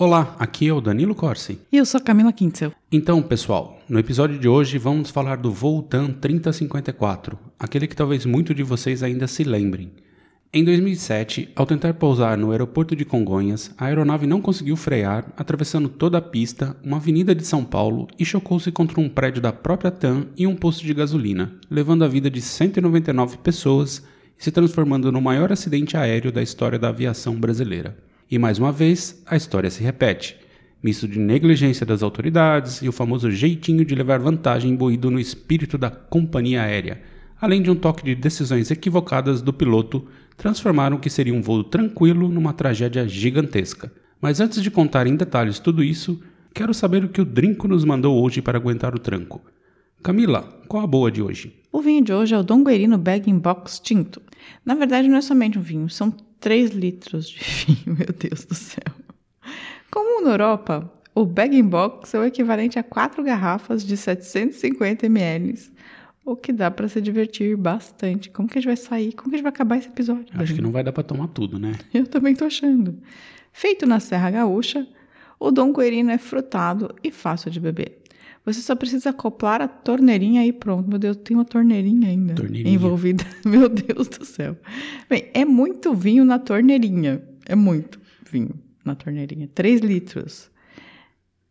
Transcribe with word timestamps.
Olá, 0.00 0.36
aqui 0.38 0.68
é 0.68 0.72
o 0.72 0.80
Danilo 0.80 1.12
Corsi. 1.12 1.58
E 1.72 1.76
eu 1.76 1.84
sou 1.84 1.98
a 1.98 2.00
Camila 2.00 2.32
Quintzel. 2.32 2.70
Então, 2.92 3.20
pessoal, 3.20 3.80
no 3.88 3.98
episódio 3.98 4.38
de 4.38 4.46
hoje 4.46 4.78
vamos 4.78 5.10
falar 5.10 5.38
do 5.38 5.50
Voltan 5.50 6.12
3054, 6.12 7.36
aquele 7.58 7.88
que 7.88 7.96
talvez 7.96 8.24
muitos 8.24 8.54
de 8.54 8.62
vocês 8.62 9.02
ainda 9.02 9.26
se 9.26 9.42
lembrem. 9.42 9.90
Em 10.52 10.62
2007, 10.62 11.48
ao 11.56 11.66
tentar 11.66 11.94
pousar 11.94 12.38
no 12.38 12.52
aeroporto 12.52 12.94
de 12.94 13.04
Congonhas, 13.04 13.74
a 13.76 13.86
aeronave 13.86 14.24
não 14.24 14.40
conseguiu 14.40 14.76
frear, 14.76 15.32
atravessando 15.36 15.88
toda 15.88 16.18
a 16.18 16.22
pista, 16.22 16.76
uma 16.84 16.98
avenida 16.98 17.34
de 17.34 17.44
São 17.44 17.64
Paulo 17.64 18.06
e 18.16 18.24
chocou-se 18.24 18.70
contra 18.70 19.00
um 19.00 19.08
prédio 19.08 19.42
da 19.42 19.52
própria 19.52 19.90
TAM 19.90 20.28
e 20.36 20.46
um 20.46 20.54
posto 20.54 20.86
de 20.86 20.94
gasolina, 20.94 21.58
levando 21.68 22.04
a 22.04 22.08
vida 22.08 22.30
de 22.30 22.40
199 22.40 23.38
pessoas 23.38 24.06
e 24.38 24.44
se 24.44 24.52
transformando 24.52 25.10
no 25.10 25.20
maior 25.20 25.50
acidente 25.50 25.96
aéreo 25.96 26.30
da 26.30 26.40
história 26.40 26.78
da 26.78 26.90
aviação 26.90 27.34
brasileira. 27.34 28.06
E 28.30 28.38
mais 28.38 28.58
uma 28.58 28.70
vez, 28.70 29.22
a 29.26 29.36
história 29.36 29.70
se 29.70 29.82
repete. 29.82 30.36
Misto 30.82 31.08
de 31.08 31.18
negligência 31.18 31.86
das 31.86 32.02
autoridades 32.02 32.82
e 32.82 32.88
o 32.88 32.92
famoso 32.92 33.30
jeitinho 33.30 33.84
de 33.84 33.94
levar 33.94 34.18
vantagem 34.18 34.72
imbuído 34.72 35.10
no 35.10 35.18
espírito 35.18 35.78
da 35.78 35.90
companhia 35.90 36.62
aérea, 36.62 37.00
além 37.40 37.62
de 37.62 37.70
um 37.70 37.74
toque 37.74 38.04
de 38.04 38.14
decisões 38.14 38.70
equivocadas 38.70 39.40
do 39.40 39.52
piloto 39.52 40.06
transformaram 40.36 40.96
o 40.96 41.00
que 41.00 41.08
seria 41.08 41.34
um 41.34 41.40
voo 41.40 41.64
tranquilo 41.64 42.28
numa 42.28 42.52
tragédia 42.52 43.08
gigantesca. 43.08 43.90
Mas 44.20 44.40
antes 44.40 44.62
de 44.62 44.70
contar 44.70 45.06
em 45.06 45.16
detalhes 45.16 45.58
tudo 45.58 45.82
isso, 45.82 46.20
quero 46.54 46.74
saber 46.74 47.04
o 47.04 47.08
que 47.08 47.20
o 47.20 47.24
Drinco 47.24 47.66
nos 47.66 47.84
mandou 47.84 48.22
hoje 48.22 48.42
para 48.42 48.58
aguentar 48.58 48.94
o 48.94 48.98
tranco. 48.98 49.40
Camila, 50.02 50.42
qual 50.68 50.84
a 50.84 50.86
boa 50.86 51.10
de 51.10 51.22
hoje? 51.22 51.56
O 51.72 51.80
vinho 51.80 52.04
de 52.04 52.12
hoje 52.12 52.34
é 52.34 52.38
o 52.38 52.42
Dom 52.42 52.62
Guerino 52.62 52.98
Bag 52.98 53.28
in 53.28 53.38
Box 53.38 53.80
Tinto. 53.80 54.22
Na 54.64 54.74
verdade, 54.74 55.08
não 55.08 55.16
é 55.16 55.20
somente 55.20 55.58
um 55.58 55.62
vinho, 55.62 55.88
são 55.88 56.14
3 56.40 56.70
litros 56.70 57.28
de 57.28 57.38
vinho, 57.66 57.96
meu 57.96 58.12
Deus 58.12 58.44
do 58.44 58.54
céu. 58.54 58.94
Como 59.90 60.24
na 60.24 60.32
Europa, 60.32 60.92
o 61.14 61.24
Bag 61.24 61.56
in 61.56 61.64
Box 61.64 62.14
é 62.14 62.18
o 62.18 62.24
equivalente 62.24 62.78
a 62.78 62.82
4 62.82 63.22
garrafas 63.22 63.84
de 63.84 63.96
750 63.96 65.06
ml 65.06 65.54
o 66.30 66.36
que 66.36 66.52
dá 66.52 66.70
para 66.70 66.86
se 66.88 67.00
divertir 67.00 67.56
bastante. 67.56 68.28
Como 68.28 68.46
que 68.46 68.58
a 68.58 68.60
gente 68.60 68.66
vai 68.66 68.76
sair? 68.76 69.12
Como 69.14 69.30
que 69.30 69.36
a 69.36 69.38
gente 69.38 69.44
vai 69.44 69.52
acabar 69.52 69.78
esse 69.78 69.88
episódio? 69.88 70.26
Acho 70.34 70.54
que 70.54 70.60
não 70.60 70.70
vai 70.70 70.84
dar 70.84 70.92
para 70.92 71.02
tomar 71.02 71.28
tudo, 71.28 71.58
né? 71.58 71.72
Eu 71.92 72.06
também 72.06 72.34
tô 72.34 72.44
achando. 72.44 72.98
Feito 73.50 73.86
na 73.86 73.98
Serra 73.98 74.30
Gaúcha, 74.30 74.86
o 75.40 75.50
Dom 75.50 75.72
Coerino 75.72 76.10
é 76.10 76.18
frutado 76.18 76.94
e 77.02 77.10
fácil 77.10 77.50
de 77.50 77.58
beber. 77.58 77.97
Você 78.48 78.62
só 78.62 78.74
precisa 78.74 79.10
acoplar 79.10 79.60
a 79.60 79.68
torneirinha 79.68 80.44
e 80.46 80.52
pronto. 80.52 80.88
Meu 80.88 80.98
Deus, 80.98 81.18
tem 81.18 81.36
uma 81.36 81.44
torneirinha 81.44 82.08
ainda 82.08 82.34
torneirinha. 82.34 82.74
envolvida. 82.74 83.22
Meu 83.44 83.68
Deus 83.68 84.08
do 84.08 84.24
céu. 84.24 84.56
Bem, 85.08 85.28
é 85.34 85.44
muito 85.44 85.92
vinho 85.94 86.24
na 86.24 86.38
torneirinha. 86.38 87.22
É 87.44 87.54
muito 87.54 88.00
vinho 88.30 88.58
na 88.82 88.94
torneirinha. 88.94 89.48
3 89.54 89.82
litros. 89.82 90.50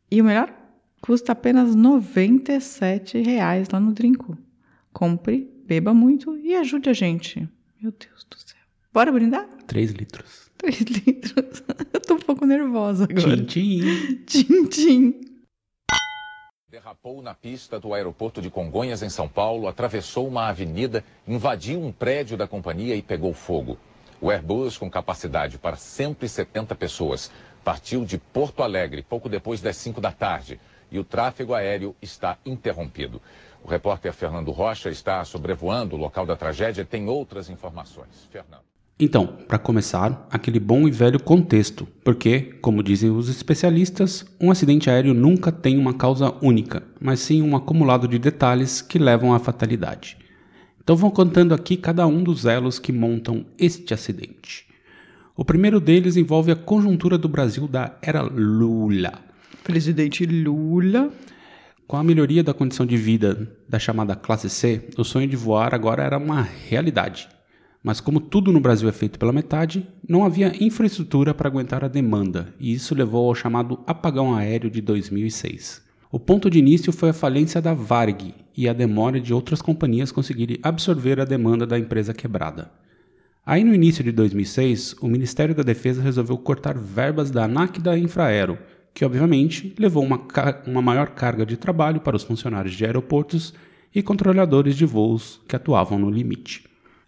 E 0.10 0.20
o 0.20 0.26
melhor, 0.26 0.52
custa 1.00 1.34
apenas 1.34 1.76
97 1.76 3.22
reais 3.22 3.68
lá 3.72 3.80
no 3.80 3.92
Drinco. 3.94 4.36
Compre, 4.92 5.48
beba 5.68 5.94
muito 5.94 6.36
e 6.38 6.56
ajude 6.56 6.90
a 6.90 6.94
gente. 6.94 7.48
Meu 7.80 7.92
Deus 7.92 8.26
do 8.28 8.38
céu. 8.38 8.58
Bora 8.92 9.12
brindar? 9.12 9.48
Três 9.68 9.92
litros. 9.92 10.50
Três 10.58 10.80
litros. 11.06 11.64
Eu 11.94 12.00
tô 12.02 12.16
um 12.16 12.20
pouco 12.20 12.46
nervosa 12.48 13.04
agora. 13.04 13.38
Tchim, 13.46 13.82
tchim. 13.86 14.24
Tchim, 14.26 14.66
tchim. 14.66 15.22
Derrapou 16.78 17.24
na 17.24 17.34
pista 17.34 17.80
do 17.80 17.92
aeroporto 17.92 18.40
de 18.40 18.52
Congonhas, 18.52 19.02
em 19.02 19.10
São 19.10 19.28
Paulo, 19.28 19.68
atravessou 19.68 20.28
uma 20.28 20.48
avenida, 20.48 21.04
invadiu 21.28 21.82
um 21.82 21.92
prédio 21.92 22.38
da 22.38 22.48
companhia 22.48 22.96
e 22.96 23.02
pegou 23.02 23.34
fogo. 23.34 23.80
O 24.22 24.30
Airbus, 24.30 24.78
com 24.78 24.88
capacidade 24.88 25.58
para 25.58 25.76
170 25.76 26.76
pessoas, 26.76 27.32
partiu 27.64 28.06
de 28.06 28.20
Porto 28.20 28.62
Alegre 28.62 29.02
pouco 29.02 29.28
depois 29.28 29.60
das 29.60 29.76
5 29.78 30.00
da 30.00 30.12
tarde 30.12 30.60
e 30.92 31.00
o 31.00 31.04
tráfego 31.04 31.56
aéreo 31.56 31.96
está 32.00 32.38
interrompido. 32.46 33.20
O 33.64 33.68
repórter 33.68 34.14
Fernando 34.14 34.52
Rocha 34.52 34.92
está 34.92 35.26
sobrevoando 35.26 35.96
o 35.96 36.00
local 36.00 36.28
da 36.28 36.36
tragédia 36.36 36.84
e 36.84 36.86
tem 36.86 37.10
outras 37.10 37.50
informações. 37.50 38.28
Fernando. 38.30 38.67
Então, 39.00 39.28
para 39.48 39.60
começar, 39.60 40.28
aquele 40.32 40.60
bom 40.60 40.88
e 40.88 40.92
velho 40.92 41.20
contexto, 41.20 41.88
porque, 42.04 42.56
como 42.62 42.82
dizem 42.82 43.12
os 43.12 43.30
especialistas, 43.30 44.26
um 44.42 44.50
acidente 44.50 44.90
aéreo 44.90 45.14
nunca 45.14 45.52
tem 45.52 45.78
uma 45.78 45.94
causa 45.94 46.34
única, 46.42 46.82
mas 47.00 47.20
sim 47.20 47.44
um 47.44 47.56
acumulado 47.56 48.08
de 48.08 48.18
detalhes 48.18 48.82
que 48.82 48.98
levam 48.98 49.34
à 49.34 49.40
fatalidade. 49.40 50.18
Então 50.82 50.96
vou 50.96 51.12
contando 51.12 51.54
aqui 51.54 51.78
cada 51.78 52.08
um 52.08 52.24
dos 52.24 52.46
elos 52.46 52.80
que 52.80 52.92
montam 52.92 53.46
este 53.60 53.94
acidente. 53.94 54.66
O 55.36 55.46
primeiro 55.46 55.80
deles 55.80 56.18
envolve 56.18 56.52
a 56.52 56.56
conjuntura 56.56 57.20
do 57.20 57.30
Brasil 57.30 57.68
da 57.68 57.96
era 58.02 58.22
Lula. 58.22 59.14
Presidente 59.64 60.26
Lula 60.26 61.12
com 61.88 61.96
a 61.96 62.04
melhoria 62.04 62.44
da 62.44 62.54
condição 62.54 62.86
de 62.86 62.98
vida 62.98 63.48
da 63.70 63.80
chamada 63.80 64.14
classe 64.14 64.50
C, 64.50 64.90
o 64.98 65.06
sonho 65.06 65.28
de 65.28 65.38
voar 65.38 65.74
agora 65.74 66.04
era 66.04 66.18
uma 66.18 66.42
realidade. 66.42 67.30
Mas 67.88 68.02
como 68.02 68.20
tudo 68.20 68.52
no 68.52 68.60
Brasil 68.60 68.90
é 68.90 68.92
feito 68.92 69.18
pela 69.18 69.32
metade, 69.32 69.88
não 70.06 70.26
havia 70.26 70.52
infraestrutura 70.62 71.34
para 71.34 71.48
aguentar 71.48 71.86
a 71.86 71.88
demanda, 71.88 72.54
e 72.60 72.74
isso 72.74 72.94
levou 72.94 73.30
ao 73.30 73.34
chamado 73.34 73.80
apagão 73.88 74.36
aéreo 74.36 74.70
de 74.70 74.82
2006. 74.82 75.82
O 76.12 76.20
ponto 76.20 76.50
de 76.50 76.60
início 76.60 76.92
foi 76.92 77.12
a 77.12 77.14
falência 77.14 77.62
da 77.62 77.74
Varg 77.74 78.36
e 78.58 78.68
a 78.68 78.74
demora 78.74 79.22
de 79.22 79.34
outras 79.34 79.62
companhias 79.62 80.12
conseguirem 80.12 80.60
absorver 80.62 81.22
a 81.22 81.24
demanda 81.24 81.66
da 81.66 81.80
empresa 81.80 82.14
quebrada. 82.14 82.70
Aí 83.46 83.64
no 83.64 83.74
início 83.74 84.04
de 84.04 84.12
2006, 84.12 84.96
o 85.00 85.08
Ministério 85.08 85.56
da 85.56 85.64
Defesa 85.64 86.02
resolveu 86.02 86.38
cortar 86.38 86.78
verbas 86.78 87.32
da 87.32 87.46
ANAC 87.46 87.78
e 87.80 87.82
da 87.82 87.98
Infraero, 87.98 88.58
que 88.94 89.06
obviamente 89.06 89.74
levou 89.80 90.04
uma, 90.04 90.22
uma 90.66 90.82
maior 90.82 91.12
carga 91.12 91.46
de 91.46 91.56
trabalho 91.56 92.02
para 92.02 92.18
os 92.18 92.24
funcionários 92.24 92.76
de 92.76 92.86
aeroportos 92.86 93.54
e 93.96 94.04
controladores 94.04 94.76
de 94.76 94.86
voos 94.86 95.40
que 95.48 95.56
atuavam 95.56 95.98
no 95.98 96.10
limite. 96.10 96.67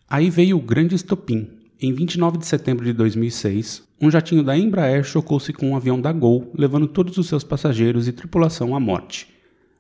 Aí 0.09 0.29
veio 0.31 0.57
o 0.57 0.61
grande 0.61 0.95
estopim. 0.95 1.47
Em 1.79 1.93
29 1.93 2.39
de 2.39 2.45
setembro 2.47 2.83
de 2.83 2.91
2006, 2.93 3.83
um 4.01 4.09
jatinho 4.09 4.41
da 4.41 4.57
Embraer 4.57 5.03
chocou-se 5.03 5.53
com 5.53 5.69
um 5.69 5.75
avião 5.75 6.01
da 6.01 6.11
Gol, 6.11 6.51
levando 6.57 6.87
todos 6.87 7.15
os 7.19 7.27
seus 7.27 7.43
passageiros 7.43 8.07
e 8.07 8.11
tripulação 8.11 8.75
à 8.75 8.79
morte. 8.79 9.27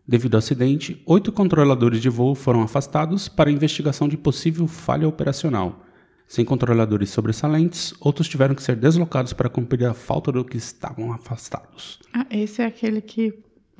Devido 0.07 0.35
ao 0.35 0.37
acidente, 0.37 1.01
oito 1.05 1.31
controladores 1.31 1.99
de 1.99 2.09
voo 2.09 2.35
foram 2.35 2.61
afastados 2.61 3.27
para 3.27 3.49
investigação 3.49 4.07
de 4.07 4.17
possível 4.17 4.67
falha 4.67 5.07
operacional. 5.07 5.83
Sem 6.27 6.45
controladores 6.45 7.09
sobressalentes, 7.09 7.91
outros 7.99 8.29
tiveram 8.29 8.53
que 8.53 8.61
ser 8.61 8.75
deslocados 8.75 9.33
para 9.33 9.49
cumprir 9.49 9.85
a 9.85 9.95
falta 9.95 10.31
do 10.31 10.45
que 10.45 10.57
estavam 10.57 11.11
afastados. 11.11 11.99
Ah, 12.13 12.27
esse 12.29 12.61
é 12.61 12.65
aquele 12.67 13.01
que 13.01 13.33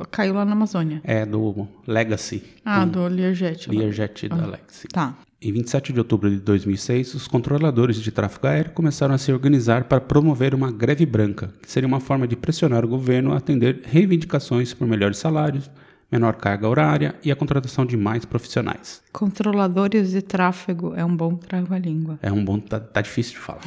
caiu 0.10 0.34
lá 0.34 0.44
na 0.46 0.54
Amazônia. 0.54 1.00
É, 1.04 1.28
do 1.28 1.68
Legacy. 1.86 2.44
Ah, 2.66 2.86
do, 2.86 3.08
do 3.08 3.08
Learjet. 3.08 3.70
Learjet 3.70 4.30
da 4.30 4.36
ah, 4.36 4.48
Legacy. 4.48 4.88
Tá. 4.88 5.16
Em 5.42 5.54
27 5.54 5.94
de 5.94 6.00
outubro 6.00 6.30
de 6.30 6.36
2006, 6.36 7.14
os 7.14 7.26
controladores 7.26 7.96
de 7.96 8.12
tráfego 8.12 8.46
aéreo 8.46 8.74
começaram 8.74 9.16
a 9.16 9.18
se 9.18 9.32
organizar 9.32 9.86
para 9.86 10.02
promover 10.02 10.54
uma 10.54 10.70
greve 10.70 11.06
branca, 11.06 11.50
que 11.62 11.72
seria 11.72 11.88
uma 11.88 12.02
forma 12.02 12.28
de 12.28 12.36
pressionar 12.36 12.84
o 12.84 12.90
governo 12.90 13.32
a 13.32 13.38
atender 13.38 13.84
reivindicações 13.86 14.74
por 14.74 14.86
melhores 14.86 15.18
salários, 15.18 15.72
menor 16.12 16.36
carga 16.36 16.68
horária 16.68 17.16
e 17.24 17.32
a 17.32 17.38
contratação 17.38 17.86
de 17.86 17.96
mais 17.96 18.26
profissionais. 18.26 19.02
Controladores 19.14 20.12
de 20.12 20.22
tráfego 20.22 20.94
é 20.94 21.06
um 21.06 21.16
bom 21.16 21.34
trava-língua. 21.36 22.20
É 22.22 22.30
um 22.34 22.44
bom, 22.44 22.60
tá, 22.60 22.78
tá 22.78 23.00
difícil 23.00 23.36
de 23.36 23.40
falar. 23.40 23.62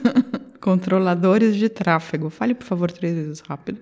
Controladores 0.60 1.56
de 1.56 1.70
tráfego. 1.70 2.28
Fale, 2.28 2.52
por 2.52 2.66
favor, 2.66 2.90
três 2.90 3.14
vezes 3.14 3.40
rápido. 3.40 3.78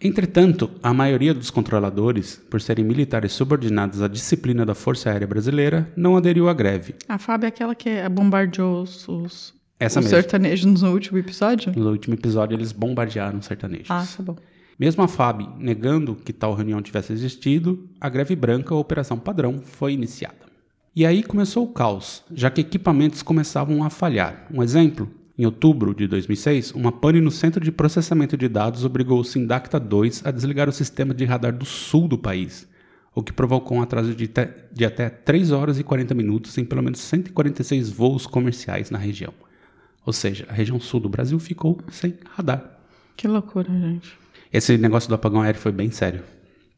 Entretanto, 0.00 0.70
a 0.80 0.94
maioria 0.94 1.34
dos 1.34 1.50
controladores, 1.50 2.40
por 2.48 2.60
serem 2.60 2.84
militares 2.84 3.32
subordinados 3.32 4.00
à 4.00 4.06
disciplina 4.06 4.64
da 4.64 4.74
Força 4.74 5.10
Aérea 5.10 5.26
Brasileira, 5.26 5.92
não 5.96 6.16
aderiu 6.16 6.48
à 6.48 6.54
greve. 6.54 6.94
A 7.08 7.18
FAB 7.18 7.44
é 7.44 7.46
aquela 7.48 7.74
que 7.74 8.08
bombardeou 8.08 8.82
os, 8.82 9.08
os, 9.08 9.54
Essa 9.78 9.98
os 9.98 10.06
mesmo. 10.06 10.16
sertanejos 10.20 10.82
no 10.82 10.92
último 10.92 11.18
episódio? 11.18 11.72
No 11.76 11.90
último 11.90 12.14
episódio, 12.14 12.54
eles 12.54 12.70
bombardearam 12.70 13.40
os 13.40 13.46
sertanejos. 13.46 13.90
Ah, 13.90 14.06
tá 14.16 14.22
bom. 14.22 14.36
Mesmo 14.78 15.02
a 15.02 15.08
FAB 15.08 15.40
negando 15.58 16.14
que 16.14 16.32
tal 16.32 16.54
reunião 16.54 16.80
tivesse 16.80 17.12
existido, 17.12 17.88
a 18.00 18.08
greve 18.08 18.36
branca 18.36 18.72
ou 18.72 18.80
operação 18.80 19.18
padrão 19.18 19.60
foi 19.64 19.92
iniciada. 19.94 20.46
E 20.94 21.04
aí 21.04 21.24
começou 21.24 21.64
o 21.64 21.72
caos, 21.72 22.22
já 22.32 22.48
que 22.50 22.60
equipamentos 22.60 23.20
começavam 23.20 23.82
a 23.82 23.90
falhar. 23.90 24.46
Um 24.52 24.62
exemplo, 24.62 25.10
em 25.38 25.46
outubro 25.46 25.94
de 25.94 26.08
2006, 26.08 26.72
uma 26.72 26.90
pane 26.90 27.20
no 27.20 27.30
Centro 27.30 27.62
de 27.62 27.70
Processamento 27.70 28.36
de 28.36 28.48
Dados 28.48 28.84
obrigou 28.84 29.20
o 29.20 29.24
Sindacta 29.24 29.78
2 29.78 30.26
a 30.26 30.32
desligar 30.32 30.68
o 30.68 30.72
sistema 30.72 31.14
de 31.14 31.24
radar 31.24 31.56
do 31.56 31.64
sul 31.64 32.08
do 32.08 32.18
país. 32.18 32.66
o 33.14 33.22
que 33.22 33.32
provocou 33.32 33.78
um 33.78 33.82
atraso 33.82 34.14
de, 34.14 34.28
de 34.72 34.84
até 34.84 35.08
3 35.08 35.50
horas 35.52 35.78
e 35.78 35.84
40 35.84 36.14
minutos 36.14 36.56
em 36.58 36.64
pelo 36.64 36.82
menos 36.82 37.00
146 37.00 37.88
voos 37.90 38.26
comerciais 38.26 38.90
na 38.90 38.98
região. 38.98 39.32
Ou 40.04 40.12
seja, 40.12 40.44
a 40.48 40.52
região 40.52 40.80
sul 40.80 41.00
do 41.00 41.08
Brasil 41.08 41.38
ficou 41.38 41.78
sem 41.90 42.14
radar. 42.30 42.78
Que 43.16 43.26
loucura, 43.26 43.68
gente. 43.68 44.16
Esse 44.52 44.76
negócio 44.76 45.08
do 45.08 45.14
apagão 45.14 45.42
aéreo 45.42 45.60
foi 45.60 45.72
bem 45.72 45.90
sério. 45.90 46.22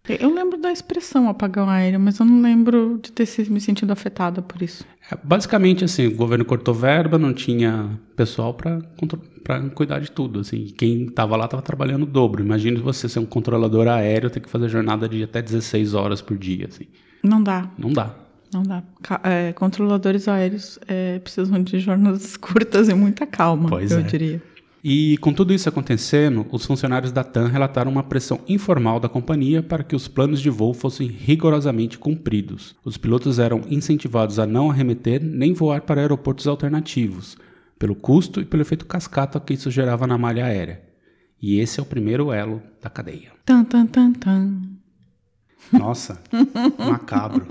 Eu 0.09 0.35
lembro 0.35 0.59
da 0.59 0.73
expressão 0.73 1.29
apagão 1.29 1.69
aéreo, 1.69 2.01
mas 2.01 2.19
eu 2.19 2.27
não 2.27 2.41
lembro 2.41 2.99
de 3.03 3.13
ter 3.13 3.29
me 3.51 3.61
sentido 3.61 3.91
afetada 3.93 4.41
por 4.43 4.61
isso. 4.63 4.85
É, 5.11 5.17
basicamente, 5.23 5.85
assim, 5.85 6.07
o 6.07 6.17
governo 6.17 6.45
cortou 6.45 6.75
verba, 6.75 7.19
não 7.19 7.33
tinha 7.35 7.91
pessoal 8.17 8.55
para 8.55 8.81
cuidar 9.75 10.01
de 10.01 10.11
tudo. 10.11 10.41
Assim, 10.41 10.73
quem 10.77 11.05
estava 11.05 11.37
lá 11.37 11.45
estava 11.45 11.63
trabalhando 11.63 12.05
o 12.05 12.07
dobro. 12.07 12.43
Imagine 12.43 12.79
você 12.81 13.09
ser 13.09 13.19
um 13.19 13.27
controlador 13.27 13.87
aéreo, 13.89 14.31
ter 14.31 14.41
que 14.41 14.49
fazer 14.49 14.69
jornada 14.69 15.09
de 15.09 15.23
até 15.23 15.43
16 15.43 15.95
horas 15.95 16.21
por 16.23 16.37
dia. 16.37 16.67
Assim. 16.69 16.87
Não 17.23 17.43
dá, 17.43 17.71
Não 17.79 17.93
dá. 17.93 18.15
não 18.53 18.63
dá. 18.63 18.83
É, 19.23 19.53
controladores 19.53 20.27
aéreos 20.29 20.79
é, 20.89 21.19
precisam 21.19 21.63
de 21.63 21.79
jornadas 21.79 22.37
curtas 22.39 22.89
e 22.89 22.95
muita 22.95 23.27
calma, 23.27 23.69
Pois 23.69 23.93
eu 23.93 23.99
é. 24.01 24.03
diria. 24.03 24.43
E 24.83 25.19
com 25.19 25.33
tudo 25.33 25.53
isso 25.53 25.69
acontecendo, 25.69 26.47
os 26.51 26.65
funcionários 26.65 27.13
da 27.13 27.23
TAM 27.23 27.49
relataram 27.49 27.91
uma 27.91 28.03
pressão 28.03 28.41
informal 28.49 28.99
da 28.99 29.09
companhia 29.11 29.63
para 29.63 29.85
que 29.85 29.95
os 29.95 30.09
planos 30.09 30.41
de 30.41 30.49
voo 30.49 30.73
fossem 30.73 31.07
rigorosamente 31.07 31.99
cumpridos. 31.99 32.75
Os 32.85 32.97
pilotos 32.97 33.39
eram 33.39 33.61
incentivados 33.69 34.39
a 34.39 34.47
não 34.47 34.71
arremeter 34.71 35.23
nem 35.23 35.53
voar 35.53 35.83
para 35.83 36.01
aeroportos 36.01 36.47
alternativos, 36.47 37.37
pelo 37.79 37.95
custo 37.95 38.41
e 38.41 38.45
pelo 38.45 38.63
efeito 38.63 38.87
cascata 38.87 39.39
que 39.39 39.53
isso 39.53 39.71
gerava 39.71 40.07
na 40.07 40.17
malha 40.17 40.47
aérea. 40.47 40.81
E 41.43 41.59
esse 41.61 41.79
é 41.79 41.83
o 41.83 41.87
primeiro 41.87 42.33
elo 42.33 42.63
da 42.83 42.89
cadeia. 42.89 43.33
Tan, 43.45 43.65
tan, 43.65 43.87
tan, 43.87 44.13
tan. 44.13 44.61
Nossa, 45.73 46.21
macabro. 46.79 47.47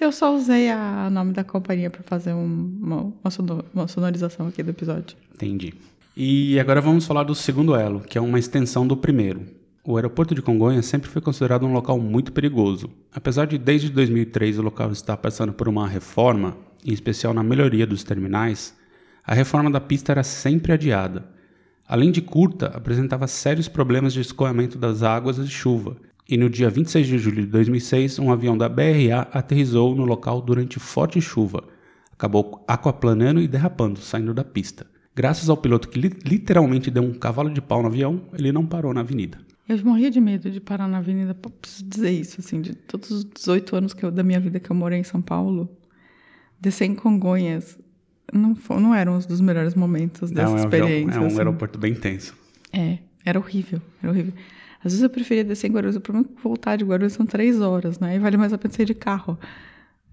Eu 0.00 0.10
só 0.12 0.34
usei 0.34 0.68
o 0.72 1.10
nome 1.10 1.32
da 1.32 1.44
companhia 1.44 1.88
para 1.88 2.02
fazer 2.02 2.32
um- 2.34 2.78
uma, 2.82 3.12
uma 3.72 3.88
sonorização 3.88 4.48
aqui 4.48 4.62
do 4.62 4.70
episódio. 4.70 5.16
Entendi. 5.34 5.72
E 6.16 6.60
agora 6.60 6.80
vamos 6.80 7.06
falar 7.06 7.24
do 7.24 7.34
segundo 7.34 7.74
elo, 7.74 7.98
que 7.98 8.16
é 8.16 8.20
uma 8.20 8.38
extensão 8.38 8.86
do 8.86 8.96
primeiro. 8.96 9.46
O 9.82 9.96
aeroporto 9.96 10.32
de 10.32 10.40
Congonhas 10.40 10.86
sempre 10.86 11.10
foi 11.10 11.20
considerado 11.20 11.66
um 11.66 11.72
local 11.72 11.98
muito 11.98 12.30
perigoso. 12.30 12.88
Apesar 13.12 13.46
de 13.46 13.58
desde 13.58 13.90
2003 13.90 14.60
o 14.60 14.62
local 14.62 14.92
estar 14.92 15.16
passando 15.16 15.52
por 15.52 15.66
uma 15.68 15.88
reforma, 15.88 16.56
em 16.84 16.92
especial 16.92 17.34
na 17.34 17.42
melhoria 17.42 17.84
dos 17.84 18.04
terminais, 18.04 18.76
a 19.26 19.34
reforma 19.34 19.68
da 19.68 19.80
pista 19.80 20.12
era 20.12 20.22
sempre 20.22 20.72
adiada. 20.72 21.28
Além 21.84 22.12
de 22.12 22.22
curta, 22.22 22.66
apresentava 22.68 23.26
sérios 23.26 23.66
problemas 23.66 24.12
de 24.12 24.20
escoamento 24.20 24.78
das 24.78 25.02
águas 25.02 25.34
de 25.34 25.48
chuva. 25.48 25.96
E 26.28 26.36
no 26.36 26.48
dia 26.48 26.70
26 26.70 27.08
de 27.08 27.18
julho 27.18 27.42
de 27.42 27.48
2006, 27.48 28.20
um 28.20 28.30
avião 28.30 28.56
da 28.56 28.68
BRA 28.68 29.28
aterrissou 29.32 29.96
no 29.96 30.04
local 30.04 30.40
durante 30.40 30.78
forte 30.78 31.20
chuva. 31.20 31.64
Acabou 32.12 32.64
aquaplanando 32.68 33.40
e 33.40 33.48
derrapando, 33.48 33.98
saindo 33.98 34.32
da 34.32 34.44
pista. 34.44 34.93
Graças 35.14 35.48
ao 35.48 35.56
piloto 35.56 35.88
que 35.88 35.98
li- 35.98 36.16
literalmente 36.24 36.90
deu 36.90 37.02
um 37.02 37.14
cavalo 37.14 37.50
de 37.50 37.60
pau 37.60 37.80
no 37.82 37.88
avião, 37.88 38.22
ele 38.32 38.50
não 38.50 38.66
parou 38.66 38.92
na 38.92 39.00
avenida. 39.00 39.38
Eu 39.68 39.78
morria 39.84 40.10
de 40.10 40.20
medo 40.20 40.50
de 40.50 40.60
parar 40.60 40.88
na 40.88 40.98
avenida. 40.98 41.34
Preciso 41.34 41.88
dizer 41.88 42.10
isso, 42.10 42.40
assim, 42.40 42.60
de 42.60 42.74
todos 42.74 43.10
os 43.10 43.24
18 43.24 43.76
anos 43.76 43.94
que 43.94 44.04
eu, 44.04 44.10
da 44.10 44.22
minha 44.22 44.40
vida 44.40 44.60
que 44.60 44.70
eu 44.70 44.76
morei 44.76 44.98
em 44.98 45.04
São 45.04 45.22
Paulo, 45.22 45.70
descer 46.60 46.84
em 46.84 46.94
Congonhas 46.94 47.78
não, 48.32 48.56
não 48.80 48.94
eram 48.94 49.16
os 49.16 49.26
dos 49.26 49.40
melhores 49.40 49.74
momentos 49.74 50.30
dessa 50.30 50.50
é 50.50 50.54
um, 50.54 50.56
experiência. 50.56 51.16
é 51.16 51.20
um 51.20 51.26
assim. 51.26 51.38
aeroporto 51.38 51.78
bem 51.78 51.94
tenso. 51.94 52.34
É, 52.72 52.98
era 53.24 53.38
horrível, 53.38 53.80
era 54.02 54.10
horrível. 54.12 54.32
Às 54.78 54.92
vezes 54.92 55.02
eu 55.02 55.08
preferia 55.10 55.44
descer 55.44 55.68
em 55.70 55.72
Guarulhos, 55.72 55.96
o 55.96 56.00
problema 56.00 56.28
é 56.30 56.36
que 56.36 56.42
voltar 56.42 56.76
de 56.76 56.84
Guarulhos 56.84 57.12
são 57.14 57.24
três 57.24 57.60
horas, 57.60 57.98
né? 57.98 58.16
E 58.16 58.18
vale 58.18 58.36
mais 58.36 58.52
a 58.52 58.58
pena 58.58 58.74
sair 58.74 58.84
de 58.86 58.94
carro. 58.94 59.38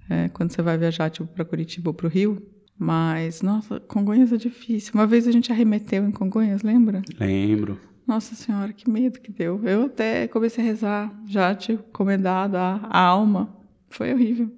É, 0.10 0.30
quando 0.30 0.52
você 0.52 0.62
vai 0.62 0.78
viajar, 0.78 1.10
tipo, 1.10 1.28
para 1.28 1.44
Curitiba 1.44 1.90
ou 1.90 1.94
pro 1.94 2.08
Rio. 2.08 2.42
Mas, 2.84 3.44
nossa, 3.44 3.80
Congonhas 3.80 4.34
é 4.34 4.38
difícil. 4.38 4.94
Uma 4.96 5.06
vez 5.06 5.28
a 5.28 5.32
gente 5.32 5.52
arremeteu 5.52 6.04
em 6.04 6.10
Congonhas, 6.10 6.64
lembra? 6.64 7.04
Lembro. 7.20 7.80
Nossa 8.08 8.34
senhora, 8.34 8.74
que 8.74 8.90
medo 8.90 9.20
que 9.22 9.32
deu. 9.32 9.62
Eu 9.64 9.84
até 9.84 10.28
comecei 10.28 10.64
a 10.64 10.68
rezar, 10.68 11.22
já 11.28 11.54
tinha 11.54 11.76
encomendado 11.78 12.58
a, 12.58 12.80
a 12.90 13.00
alma. 13.00 13.56
Foi 13.88 14.12
horrível. 14.12 14.50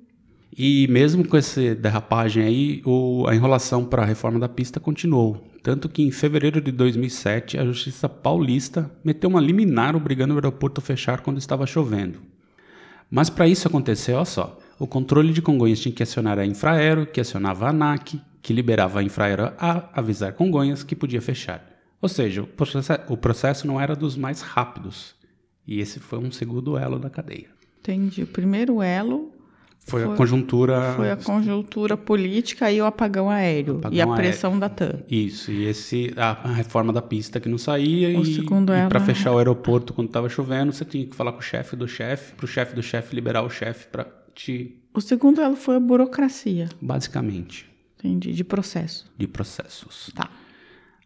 E 0.58 0.88
mesmo 0.90 1.28
com 1.28 1.36
essa 1.36 1.76
derrapagem 1.76 2.44
aí, 2.46 2.82
o- 2.86 3.26
a 3.28 3.36
enrolação 3.36 3.84
para 3.84 4.04
a 4.04 4.06
reforma 4.06 4.40
da 4.40 4.48
pista 4.48 4.80
continuou. 4.80 5.46
Tanto 5.62 5.90
que 5.90 6.02
em 6.02 6.10
fevereiro 6.10 6.62
de 6.62 6.72
2007, 6.72 7.58
a 7.58 7.66
Justiça 7.66 8.08
Paulista 8.08 8.90
meteu 9.04 9.30
uma 9.30 9.42
liminar 9.42 9.98
obrigando 9.98 10.34
o 10.34 10.38
aeroporto 10.38 10.80
a 10.80 10.84
fechar 10.84 11.20
quando 11.20 11.40
estava 11.40 11.66
chovendo. 11.68 12.20
Mas 13.12 13.30
para 13.30 13.50
isso 13.50 13.68
acontecer, 13.68 14.14
olha 14.14 14.24
só, 14.24 14.58
o 14.80 14.88
controle 14.88 15.32
de 15.34 15.42
Congonhas 15.42 15.80
tinha 15.80 15.94
que 15.94 16.04
acionar 16.04 16.38
a 16.40 16.46
Infraero, 16.46 17.06
que 17.06 17.22
acionava 17.22 17.66
a 17.68 17.70
ANAC, 17.70 18.20
que 18.42 18.54
liberava 18.54 19.00
a 19.00 19.04
Infraero 19.04 19.52
a 19.58 19.90
avisar 19.94 20.34
Congonhas 20.34 20.84
que 20.84 20.96
podia 20.96 21.22
fechar. 21.22 21.66
Ou 22.02 22.10
seja, 22.10 22.42
o 22.44 22.48
processo, 23.18 23.64
o 23.66 23.68
não 23.68 23.80
era 23.80 23.96
dos 23.96 24.18
mais 24.18 24.42
rápidos. 24.42 25.16
E 25.66 25.80
esse 25.80 26.00
foi 26.00 26.20
um 26.20 26.32
segundo 26.32 26.78
elo 26.78 27.00
da 27.00 27.10
cadeia. 27.10 27.48
Entendi. 27.80 28.24
O 28.24 28.28
primeiro 28.28 28.82
elo 28.82 29.32
Foi, 29.86 30.02
Foi- 30.04 30.14
a 30.14 30.18
conjuntura. 30.18 30.94
foi 30.96 31.12
a 31.12 31.18
conjuntura 31.18 31.98
política 31.98 32.72
e 32.72 32.82
o 32.82 32.86
apagão 32.86 33.30
aéreo. 33.30 33.78
Apagão 33.80 33.98
e 33.98 34.02
a 34.02 34.06
aéreo. 34.06 34.16
pressão 34.16 34.58
da 34.58 34.70
TAM. 34.70 35.00
Isso, 35.10 35.52
e 35.52 35.66
esse 35.66 36.14
a, 36.16 36.32
a 36.50 36.54
reforma 36.54 36.94
da 36.94 37.02
pista 37.02 37.38
que 37.40 37.50
não 37.50 37.58
saía 37.58 38.18
O 38.18 38.22
e, 38.24 38.36
segundo 38.36 38.74
e 38.74 38.88
para 38.88 39.00
é- 39.02 39.04
fechar 39.06 39.34
o 39.34 39.38
aeroporto 39.38 39.94
quando 39.94 40.08
estava 40.08 40.30
chovendo, 40.30 40.72
você 40.72 40.86
tinha 40.86 41.06
que 41.06 41.14
falar 41.14 41.34
com 41.34 41.40
o 41.40 41.42
chefe 41.42 41.76
do 41.76 41.86
chefe, 41.86 42.34
pro 42.36 42.48
chefe 42.48 42.74
do 42.74 42.82
chefe 42.82 43.14
liberar 43.14 43.44
o 43.44 43.50
chefe 43.50 43.88
para 43.88 44.08
te 44.34 44.80
O 44.94 45.02
segundo 45.02 45.42
elo 45.42 45.56
foi 45.56 45.76
a 45.76 45.80
burocracia. 45.80 46.70
basicamente 46.82 47.70
Entendi. 48.00 48.34
De 48.34 48.44
processo. 48.44 49.10
de 49.18 49.28
processos. 49.28 50.12
Tá. 50.14 50.30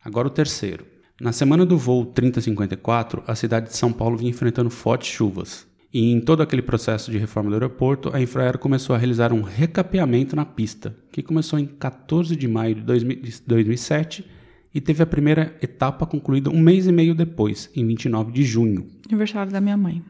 Agora 0.03 0.27
o 0.27 0.31
terceiro. 0.31 0.85
Na 1.21 1.31
semana 1.31 1.65
do 1.65 1.77
voo 1.77 2.05
3054, 2.05 3.23
a 3.27 3.35
cidade 3.35 3.69
de 3.69 3.77
São 3.77 3.91
Paulo 3.93 4.17
vinha 4.17 4.29
enfrentando 4.31 4.69
fortes 4.69 5.09
chuvas. 5.09 5.67
E 5.93 6.11
em 6.11 6.19
todo 6.19 6.41
aquele 6.43 6.61
processo 6.61 7.09
de 7.11 7.17
reforma 7.17 7.49
do 7.49 7.55
aeroporto, 7.55 8.09
a 8.13 8.21
Infraero 8.21 8.59
começou 8.59 8.95
a 8.95 8.99
realizar 8.99 9.31
um 9.31 9.41
recapeamento 9.41 10.35
na 10.35 10.45
pista, 10.45 10.95
que 11.11 11.23
começou 11.23 11.57
em 11.57 11.65
14 11.65 12.35
de 12.35 12.47
maio 12.47 12.75
de 12.75 12.81
2000 12.81 13.21
de 13.21 13.41
2007 13.47 14.25
e 14.73 14.81
teve 14.81 15.01
a 15.01 15.07
primeira 15.07 15.55
etapa 15.61 16.05
concluída 16.05 16.49
um 16.49 16.59
mês 16.59 16.85
e 16.87 16.91
meio 16.91 17.15
depois, 17.15 17.69
em 17.75 17.85
29 17.85 18.31
de 18.31 18.43
junho. 18.43 18.87
Aniversário 19.07 19.51
da 19.51 19.61
minha 19.61 19.77
mãe. 19.77 20.03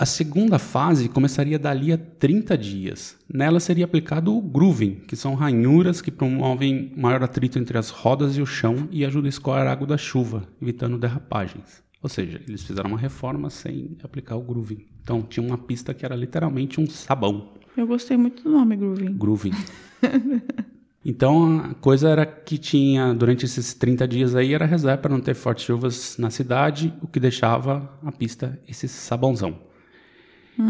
A 0.00 0.06
segunda 0.06 0.58
fase 0.58 1.10
começaria 1.10 1.58
dali 1.58 1.92
a 1.92 1.98
30 1.98 2.56
dias. 2.56 3.18
Nela 3.28 3.60
seria 3.60 3.84
aplicado 3.84 4.34
o 4.34 4.40
grooving, 4.40 4.94
que 5.06 5.14
são 5.14 5.34
ranhuras 5.34 6.00
que 6.00 6.10
promovem 6.10 6.90
maior 6.96 7.22
atrito 7.22 7.58
entre 7.58 7.76
as 7.76 7.90
rodas 7.90 8.34
e 8.34 8.40
o 8.40 8.46
chão 8.46 8.88
e 8.90 9.04
ajudam 9.04 9.26
a 9.26 9.28
escoar 9.28 9.66
água 9.66 9.86
da 9.86 9.98
chuva, 9.98 10.48
evitando 10.62 10.96
derrapagens. 10.96 11.82
Ou 12.02 12.08
seja, 12.08 12.40
eles 12.48 12.62
fizeram 12.62 12.88
uma 12.88 12.98
reforma 12.98 13.50
sem 13.50 13.94
aplicar 14.02 14.36
o 14.36 14.40
grooving. 14.40 14.86
Então 15.02 15.20
tinha 15.20 15.46
uma 15.46 15.58
pista 15.58 15.92
que 15.92 16.02
era 16.02 16.16
literalmente 16.16 16.80
um 16.80 16.86
sabão, 16.86 17.52
Eu 17.76 17.86
gostei 17.86 18.16
muito 18.16 18.42
do 18.42 18.52
nome 18.52 18.76
Grooving. 18.76 19.12
grooving. 19.18 19.52
Então 21.04 21.60
a 21.60 21.74
coisa 21.74 22.10
era 22.10 22.26
que 22.26 22.58
tinha, 22.58 23.14
durante 23.14 23.46
esses 23.46 23.72
30 23.72 24.06
dias 24.06 24.34
aí, 24.34 24.52
era 24.52 24.66
rezar 24.66 24.98
para 24.98 25.10
não 25.10 25.20
ter 25.20 25.34
fortes 25.34 25.64
chuvas 25.64 26.16
na 26.18 26.28
cidade, 26.28 26.92
o 27.00 27.06
que 27.06 27.18
deixava 27.18 27.90
a 28.02 28.12
pista 28.12 28.58
esse 28.68 28.86
sabãozão. 28.86 29.69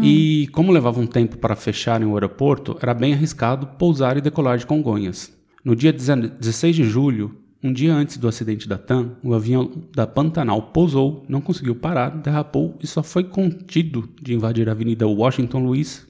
E 0.01 0.47
como 0.51 0.71
levava 0.71 0.99
um 0.99 1.07
tempo 1.07 1.37
para 1.37 1.55
fecharem 1.55 2.07
o 2.07 2.13
aeroporto, 2.13 2.77
era 2.81 2.93
bem 2.93 3.13
arriscado 3.13 3.67
pousar 3.77 4.17
e 4.17 4.21
decolar 4.21 4.57
de 4.57 4.65
Congonhas. 4.65 5.31
No 5.63 5.75
dia 5.75 5.91
16 5.93 6.75
de 6.75 6.83
julho, 6.83 7.37
um 7.63 7.71
dia 7.71 7.93
antes 7.93 8.17
do 8.17 8.27
acidente 8.27 8.67
da 8.67 8.77
TAM, 8.77 9.15
o 9.23 9.33
avião 9.33 9.71
da 9.95 10.07
Pantanal 10.07 10.61
pousou, 10.71 11.23
não 11.29 11.41
conseguiu 11.41 11.75
parar, 11.75 12.09
derrapou 12.09 12.75
e 12.81 12.87
só 12.87 13.03
foi 13.03 13.23
contido 13.23 14.09
de 14.21 14.33
invadir 14.33 14.67
a 14.67 14.71
Avenida 14.71 15.07
Washington 15.07 15.59
Luiz 15.65 16.07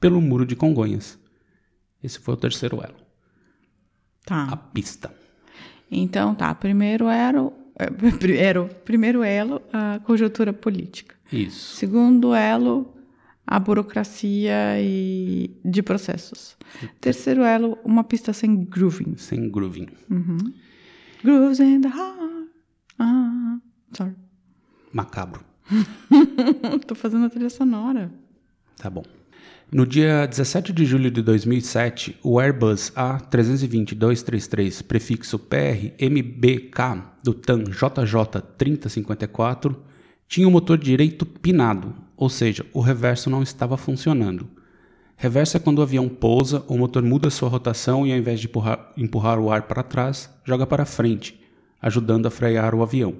pelo 0.00 0.20
muro 0.20 0.46
de 0.46 0.54
Congonhas. 0.54 1.18
Esse 2.02 2.18
foi 2.20 2.34
o 2.34 2.36
terceiro 2.36 2.76
elo, 2.76 2.94
a 4.30 4.46
Tá. 4.50 4.56
pista. 4.56 5.12
Então, 5.90 6.34
tá. 6.34 6.54
Primeiro 6.54 7.08
elo, 7.08 7.52
é, 7.78 7.86
primeiro, 7.90 8.68
primeiro 8.84 9.22
elo, 9.24 9.60
a 9.72 9.98
conjuntura 10.04 10.52
política. 10.52 11.14
Isso. 11.32 11.76
Segundo 11.76 12.34
elo, 12.34 12.94
a 13.46 13.58
burocracia 13.58 14.80
e 14.80 15.50
de 15.64 15.82
processos. 15.82 16.56
Terceiro 17.00 17.42
elo, 17.42 17.78
uma 17.84 18.04
pista 18.04 18.32
sem 18.32 18.64
grooving. 18.64 19.16
Sem 19.16 19.50
grooving. 19.50 19.88
Grooves 21.22 21.60
in 21.60 21.80
the 21.80 21.88
heart. 21.88 22.48
Ah, 22.98 23.58
sorry. 23.96 24.14
Macabro. 24.92 25.44
Tô 26.86 26.94
fazendo 26.94 27.26
a 27.26 27.30
trilha 27.30 27.50
sonora. 27.50 28.12
Tá 28.76 28.88
bom. 28.90 29.04
No 29.72 29.86
dia 29.86 30.26
17 30.26 30.72
de 30.72 30.84
julho 30.84 31.10
de 31.10 31.22
2007, 31.22 32.18
o 32.22 32.38
Airbus 32.38 32.92
A320-233, 32.92 34.84
prefixo 34.84 35.38
PR-MBK 35.38 37.02
do 37.22 37.32
TAM 37.34 37.64
JJ3054, 37.64 39.74
tinha 40.28 40.46
o 40.46 40.50
motor 40.50 40.76
direito 40.78 41.26
pinado, 41.26 41.94
ou 42.16 42.28
seja, 42.28 42.64
o 42.72 42.80
reverso 42.80 43.28
não 43.28 43.42
estava 43.42 43.76
funcionando. 43.76 44.48
Reverso 45.16 45.56
é 45.56 45.60
quando 45.60 45.78
o 45.78 45.82
avião 45.82 46.08
pousa, 46.08 46.64
o 46.68 46.76
motor 46.76 47.02
muda 47.02 47.30
sua 47.30 47.48
rotação 47.48 48.06
e 48.06 48.12
ao 48.12 48.18
invés 48.18 48.40
de 48.40 48.46
empurrar, 48.46 48.92
empurrar 48.96 49.38
o 49.38 49.50
ar 49.50 49.62
para 49.62 49.82
trás, 49.82 50.30
joga 50.44 50.66
para 50.66 50.84
frente, 50.84 51.40
ajudando 51.80 52.26
a 52.26 52.30
frear 52.30 52.74
o 52.74 52.82
avião. 52.82 53.14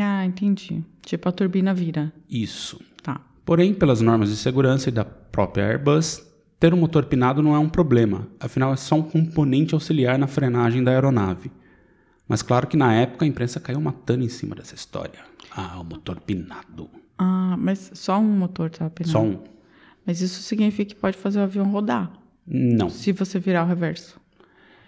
Ah, 0.00 0.24
entendi. 0.24 0.84
Tipo 1.02 1.28
a 1.28 1.32
turbina 1.32 1.74
vira. 1.74 2.12
Isso. 2.28 2.80
Tá. 3.02 3.20
Porém, 3.44 3.74
pelas 3.74 4.00
normas 4.00 4.30
de 4.30 4.36
segurança 4.36 4.88
e 4.88 4.92
da 4.92 5.04
própria 5.04 5.66
Airbus, 5.66 6.24
ter 6.60 6.72
um 6.74 6.76
motor 6.76 7.06
pinado 7.06 7.42
não 7.42 7.54
é 7.54 7.58
um 7.58 7.68
problema, 7.68 8.28
afinal 8.38 8.72
é 8.72 8.76
só 8.76 8.94
um 8.94 9.02
componente 9.02 9.74
auxiliar 9.74 10.18
na 10.18 10.26
frenagem 10.26 10.84
da 10.84 10.90
aeronave. 10.90 11.50
Mas 12.28 12.42
claro 12.42 12.66
que 12.66 12.76
na 12.76 12.94
época 12.94 13.24
a 13.24 13.28
imprensa 13.28 13.58
caiu 13.58 13.80
matando 13.80 14.22
em 14.22 14.28
cima 14.28 14.54
dessa 14.54 14.74
história. 14.74 15.18
Ah, 15.50 15.80
o 15.80 15.84
motor 15.84 16.20
pinado. 16.20 16.88
Ah, 17.22 17.54
mas 17.58 17.90
só 17.94 18.18
um 18.18 18.24
motor 18.24 18.70
tá 18.70 18.88
pinado. 18.88 19.12
Só 19.12 19.22
um. 19.22 19.38
Mas 20.06 20.22
isso 20.22 20.40
significa 20.42 20.94
que 20.94 21.00
pode 21.00 21.18
fazer 21.18 21.38
o 21.38 21.42
avião 21.42 21.70
rodar. 21.70 22.10
Não. 22.46 22.88
Se 22.88 23.12
você 23.12 23.38
virar 23.38 23.64
o 23.64 23.68
reverso. 23.68 24.18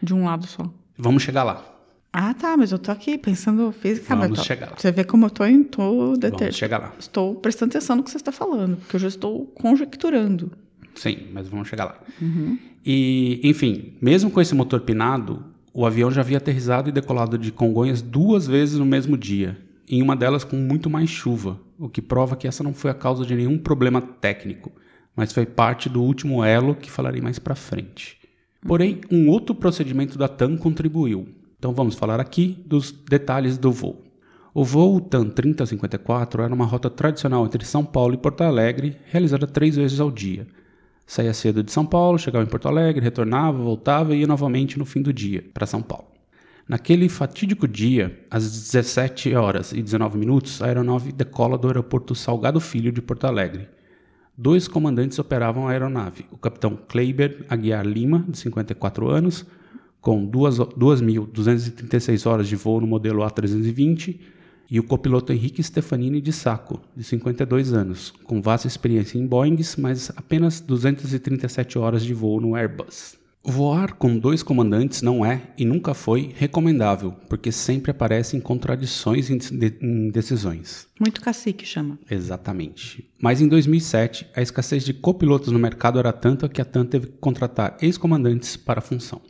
De 0.03 0.15
um 0.15 0.25
lado 0.25 0.47
só. 0.47 0.73
Vamos 0.97 1.23
chegar 1.23 1.43
lá. 1.45 1.63
Ah, 2.13 2.35
tá, 2.35 2.57
mas 2.57 2.73
eu 2.73 2.79
tô 2.79 2.91
aqui 2.91 3.17
pensando 3.19 3.71
fisicamente. 3.71 4.23
Vamos 4.25 4.39
Tô- 4.41 4.45
chegar 4.45 4.71
lá. 4.71 4.77
Você 4.77 4.91
vê 4.91 5.05
como 5.05 5.27
eu 5.27 5.31
tô 5.31 5.45
em 5.45 5.63
deter... 5.63 6.39
Vamos 6.39 6.57
chegar 6.57 6.79
lá. 6.79 6.93
Estou 6.99 7.35
prestando 7.37 7.71
atenção 7.71 7.97
no 7.97 8.03
que 8.03 8.11
você 8.11 8.17
está 8.17 8.33
falando, 8.33 8.77
porque 8.79 8.97
eu 8.97 9.01
já 9.01 9.09
estou 9.09 9.47
conjecturando. 9.55 10.53
Sim, 10.95 11.29
mas 11.33 11.49
vamos 11.49 11.69
chegar 11.69 11.85
lá. 11.85 12.01
E, 12.85 13.41
enfim, 13.45 13.95
mesmo 14.01 14.31
com 14.31 14.41
esse 14.41 14.55
motor 14.55 14.81
pinado, 14.81 15.45
o 15.73 15.87
avião 15.87 16.11
já 16.11 16.21
havia 16.21 16.37
aterrissado 16.39 16.89
e 16.89 16.93
decolado 16.93 17.39
de 17.39 17.51
Congonhas 17.53 18.03
duas 18.03 18.47
vezes 18.47 18.79
no 18.79 18.85
mesmo 18.85 19.17
dia, 19.17 19.57
em 19.93 20.01
uma 20.01 20.17
delas 20.17 20.43
com 20.43 20.57
muito 20.57 20.89
mais 20.89 21.11
chuva, 21.11 21.61
o 21.79 21.87
que 21.87 22.01
prova 22.01 22.35
que 22.35 22.49
essa 22.49 22.65
não 22.65 22.73
foi 22.73 22.91
a 22.91 22.95
causa 22.95 23.27
de 23.27 23.35
nenhum 23.35 23.59
problema 23.59 24.01
técnico, 24.01 24.73
mas 25.15 25.35
foi 25.35 25.45
parte 25.45 25.87
do 25.91 26.03
último 26.03 26.43
elo 26.43 26.75
que 26.75 26.91
falarei 26.91 27.21
mais 27.21 27.39
pra 27.39 27.55
frente. 27.55 28.17
Porém, 28.67 29.03
um 29.11 29.29
outro 29.29 29.55
procedimento 29.55 30.17
da 30.17 30.29
TAM 30.29 30.57
contribuiu. 30.57 31.29
Então 31.59 31.75
vamos 31.75 31.95
falar 31.95 32.21
aqui 32.21 32.65
dos 32.65 32.91
detalhes 32.91 33.59
do 33.59 33.71
voo. 33.71 34.03
O 34.55 34.65
voo 34.65 34.99
TAM 34.99 35.29
3054 35.29 36.43
era 36.43 36.55
uma 36.55 36.65
rota 36.65 36.89
tradicional 36.89 37.45
entre 37.45 37.63
São 37.67 37.85
Paulo 37.85 38.15
e 38.15 38.19
Porto 38.19 38.41
Alegre, 38.41 38.97
realizada 39.11 39.47
três 39.47 39.77
vezes 39.77 40.01
ao 40.01 40.11
dia. 40.11 40.47
Saía 41.07 41.35
cedo 41.35 41.63
de 41.63 41.71
São 41.71 41.85
Paulo, 41.85 42.19
chegava 42.19 42.43
em 42.43 42.49
Porto 42.49 42.67
Alegre, 42.67 43.05
retornava, 43.05 43.59
voltava 43.59 44.15
e 44.15 44.21
ia 44.21 44.27
novamente 44.27 44.79
no 44.79 44.87
fim 44.87 45.03
do 45.03 45.13
dia, 45.13 45.45
para 45.53 45.67
São 45.67 45.83
Paulo. 45.83 46.12
Naquele 46.69 47.09
fatídico 47.09 47.67
dia, 47.67 48.21
às 48.31 48.45
17 48.51 49.35
horas 49.35 49.73
e 49.73 49.83
19 49.83 50.17
minutos, 50.17 50.63
a 50.63 50.67
aeronave 50.67 51.13
decola 51.13 51.59
do 51.59 51.67
aeroporto 51.67 52.15
Salgado 52.15 52.61
Filho 52.61 52.93
de 52.93 53.03
Porto 53.03 53.27
Alegre. 53.27 53.69
Dois 54.37 54.67
comandantes 54.69 55.19
operavam 55.19 55.69
a 55.69 55.73
aeronave, 55.73 56.25
o 56.31 56.39
capitão 56.39 56.79
Kleiber 56.89 57.45
Aguiar 57.49 57.85
Lima, 57.87 58.25
de 58.29 58.39
54 58.39 59.09
anos, 59.11 59.45
com 60.01 60.25
duas- 60.25 60.59
2.236 60.59 62.27
horas 62.27 62.49
de 62.49 62.57
voo 62.57 62.81
no 62.81 62.87
modelo 62.87 63.23
A320, 63.23 64.19
e 64.71 64.81
o 64.81 64.83
copiloto 64.83 65.33
Henrique 65.33 65.63
Stefanini 65.63 66.21
de 66.21 66.33
Sacco, 66.33 66.81
de 66.97 67.05
52 67.05 67.75
anos, 67.75 68.11
com 68.25 68.41
vasta 68.41 68.67
experiência 68.67 69.19
em 69.19 69.27
Boeings, 69.27 69.77
mas 69.77 70.11
apenas 70.17 70.61
237 70.61 71.79
horas 71.79 72.03
de 72.03 72.15
voo 72.15 72.41
no 72.41 72.55
Airbus. 72.57 73.19
Voar 73.45 73.95
com 73.95 74.17
dois 74.17 74.41
comandantes 74.41 75.03
não 75.03 75.27
é 75.27 75.43
e 75.59 75.65
nunca 75.65 75.95
foi 75.95 76.33
recomendável, 76.37 77.11
porque 77.29 77.51
sempre 77.51 77.91
aparecem 77.91 78.41
contradições 78.41 79.31
em 79.31 79.37
de- 79.39 79.79
em 79.81 80.11
decisões. 80.11 80.87
Muito 81.01 81.21
cacique 81.21 81.67
chama. 81.67 81.99
Exatamente. 82.09 83.11
Mas 83.21 83.41
em 83.41 83.49
2007, 83.49 84.29
a 84.37 84.41
escassez 84.41 84.85
de 84.85 84.95
copilotos 84.95 85.53
no 85.53 85.59
mercado 85.59 85.99
era 85.99 86.13
tanta 86.13 86.49
que 86.49 86.61
a 86.61 86.65
TAM 86.65 86.85
teve 86.87 87.09
que 87.09 87.19
contratar 87.19 87.77
ex-comandantes 87.83 88.57
para 88.57 88.79
a 88.79 88.83
função. 88.83 89.21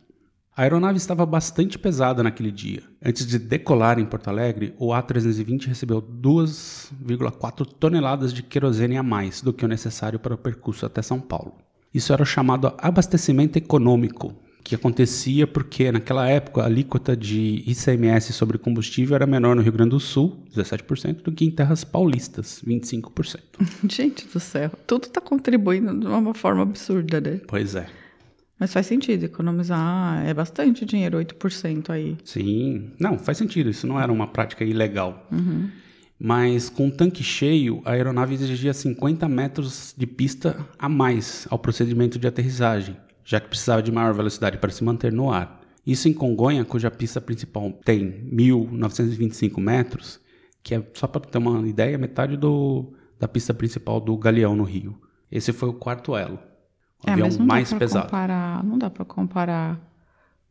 A 0.54 0.60
aeronave 0.64 0.98
estava 0.98 1.24
bastante 1.24 1.78
pesada 1.78 2.22
naquele 2.22 2.52
dia. 2.52 2.82
Antes 3.02 3.24
de 3.26 3.38
decolar 3.38 3.98
em 3.98 4.04
Porto 4.04 4.28
Alegre, 4.28 4.74
o 4.78 4.88
A320 4.88 5.64
recebeu 5.68 6.02
2,4 6.02 7.64
toneladas 7.64 8.34
de 8.34 8.42
querosene 8.42 8.98
a 8.98 9.02
mais 9.02 9.40
do 9.40 9.54
que 9.54 9.64
o 9.64 9.68
necessário 9.68 10.18
para 10.18 10.34
o 10.34 10.38
percurso 10.38 10.84
até 10.84 11.00
São 11.00 11.18
Paulo. 11.18 11.54
Isso 11.94 12.12
era 12.12 12.22
o 12.22 12.26
chamado 12.26 12.72
abastecimento 12.78 13.56
econômico, 13.58 14.34
que 14.64 14.74
acontecia 14.74 15.46
porque 15.46 15.90
naquela 15.90 16.28
época 16.28 16.62
a 16.62 16.66
alíquota 16.66 17.16
de 17.16 17.62
ICMS 17.66 18.32
sobre 18.32 18.58
combustível 18.58 19.14
era 19.14 19.26
menor 19.26 19.56
no 19.56 19.62
Rio 19.62 19.72
Grande 19.72 19.90
do 19.90 20.00
Sul, 20.00 20.44
17%, 20.56 21.22
do 21.22 21.32
que 21.32 21.44
em 21.44 21.50
terras 21.50 21.84
paulistas, 21.84 22.62
25%. 22.66 23.40
Gente 23.90 24.26
do 24.28 24.40
céu, 24.40 24.70
tudo 24.86 25.08
tá 25.08 25.20
contribuindo 25.20 25.98
de 25.98 26.06
uma 26.06 26.34
forma 26.34 26.62
absurda, 26.62 27.20
né? 27.20 27.40
Pois 27.46 27.74
é. 27.74 27.86
Mas 28.58 28.72
faz 28.72 28.86
sentido, 28.86 29.24
economizar 29.24 30.24
é 30.24 30.32
bastante 30.32 30.84
dinheiro, 30.84 31.18
8% 31.18 31.90
aí. 31.90 32.16
Sim, 32.24 32.92
não, 32.98 33.18
faz 33.18 33.36
sentido, 33.36 33.68
isso 33.68 33.88
não 33.88 34.00
era 34.00 34.12
uma 34.12 34.28
prática 34.28 34.64
ilegal. 34.64 35.26
Mas 36.24 36.70
com 36.70 36.86
o 36.86 36.90
tanque 36.92 37.24
cheio, 37.24 37.82
a 37.84 37.90
aeronave 37.90 38.34
exigia 38.34 38.72
50 38.72 39.28
metros 39.28 39.92
de 39.98 40.06
pista 40.06 40.56
a 40.78 40.88
mais 40.88 41.48
ao 41.50 41.58
procedimento 41.58 42.16
de 42.16 42.28
aterrissagem, 42.28 42.96
já 43.24 43.40
que 43.40 43.48
precisava 43.48 43.82
de 43.82 43.90
maior 43.90 44.14
velocidade 44.14 44.56
para 44.56 44.70
se 44.70 44.84
manter 44.84 45.12
no 45.12 45.32
ar. 45.32 45.60
Isso 45.84 46.08
em 46.08 46.12
Congonha, 46.12 46.64
cuja 46.64 46.92
pista 46.92 47.20
principal 47.20 47.72
tem 47.84 48.24
1.925 48.32 49.60
metros, 49.60 50.20
que 50.62 50.76
é, 50.76 50.86
só 50.94 51.08
para 51.08 51.22
ter 51.22 51.38
uma 51.38 51.66
ideia, 51.66 51.98
metade 51.98 52.36
do, 52.36 52.92
da 53.18 53.26
pista 53.26 53.52
principal 53.52 53.98
do 53.98 54.16
Galeão 54.16 54.54
no 54.54 54.62
Rio. 54.62 54.96
Esse 55.28 55.52
foi 55.52 55.70
o 55.70 55.74
quarto 55.74 56.16
elo. 56.16 56.38
O 57.04 57.10
é, 57.10 57.14
avião 57.14 57.30
mais 57.40 57.72
pesado. 57.72 58.04
comparar, 58.04 58.62
não 58.62 58.78
dá 58.78 58.88
para 58.88 59.04
comparar 59.04 59.91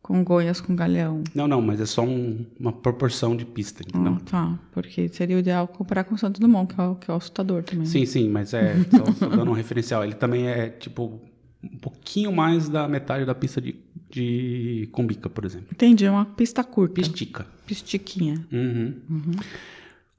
Congonhas 0.01 0.59
com 0.59 0.75
Galeão. 0.75 1.23
Não, 1.35 1.47
não, 1.47 1.61
mas 1.61 1.79
é 1.79 1.85
só 1.85 2.01
um- 2.03 2.45
uma 2.59 2.73
proporção 2.73 3.35
de 3.35 3.45
pista, 3.45 3.83
entendeu? 3.83 4.17
Ah, 4.17 4.21
tá, 4.29 4.59
porque 4.71 5.07
seria 5.09 5.35
o 5.35 5.39
ideal 5.39 5.67
comparar 5.67 6.03
com 6.03 6.17
Santos 6.17 6.39
Dumont, 6.39 6.73
que 6.73 6.81
é 6.81 6.83
o, 6.83 6.95
que 6.95 7.11
é 7.11 7.13
o 7.13 7.17
assustador 7.17 7.63
também. 7.63 7.85
Sim, 7.85 8.05
sim, 8.05 8.27
mas 8.27 8.53
é 8.53 8.75
só, 8.89 9.05
só 9.13 9.27
dando 9.29 9.51
um 9.51 9.53
referencial. 9.53 10.03
Ele 10.03 10.15
também 10.15 10.47
é 10.47 10.69
tipo 10.69 11.21
um 11.63 11.77
pouquinho 11.77 12.31
mais 12.31 12.67
da 12.67 12.87
metade 12.87 13.23
da 13.25 13.35
pista 13.35 13.61
de, 13.61 13.75
de 14.09 14.89
Cumbica, 14.91 15.29
por 15.29 15.45
exemplo. 15.45 15.67
Entendi, 15.71 16.03
é 16.05 16.09
uma 16.11 16.25
pista 16.25 16.63
curta. 16.63 16.95
Pistica. 16.95 17.45
Pistiquinha. 17.67 18.43
Uhum. 18.51 18.95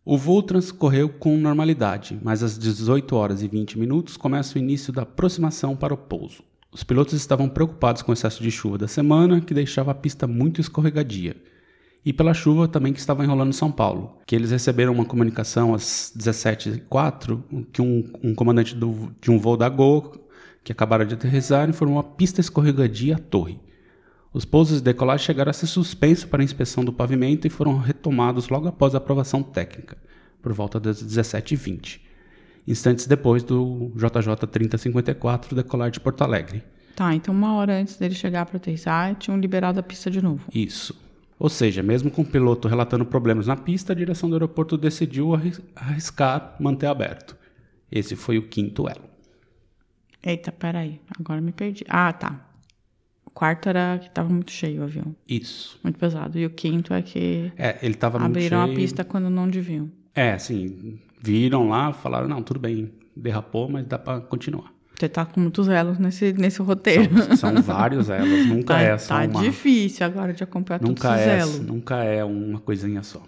O 0.04 0.16
voo 0.16 0.42
transcorreu 0.42 1.08
com 1.08 1.36
normalidade, 1.36 2.18
mas 2.22 2.42
às 2.42 2.56
18 2.58 3.14
horas 3.16 3.42
e 3.42 3.48
20 3.48 3.78
minutos 3.78 4.16
começa 4.16 4.56
o 4.56 4.58
início 4.62 4.92
da 4.92 5.02
aproximação 5.02 5.74
para 5.76 5.92
o 5.92 5.96
pouso. 5.96 6.42
Os 6.72 6.82
pilotos 6.82 7.12
estavam 7.14 7.48
preocupados 7.48 8.00
com 8.02 8.10
o 8.10 8.14
excesso 8.14 8.42
de 8.42 8.50
chuva 8.50 8.78
da 8.78 8.88
semana, 8.88 9.40
que 9.40 9.52
deixava 9.52 9.90
a 9.90 9.94
pista 9.94 10.26
muito 10.26 10.60
escorregadia. 10.60 11.36
E 12.04 12.12
pela 12.12 12.34
chuva 12.34 12.66
também 12.66 12.92
que 12.92 12.98
estava 12.98 13.22
enrolando 13.22 13.52
São 13.52 13.70
Paulo, 13.70 14.16
que 14.26 14.34
eles 14.34 14.50
receberam 14.50 14.92
uma 14.92 15.04
comunicação 15.04 15.74
às 15.74 16.12
17h04 16.16 17.40
que 17.72 17.80
um, 17.82 18.10
um 18.24 18.34
comandante 18.34 18.74
do- 18.74 19.12
de 19.20 19.30
um 19.30 19.38
voo 19.38 19.56
da 19.56 19.68
Gol, 19.68 20.12
que 20.64 20.72
acabaram 20.72 21.04
de 21.04 21.14
aterrissar, 21.14 21.68
informou 21.68 21.98
a 21.98 22.04
pista 22.04 22.40
escorregadia 22.40 23.16
à 23.16 23.18
torre. 23.18 23.60
Os 24.32 24.44
pousos 24.44 24.78
de 24.78 24.84
decolagem 24.84 25.26
chegaram 25.26 25.50
a 25.50 25.52
ser 25.52 25.66
suspensos 25.66 26.24
para 26.24 26.42
inspeção 26.42 26.82
do 26.84 26.92
pavimento 26.92 27.46
e 27.46 27.50
foram 27.50 27.76
retomados 27.78 28.48
logo 28.48 28.66
após 28.66 28.94
a 28.94 28.98
aprovação 28.98 29.42
técnica, 29.42 29.96
por 30.40 30.52
volta 30.52 30.80
das 30.80 31.02
17h20, 31.04 32.00
instantes 32.66 33.06
depois 33.06 33.42
do 33.42 33.90
JJ 33.96 34.46
3054 34.50 35.54
decolar 35.56 35.90
de 35.90 36.00
Porto 36.00 36.22
Alegre. 36.22 36.62
Tá, 36.94 37.14
então 37.14 37.34
uma 37.34 37.54
hora 37.54 37.80
antes 37.80 37.96
dele 37.96 38.14
chegar 38.14 38.44
para 38.46 38.58
aterrissar, 38.58 39.14
tinham 39.16 39.38
liberado 39.40 39.80
a 39.80 39.82
pista 39.82 40.10
de 40.10 40.20
novo. 40.22 40.46
Isso. 40.54 40.94
Ou 41.38 41.48
seja, 41.48 41.82
mesmo 41.82 42.10
com 42.10 42.22
o 42.22 42.24
piloto 42.26 42.68
relatando 42.68 43.04
problemas 43.04 43.46
na 43.46 43.56
pista, 43.56 43.92
a 43.92 43.96
direção 43.96 44.28
do 44.28 44.36
aeroporto 44.36 44.76
decidiu 44.76 45.34
arris- 45.34 45.60
arriscar 45.74 46.54
manter 46.60 46.86
aberto. 46.86 47.36
Esse 47.90 48.14
foi 48.14 48.38
o 48.38 48.42
quinto 48.48 48.88
elo. 48.88 49.10
Eita, 50.22 50.52
peraí, 50.52 51.00
agora 51.18 51.40
me 51.40 51.50
perdi. 51.52 51.84
Ah, 51.88 52.12
tá. 52.12 52.48
O 53.26 53.30
quarto 53.30 53.68
era 53.68 53.98
que 53.98 54.10
tava 54.10 54.28
muito 54.28 54.52
cheio 54.52 54.82
o 54.82 54.84
avião, 54.84 55.16
Isso. 55.28 55.80
muito 55.82 55.98
pesado. 55.98 56.38
E 56.38 56.44
o 56.46 56.50
quinto 56.50 56.92
é 56.94 57.00
que 57.02 57.50
É, 57.56 57.78
ele 57.82 57.94
estava 57.94 58.18
muito 58.18 58.36
abriram 58.36 58.62
cheio. 58.64 58.72
a 58.72 58.76
pista 58.76 59.04
quando 59.04 59.28
não 59.30 59.48
deviam. 59.48 59.90
É, 60.14 60.32
assim, 60.32 60.98
viram 61.22 61.68
lá, 61.68 61.92
falaram, 61.92 62.28
não, 62.28 62.42
tudo 62.42 62.60
bem, 62.60 62.92
derrapou, 63.16 63.68
mas 63.68 63.86
dá 63.86 63.98
para 63.98 64.20
continuar. 64.20 64.72
Você 64.98 65.08
tá 65.08 65.24
com 65.24 65.40
muitos 65.40 65.68
elos 65.68 65.98
nesse, 65.98 66.32
nesse 66.32 66.62
roteiro. 66.62 67.10
São 67.36 67.54
vários 67.62 68.08
elos, 68.08 68.46
nunca 68.46 68.74
tá, 68.74 68.80
é 68.80 68.98
só 68.98 69.14
tá 69.14 69.24
uma... 69.24 69.42
difícil 69.42 70.06
agora 70.06 70.32
de 70.32 70.44
acompanhar 70.44 70.78
todos 70.78 70.94
Nunca 70.94 71.14
os 71.14 71.20
é, 71.20 71.38
elos. 71.38 71.60
nunca 71.60 72.04
é 72.04 72.24
uma 72.24 72.60
coisinha 72.60 73.02
só. 73.02 73.22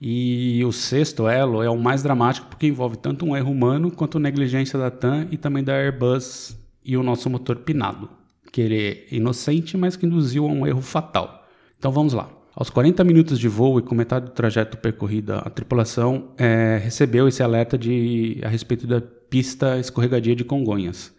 E 0.00 0.62
o 0.64 0.72
sexto 0.72 1.26
elo 1.26 1.62
é 1.62 1.70
o 1.70 1.78
mais 1.78 2.02
dramático 2.02 2.46
porque 2.48 2.66
envolve 2.66 2.96
tanto 2.96 3.24
um 3.24 3.36
erro 3.36 3.50
humano 3.50 3.90
quanto 3.90 4.18
negligência 4.18 4.78
da 4.78 4.90
TAM 4.90 5.26
e 5.30 5.36
também 5.36 5.64
da 5.64 5.72
Airbus 5.72 6.56
e 6.84 6.96
o 6.96 7.02
nosso 7.02 7.30
motor 7.30 7.56
pinado, 7.56 8.10
que 8.52 8.60
ele 8.60 8.82
é 9.10 9.14
inocente, 9.14 9.76
mas 9.76 9.96
que 9.96 10.04
induziu 10.04 10.46
a 10.46 10.48
um 10.48 10.66
erro 10.66 10.82
fatal. 10.82 11.46
Então 11.78 11.90
vamos 11.90 12.12
lá. 12.12 12.28
Aos 12.56 12.70
40 12.70 13.02
minutos 13.02 13.38
de 13.40 13.48
voo 13.48 13.80
e 13.80 13.82
com 13.82 13.96
metade 13.96 14.26
do 14.26 14.30
trajeto 14.30 14.76
percorrida, 14.78 15.38
a 15.38 15.50
tripulação 15.50 16.28
é, 16.38 16.80
recebeu 16.82 17.26
esse 17.26 17.42
alerta 17.42 17.76
de, 17.76 18.40
a 18.44 18.48
respeito 18.48 18.86
da 18.86 19.00
pista 19.00 19.76
escorregadia 19.80 20.36
de 20.36 20.44
Congonhas. 20.44 21.12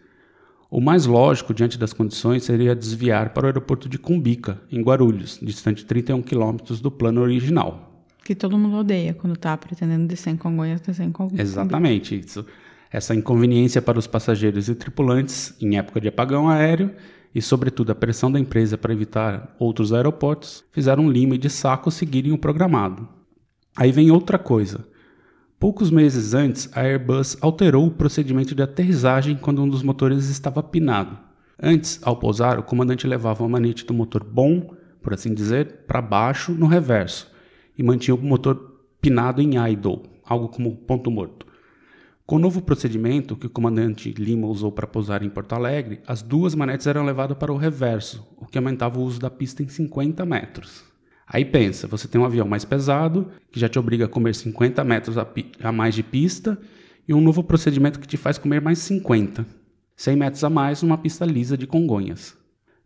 O 0.70 0.80
mais 0.80 1.04
lógico, 1.04 1.52
diante 1.52 1.78
das 1.78 1.92
condições, 1.92 2.44
seria 2.44 2.74
desviar 2.74 3.34
para 3.34 3.44
o 3.44 3.46
aeroporto 3.46 3.86
de 3.86 3.98
Cumbica, 3.98 4.58
em 4.72 4.80
Guarulhos, 4.80 5.38
distante 5.42 5.84
31 5.84 6.22
quilômetros 6.22 6.80
do 6.80 6.90
plano 6.90 7.20
original. 7.20 8.04
Que 8.24 8.34
todo 8.34 8.56
mundo 8.56 8.78
odeia 8.78 9.12
quando 9.12 9.34
está 9.34 9.54
pretendendo 9.58 10.06
descer 10.06 10.30
em 10.30 10.36
Congonhas, 10.38 10.80
descer 10.80 11.04
em 11.04 11.12
Congonhas. 11.12 11.48
Exatamente. 11.48 12.18
Isso. 12.18 12.46
Essa 12.90 13.14
inconveniência 13.14 13.82
para 13.82 13.98
os 13.98 14.06
passageiros 14.06 14.70
e 14.70 14.74
tripulantes 14.74 15.54
em 15.60 15.76
época 15.76 16.00
de 16.00 16.08
apagão 16.08 16.48
aéreo 16.48 16.92
e, 17.36 17.42
sobretudo, 17.42 17.92
a 17.92 17.94
pressão 17.94 18.32
da 18.32 18.40
empresa 18.40 18.78
para 18.78 18.94
evitar 18.94 19.54
outros 19.58 19.92
aeroportos, 19.92 20.64
fizeram 20.72 21.10
Lima 21.10 21.34
e 21.34 21.38
de 21.38 21.50
Saco 21.50 21.90
seguirem 21.90 22.32
o 22.32 22.38
programado. 22.38 23.06
Aí 23.76 23.92
vem 23.92 24.10
outra 24.10 24.38
coisa. 24.38 24.88
Poucos 25.60 25.90
meses 25.90 26.32
antes, 26.32 26.66
a 26.72 26.80
Airbus 26.80 27.36
alterou 27.42 27.86
o 27.86 27.90
procedimento 27.90 28.54
de 28.54 28.62
aterrissagem 28.62 29.36
quando 29.36 29.62
um 29.62 29.68
dos 29.68 29.82
motores 29.82 30.30
estava 30.30 30.62
pinado. 30.62 31.18
Antes, 31.62 32.00
ao 32.02 32.16
pousar, 32.16 32.58
o 32.58 32.62
comandante 32.62 33.06
levava 33.06 33.44
a 33.44 33.48
manete 33.48 33.84
do 33.84 33.92
motor 33.92 34.24
bom, 34.24 34.74
por 35.02 35.12
assim 35.12 35.34
dizer, 35.34 35.84
para 35.86 36.00
baixo 36.00 36.52
no 36.52 36.66
reverso 36.66 37.30
e 37.76 37.82
mantinha 37.82 38.14
o 38.14 38.18
motor 38.18 38.80
pinado 38.98 39.42
em 39.42 39.58
idle, 39.70 40.04
algo 40.24 40.48
como 40.48 40.74
ponto 40.74 41.10
morto. 41.10 41.46
Com 42.26 42.36
o 42.36 42.40
novo 42.40 42.60
procedimento 42.60 43.36
que 43.36 43.46
o 43.46 43.50
comandante 43.50 44.10
Lima 44.10 44.48
usou 44.48 44.72
para 44.72 44.84
pousar 44.84 45.22
em 45.22 45.30
Porto 45.30 45.52
Alegre, 45.52 46.00
as 46.08 46.22
duas 46.22 46.56
manetes 46.56 46.84
eram 46.88 47.04
levadas 47.04 47.38
para 47.38 47.52
o 47.52 47.56
reverso, 47.56 48.26
o 48.36 48.44
que 48.44 48.58
aumentava 48.58 48.98
o 48.98 49.04
uso 49.04 49.20
da 49.20 49.30
pista 49.30 49.62
em 49.62 49.68
50 49.68 50.26
metros. 50.26 50.82
Aí 51.24 51.44
pensa, 51.44 51.86
você 51.86 52.08
tem 52.08 52.20
um 52.20 52.24
avião 52.24 52.48
mais 52.48 52.64
pesado, 52.64 53.28
que 53.52 53.60
já 53.60 53.68
te 53.68 53.78
obriga 53.78 54.06
a 54.06 54.08
comer 54.08 54.34
50 54.34 54.82
metros 54.82 55.16
a, 55.16 55.26
a 55.62 55.70
mais 55.70 55.94
de 55.94 56.02
pista, 56.02 56.58
e 57.06 57.14
um 57.14 57.20
novo 57.20 57.44
procedimento 57.44 58.00
que 58.00 58.08
te 58.08 58.16
faz 58.16 58.38
comer 58.38 58.60
mais 58.60 58.80
50, 58.80 59.46
100 59.94 60.16
metros 60.16 60.42
a 60.42 60.50
mais 60.50 60.82
numa 60.82 60.98
pista 60.98 61.24
lisa 61.24 61.56
de 61.56 61.64
Congonhas. 61.64 62.36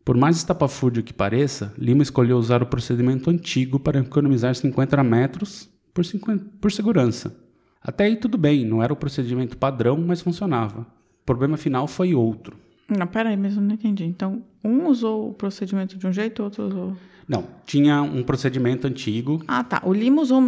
Por 0.04 0.18
mais 0.18 0.36
estapafúrdio 0.36 1.02
que 1.02 1.14
pareça, 1.14 1.72
Lima 1.78 2.02
escolheu 2.02 2.36
usar 2.36 2.62
o 2.62 2.66
procedimento 2.66 3.30
antigo 3.30 3.80
para 3.80 4.00
economizar 4.00 4.54
50 4.54 5.02
metros 5.02 5.66
por, 5.94 6.04
50, 6.04 6.44
por 6.60 6.70
segurança. 6.70 7.34
Até 7.82 8.04
aí 8.04 8.16
tudo 8.16 8.36
bem, 8.36 8.64
não 8.64 8.82
era 8.82 8.92
o 8.92 8.96
procedimento 8.96 9.56
padrão, 9.56 9.96
mas 9.96 10.20
funcionava. 10.20 10.80
O 10.80 11.26
problema 11.26 11.56
final 11.56 11.86
foi 11.86 12.14
outro. 12.14 12.56
Não, 12.88 13.06
peraí, 13.06 13.36
mas 13.36 13.56
eu 13.56 13.62
não 13.62 13.74
entendi. 13.74 14.04
Então, 14.04 14.42
um 14.64 14.86
usou 14.86 15.30
o 15.30 15.32
procedimento 15.32 15.96
de 15.96 16.06
um 16.06 16.12
jeito, 16.12 16.40
o 16.40 16.44
outro 16.44 16.66
usou. 16.66 16.96
Não, 17.28 17.44
tinha 17.64 18.02
um 18.02 18.24
procedimento 18.24 18.88
antigo. 18.88 19.40
Ah, 19.46 19.62
tá. 19.62 19.80
O 19.84 19.92
Lima 19.92 20.20
usou. 20.20 20.42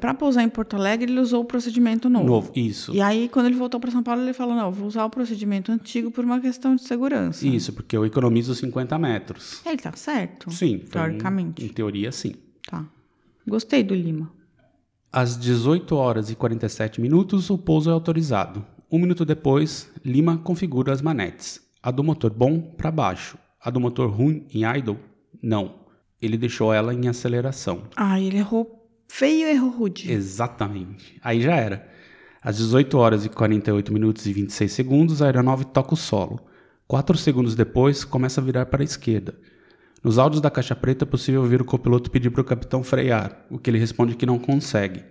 Para 0.00 0.12
pousar 0.14 0.42
em 0.42 0.48
Porto 0.48 0.74
Alegre, 0.74 1.12
ele 1.12 1.20
usou 1.20 1.42
o 1.42 1.44
procedimento 1.44 2.10
novo. 2.10 2.26
Novo, 2.26 2.52
isso. 2.56 2.92
E 2.92 3.00
aí, 3.00 3.28
quando 3.28 3.46
ele 3.46 3.54
voltou 3.54 3.78
para 3.78 3.92
São 3.92 4.02
Paulo, 4.02 4.22
ele 4.22 4.32
falou: 4.32 4.56
não, 4.56 4.72
vou 4.72 4.88
usar 4.88 5.04
o 5.04 5.10
procedimento 5.10 5.70
antigo 5.70 6.10
por 6.10 6.24
uma 6.24 6.40
questão 6.40 6.74
de 6.74 6.82
segurança. 6.82 7.46
Isso, 7.46 7.72
porque 7.72 7.96
eu 7.96 8.04
economizo 8.04 8.52
50 8.52 8.98
metros. 8.98 9.64
Ele 9.64 9.76
tá 9.76 9.92
certo? 9.94 10.50
Sim. 10.50 10.78
Teoricamente. 10.78 11.62
Um, 11.62 11.66
em 11.66 11.68
teoria, 11.68 12.10
sim. 12.10 12.34
Tá. 12.68 12.84
Gostei 13.46 13.84
do 13.84 13.94
Lima. 13.94 14.28
Às 15.10 15.38
18 15.38 15.96
horas 15.96 16.30
e 16.30 16.34
47 16.34 17.00
minutos, 17.00 17.48
o 17.48 17.56
pouso 17.56 17.88
é 17.88 17.92
autorizado. 17.92 18.64
Um 18.92 18.98
minuto 18.98 19.24
depois, 19.24 19.90
Lima 20.04 20.36
configura 20.36 20.92
as 20.92 21.00
manetes. 21.00 21.62
A 21.82 21.90
do 21.90 22.04
motor 22.04 22.30
bom 22.30 22.60
para 22.60 22.90
baixo, 22.90 23.38
a 23.58 23.70
do 23.70 23.80
motor 23.80 24.10
ruim 24.10 24.46
em 24.52 24.64
idle, 24.76 24.98
não. 25.42 25.76
Ele 26.20 26.36
deixou 26.36 26.74
ela 26.74 26.92
em 26.92 27.08
aceleração. 27.08 27.84
Ah, 27.96 28.20
ele 28.20 28.36
errou 28.36 28.86
feio, 29.08 29.48
errou 29.48 29.70
rude. 29.70 30.12
Exatamente. 30.12 31.18
Aí 31.24 31.40
já 31.40 31.56
era. 31.56 31.88
Às 32.42 32.58
18 32.58 32.98
horas 32.98 33.24
e 33.24 33.30
48 33.30 33.90
minutos 33.92 34.26
e 34.26 34.32
26 34.34 34.70
segundos, 34.70 35.22
a 35.22 35.26
aeronave 35.26 35.64
toca 35.64 35.94
o 35.94 35.96
solo. 35.96 36.38
Quatro 36.86 37.16
segundos 37.16 37.54
depois, 37.54 38.04
começa 38.04 38.42
a 38.42 38.44
virar 38.44 38.66
para 38.66 38.82
a 38.82 38.84
esquerda. 38.84 39.34
Nos 40.02 40.18
áudios 40.18 40.40
da 40.40 40.50
caixa 40.50 40.76
preta 40.76 41.04
é 41.04 41.06
possível 41.06 41.42
ouvir 41.42 41.60
o 41.60 41.64
copiloto 41.64 42.10
pedir 42.10 42.30
para 42.30 42.40
o 42.40 42.44
capitão 42.44 42.82
frear, 42.82 43.44
o 43.50 43.58
que 43.58 43.68
ele 43.68 43.78
responde 43.78 44.14
que 44.14 44.26
não 44.26 44.38
consegue. 44.38 45.02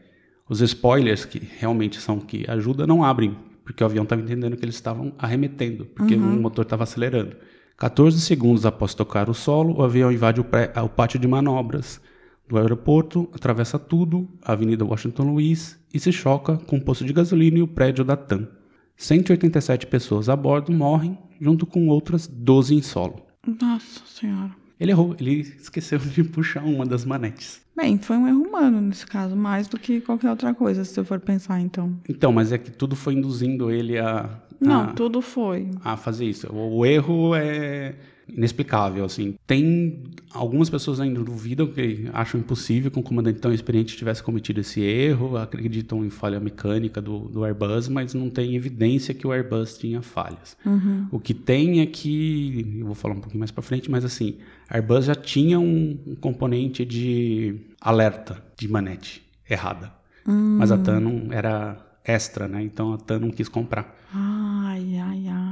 Os 0.49 0.61
spoilers, 0.61 1.25
que 1.25 1.41
realmente 1.59 1.99
são 1.99 2.19
que 2.19 2.45
ajudam, 2.49 2.87
não 2.87 3.03
abrem, 3.03 3.37
porque 3.65 3.83
o 3.83 3.85
avião 3.85 4.03
estava 4.03 4.21
entendendo 4.21 4.55
que 4.55 4.63
eles 4.63 4.75
estavam 4.75 5.13
arremetendo, 5.17 5.85
porque 5.87 6.15
uhum. 6.15 6.37
o 6.37 6.41
motor 6.41 6.63
estava 6.63 6.83
acelerando. 6.83 7.35
14 7.77 8.19
segundos 8.21 8.65
após 8.65 8.93
tocar 8.93 9.29
o 9.29 9.33
solo, 9.33 9.77
o 9.77 9.83
avião 9.83 10.11
invade 10.11 10.39
o, 10.39 10.43
pré, 10.43 10.71
o 10.81 10.89
pátio 10.89 11.19
de 11.19 11.27
manobras 11.27 12.01
do 12.47 12.57
aeroporto, 12.57 13.29
atravessa 13.33 13.77
tudo, 13.77 14.27
a 14.41 14.53
Avenida 14.53 14.85
Washington 14.85 15.23
Luiz, 15.23 15.77
e 15.93 15.99
se 15.99 16.13
choca 16.13 16.57
com 16.57 16.77
o 16.77 16.81
posto 16.81 17.03
de 17.03 17.11
gasolina 17.11 17.59
e 17.59 17.61
o 17.61 17.67
prédio 17.67 18.05
da 18.05 18.15
TAM. 18.15 18.47
187 18.95 19.85
pessoas 19.85 20.29
a 20.29 20.35
bordo 20.35 20.71
morrem, 20.71 21.17
junto 21.39 21.65
com 21.65 21.87
outras 21.89 22.25
12 22.25 22.73
em 22.73 22.81
solo. 22.81 23.21
Nossa 23.45 24.01
Senhora. 24.05 24.66
Ele 24.79 24.91
errou, 24.91 25.15
ele 25.19 25.39
esqueceu 25.41 25.97
de 25.99 26.23
puxar 26.23 26.63
uma 26.63 26.85
das 26.85 27.03
manetes. 27.03 27.61
Bem, 27.75 27.97
foi 27.97 28.17
um 28.17 28.27
erro 28.27 28.41
humano 28.41 28.81
nesse 28.81 29.05
caso, 29.05 29.35
mais 29.35 29.67
do 29.67 29.77
que 29.77 30.01
qualquer 30.01 30.29
outra 30.29 30.53
coisa, 30.53 30.83
se 30.83 30.93
você 30.93 31.03
for 31.03 31.19
pensar, 31.19 31.59
então. 31.59 31.95
Então, 32.07 32.31
mas 32.31 32.51
é 32.51 32.57
que 32.57 32.71
tudo 32.71 32.95
foi 32.95 33.13
induzindo 33.13 33.71
ele 33.71 33.97
a. 33.97 34.29
Não, 34.59 34.81
a, 34.85 34.93
tudo 34.93 35.21
foi. 35.21 35.69
A 35.83 35.95
fazer 35.95 36.25
isso. 36.25 36.51
O 36.51 36.85
erro 36.85 37.35
é 37.35 37.95
inexplicável, 38.29 39.05
assim. 39.05 39.35
Tem 39.45 40.03
algumas 40.31 40.69
pessoas 40.69 40.99
ainda 40.99 41.21
duvidam 41.23 41.67
que 41.67 42.09
acham 42.13 42.39
impossível 42.39 42.91
que 42.91 42.99
um 42.99 43.03
comandante 43.03 43.39
tão 43.39 43.53
experiente 43.53 43.95
tivesse 43.95 44.21
cometido 44.21 44.59
esse 44.59 44.81
erro, 44.81 45.37
acreditam 45.37 46.05
em 46.05 46.09
falha 46.09 46.39
mecânica 46.39 47.01
do, 47.01 47.19
do 47.19 47.43
Airbus, 47.43 47.87
mas 47.87 48.13
não 48.13 48.29
tem 48.29 48.55
evidência 48.55 49.13
que 49.13 49.25
o 49.25 49.31
Airbus 49.31 49.77
tinha 49.77 50.01
falhas. 50.01 50.57
Uhum. 50.65 51.07
O 51.11 51.19
que 51.19 51.33
tem 51.33 51.81
é 51.81 51.85
que, 51.85 52.77
eu 52.79 52.85
vou 52.85 52.95
falar 52.95 53.15
um 53.15 53.19
pouquinho 53.19 53.39
mais 53.39 53.51
para 53.51 53.63
frente, 53.63 53.89
mas 53.89 54.03
assim, 54.03 54.37
Airbus 54.69 55.05
já 55.05 55.15
tinha 55.15 55.59
um, 55.59 55.97
um 56.05 56.15
componente 56.15 56.85
de 56.85 57.55
alerta 57.79 58.43
de 58.57 58.67
manete 58.67 59.23
errada, 59.49 59.91
uhum. 60.25 60.57
mas 60.59 60.71
a 60.71 60.77
TAN 60.77 60.99
não 60.99 61.31
era 61.31 61.83
extra, 62.03 62.47
né? 62.47 62.61
Então 62.63 62.93
a 62.93 62.97
TAN 62.97 63.19
não 63.19 63.31
quis 63.31 63.49
comprar. 63.49 63.95
Ai, 64.13 64.97
ai, 64.97 65.27
ai. 65.27 65.46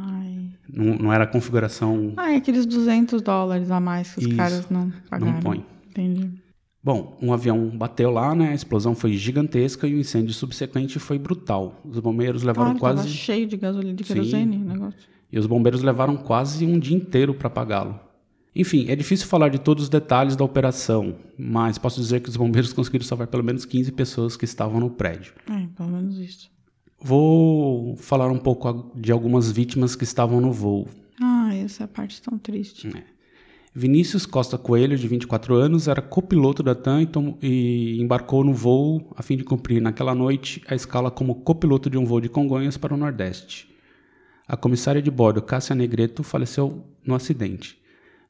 Não, 0.76 0.98
não 0.98 1.14
era 1.14 1.24
a 1.24 1.28
configuração. 1.28 2.14
Ah, 2.18 2.34
é 2.34 2.36
aqueles 2.36 2.66
200 2.66 3.22
dólares 3.22 3.72
a 3.72 3.80
mais 3.80 4.14
que 4.14 4.20
os 4.20 4.26
Isso, 4.26 4.36
caras 4.36 4.70
não 4.70 4.92
pagaram. 5.10 5.34
Não 5.34 5.40
põe. 5.40 5.66
Entendi. 5.90 6.30
Bom, 6.84 7.18
um 7.22 7.34
avião 7.34 7.70
bateu 7.70 8.12
lá, 8.12 8.36
né? 8.36 8.50
A 8.50 8.54
explosão 8.54 8.94
foi 8.94 9.14
gigantesca 9.14 9.88
e 9.88 9.96
o 9.96 9.98
incêndio 9.98 10.34
subsequente 10.34 11.00
foi 11.00 11.18
brutal. 11.18 11.82
Os 11.84 12.00
bombeiros 12.00 12.44
levaram 12.44 12.78
claro, 12.78 12.96
quase. 12.98 13.08
Tava 13.08 13.10
cheio 13.10 13.48
de 13.48 13.58
gasolina, 13.58 13.96
de 13.96 14.04
querosene, 14.04 14.58
negócio. 14.58 15.00
E 15.32 15.40
os 15.40 15.48
bombeiros 15.48 15.82
levaram 15.82 16.16
quase 16.16 16.66
um 16.66 16.78
dia 16.78 16.96
inteiro 16.96 17.34
para 17.34 17.48
apagá-lo. 17.48 18.00
Enfim, 18.56 18.86
é 18.88 18.96
difícil 18.96 19.28
falar 19.28 19.50
de 19.50 19.60
todos 19.60 19.86
os 19.86 19.90
detalhes 19.90 20.36
da 20.36 20.46
operação, 20.46 21.16
mas 21.38 21.78
posso 21.78 22.00
dizer 22.00 22.22
que 22.22 22.30
os 22.30 22.38
bombeiros 22.38 22.72
conseguiram 22.74 23.06
salvar 23.06 23.28
pelo 23.28 23.44
menos 23.44 23.66
15 23.66 23.92
pessoas 23.94 24.38
que 24.38 24.46
estavam 24.46 24.80
no 24.80 24.90
prédio. 24.90 25.34
É, 25.50 25.68
pelo 25.76 25.90
menos 25.90 26.18
isso. 26.20 26.55
Vou 27.08 27.96
falar 27.98 28.32
um 28.32 28.40
pouco 28.40 28.92
de 28.96 29.12
algumas 29.12 29.52
vítimas 29.52 29.96
que 29.96 30.04
estavam 30.04 30.42
no 30.42 30.52
voo. 30.52 30.88
Ah, 31.22 31.54
essa 31.54 31.84
é 31.84 31.86
a 31.86 31.88
parte 31.88 32.20
tão 32.20 32.36
triste. 32.36 32.88
É. 32.88 33.04
Vinícius 33.76 34.26
Costa 34.26 34.58
Coelho, 34.58 34.98
de 34.98 35.08
24 35.08 35.54
anos, 35.54 35.88
era 35.88 36.02
copiloto 36.02 36.64
da 36.64 36.74
TAM 36.74 37.08
e 37.44 38.02
embarcou 38.02 38.44
no 38.44 38.56
voo 38.56 39.14
a 39.16 39.22
fim 39.22 39.38
de 39.38 39.44
cumprir 39.44 39.84
naquela 39.84 40.16
noite 40.16 40.64
a 40.68 40.74
escala 40.74 41.12
como 41.12 41.36
copiloto 41.36 41.92
de 41.92 41.98
um 42.00 42.06
voo 42.06 42.20
de 42.20 42.28
Congonhas 42.28 42.76
para 42.76 42.96
o 42.96 42.98
Nordeste. 42.98 43.70
A 44.48 44.58
comissária 44.58 45.00
de 45.00 45.12
bordo, 45.12 45.44
Cássia 45.44 45.76
Negreto, 45.76 46.24
faleceu 46.24 46.88
no 47.06 47.14
acidente. 47.14 47.78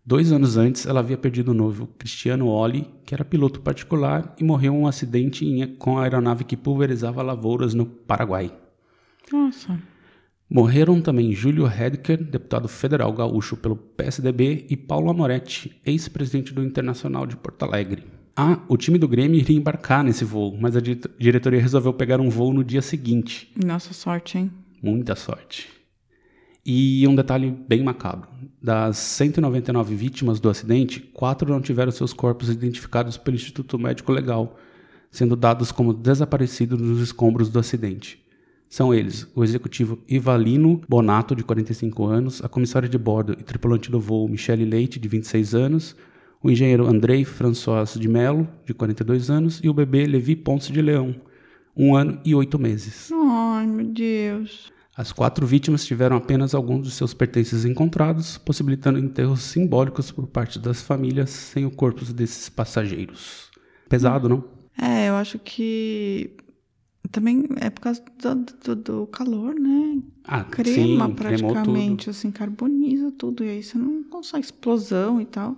Dois 0.06 0.34
anos 0.34 0.58
antes, 0.58 0.86
ela 0.86 1.00
havia 1.00 1.18
perdido 1.18 1.52
o 1.52 1.54
noivo 1.54 1.88
Cristiano 1.98 2.48
Oli, 2.50 2.90
que 3.06 3.16
era 3.16 3.24
piloto 3.24 3.62
particular, 3.62 4.36
e 4.38 4.44
morreu 4.44 4.74
em 4.74 4.80
um 4.80 4.86
acidente 4.86 5.76
com 5.80 5.98
a 5.98 6.04
aeronave 6.04 6.44
que 6.44 6.58
pulverizava 6.58 7.24
lavouras 7.24 7.74
no 7.74 7.86
Paraguai. 7.86 8.52
Nossa. 9.32 9.80
Morreram 10.50 11.02
também 11.02 11.34
Júlio 11.34 11.66
Hedker, 11.66 12.24
deputado 12.24 12.68
federal 12.68 13.12
gaúcho 13.12 13.58
pelo 13.58 13.76
PSDB, 13.76 14.68
e 14.70 14.78
Paulo 14.78 15.10
Amoretti, 15.10 15.82
ex-presidente 15.86 16.54
do 16.54 16.64
Internacional 16.64 17.26
de 17.26 17.36
Porto 17.36 17.64
Alegre. 17.64 18.04
Ah, 18.36 18.60
o 18.68 18.78
time 18.78 18.98
do 18.98 19.08
Grêmio 19.08 19.40
iria 19.40 19.58
embarcar 19.58 20.04
nesse 20.04 20.26
voo, 20.26 20.58
mas 20.60 20.76
a 20.76 20.82
diretoria 20.82 21.62
resolveu 21.62 21.94
pegar 21.94 22.20
um 22.20 22.30
voo 22.30 22.54
no 22.54 22.64
dia 22.64 22.82
seguinte. 22.82 23.52
Nossa 23.66 23.94
sorte, 23.94 24.38
hein? 24.38 24.52
Muita 24.84 25.16
sorte. 25.16 25.70
E 26.66 27.08
um 27.08 27.16
detalhe 27.16 27.50
bem 27.50 27.82
macabro: 27.82 28.28
das 28.62 28.98
199 28.98 29.96
vítimas 29.96 30.40
do 30.40 30.50
acidente, 30.50 31.00
quatro 31.00 31.50
não 31.50 31.62
tiveram 31.62 31.92
seus 31.92 32.12
corpos 32.12 32.50
identificados 32.50 33.18
pelo 33.18 33.36
Instituto 33.36 33.80
Médico 33.80 34.12
Legal, 34.12 34.60
sendo 35.10 35.36
dados 35.36 35.72
como 35.72 35.94
desaparecidos 35.94 36.80
nos 36.80 37.00
escombros 37.00 37.50
do 37.50 37.58
acidente. 37.58 38.25
São 38.76 38.94
eles 38.94 39.26
o 39.34 39.42
executivo 39.42 39.98
Ivalino 40.06 40.82
Bonato, 40.86 41.34
de 41.34 41.46
45 41.46 42.08
anos, 42.08 42.44
a 42.44 42.50
comissária 42.50 42.90
de 42.90 42.98
bordo 42.98 43.32
e 43.32 43.42
tripulante 43.42 43.90
do 43.90 44.02
voo 44.02 44.28
Michele 44.28 44.66
Leite, 44.66 45.00
de 45.00 45.08
26 45.08 45.56
anos, 45.56 45.96
o 46.44 46.52
engenheiro 46.52 46.86
Andrei 46.86 47.24
François 47.24 47.98
de 47.98 48.10
Mello, 48.10 48.46
de 48.66 48.74
42 48.74 49.30
anos, 49.30 49.62
e 49.64 49.70
o 49.70 49.74
bebê 49.74 50.06
Levi 50.06 50.36
Ponce 50.36 50.74
de 50.74 50.82
Leão, 50.82 51.16
um 51.74 51.96
ano 51.96 52.20
e 52.26 52.36
oito 52.36 52.60
meses. 52.60 53.10
Ai, 53.14 53.66
meu 53.66 53.86
Deus. 53.86 54.74
As 54.94 55.14
quatro 55.14 55.48
vítimas 55.48 55.86
tiveram 55.86 56.18
apenas 56.18 56.54
alguns 56.54 56.84
dos 56.84 56.96
seus 56.96 57.14
pertences 57.14 57.64
encontrados, 57.64 58.38
possibilitando 58.38 59.00
enterros 59.00 59.42
simbólicos 59.44 60.12
por 60.12 60.28
parte 60.28 60.60
das 60.60 60.82
famílias 60.82 61.30
sem 61.30 61.66
o 61.66 61.72
corpo 61.72 62.04
desses 62.12 62.50
passageiros. 62.50 63.50
Pesado, 63.88 64.28
não? 64.28 64.44
É, 64.78 65.08
eu 65.08 65.16
acho 65.16 65.40
que 65.40 66.36
também 67.08 67.46
é 67.58 67.70
por 67.70 67.82
causa 67.82 68.04
do, 68.20 68.36
do, 68.36 68.76
do 68.76 69.08
calor, 69.08 69.54
né? 69.56 70.02
Ah, 70.24 70.44
Crema 70.44 71.08
sim, 71.08 71.14
praticamente, 71.14 72.10
assim, 72.10 72.32
carboniza 72.32 73.12
tudo. 73.12 73.44
E 73.44 73.50
aí 73.50 73.64
você 73.64 73.78
não 73.78 74.04
consegue 74.04 74.46
explosão 74.46 75.22
e 75.22 75.26
tal. 75.26 75.58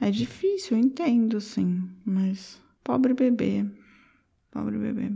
É 0.00 0.10
difícil, 0.10 0.76
eu 0.76 0.82
entendo, 0.82 1.36
assim. 1.36 1.82
Mas 2.04 2.60
pobre 2.82 3.14
bebê. 3.14 3.66
Pobre 4.50 4.78
bebê. 4.78 5.12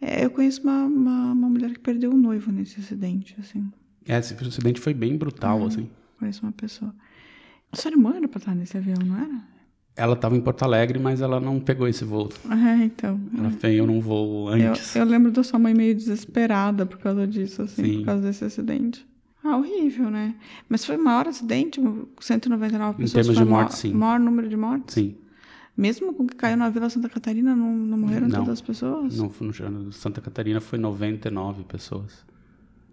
É, 0.00 0.24
eu 0.24 0.30
conheço 0.30 0.62
uma, 0.62 0.84
uma, 0.84 1.32
uma, 1.32 1.48
mulher 1.48 1.72
que 1.72 1.80
perdeu 1.80 2.12
o 2.12 2.16
noivo 2.16 2.50
nesse 2.50 2.80
acidente, 2.80 3.36
assim. 3.38 3.70
É, 4.06 4.18
esse 4.18 4.34
acidente 4.34 4.80
foi 4.80 4.94
bem 4.94 5.16
brutal, 5.16 5.60
é, 5.62 5.66
assim. 5.66 5.90
Conheço 6.18 6.42
uma 6.42 6.52
pessoa. 6.52 6.94
A 7.70 7.76
sua 7.76 7.90
irmã 7.90 8.16
era 8.16 8.26
pra 8.26 8.38
estar 8.38 8.54
nesse 8.54 8.76
avião, 8.76 8.98
não 9.04 9.16
era? 9.16 9.51
Ela 9.94 10.14
estava 10.14 10.34
em 10.36 10.40
Porto 10.40 10.62
Alegre, 10.62 10.98
mas 10.98 11.20
ela 11.20 11.38
não 11.38 11.60
pegou 11.60 11.86
esse 11.86 12.04
voo. 12.04 12.30
É, 12.50 12.84
então. 12.84 13.20
Ela 13.36 13.48
veio 13.50 13.86
num 13.86 14.00
voo 14.00 14.48
antes. 14.48 14.96
Eu, 14.96 15.02
eu, 15.02 15.08
lembro 15.08 15.30
da 15.30 15.42
sua 15.42 15.58
mãe 15.58 15.74
meio 15.74 15.94
desesperada 15.94 16.86
por 16.86 16.98
causa 16.98 17.26
disso, 17.26 17.62
assim, 17.62 17.84
Sim. 17.84 17.98
por 17.98 18.06
causa 18.06 18.22
desse 18.22 18.44
acidente. 18.44 19.06
Ah, 19.44 19.56
horrível, 19.56 20.08
né? 20.08 20.34
Mas 20.68 20.84
foi 20.84 20.96
o 20.96 21.02
maior 21.02 21.26
acidente? 21.28 21.80
199 22.20 22.98
pessoas? 22.98 23.10
Em 23.10 23.14
termos 23.14 23.36
de 23.36 23.44
morte, 23.44 23.74
sim. 23.74 23.92
maior 23.92 24.20
número 24.20 24.48
de 24.48 24.56
mortes? 24.56 24.94
Sim. 24.94 25.16
Mesmo 25.76 26.14
com 26.14 26.26
que 26.26 26.36
caiu 26.36 26.56
na 26.56 26.70
Vila 26.70 26.88
Santa 26.88 27.08
Catarina, 27.08 27.56
não, 27.56 27.74
não 27.74 27.98
morreram 27.98 28.28
não, 28.28 28.40
todas 28.40 28.50
as 28.50 28.60
pessoas? 28.60 29.16
Não, 29.16 29.32
no 29.70 29.92
Santa 29.92 30.20
Catarina 30.20 30.60
foi 30.60 30.78
99 30.78 31.64
pessoas. 31.64 32.24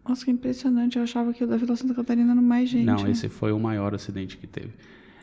Nossa, 0.08 0.26
que 0.26 0.32
impressionante. 0.32 0.98
Eu 0.98 1.04
achava 1.04 1.32
que 1.34 1.44
o 1.44 1.48
da 1.48 1.56
Vila 1.56 1.76
Santa 1.76 1.94
Catarina 1.94 2.32
era 2.32 2.42
mais 2.42 2.70
gente. 2.70 2.86
Não, 2.86 3.04
né? 3.04 3.12
esse 3.12 3.30
foi 3.30 3.52
o 3.52 3.60
maior 3.60 3.94
acidente 3.94 4.38
que 4.38 4.48
teve. 4.48 4.74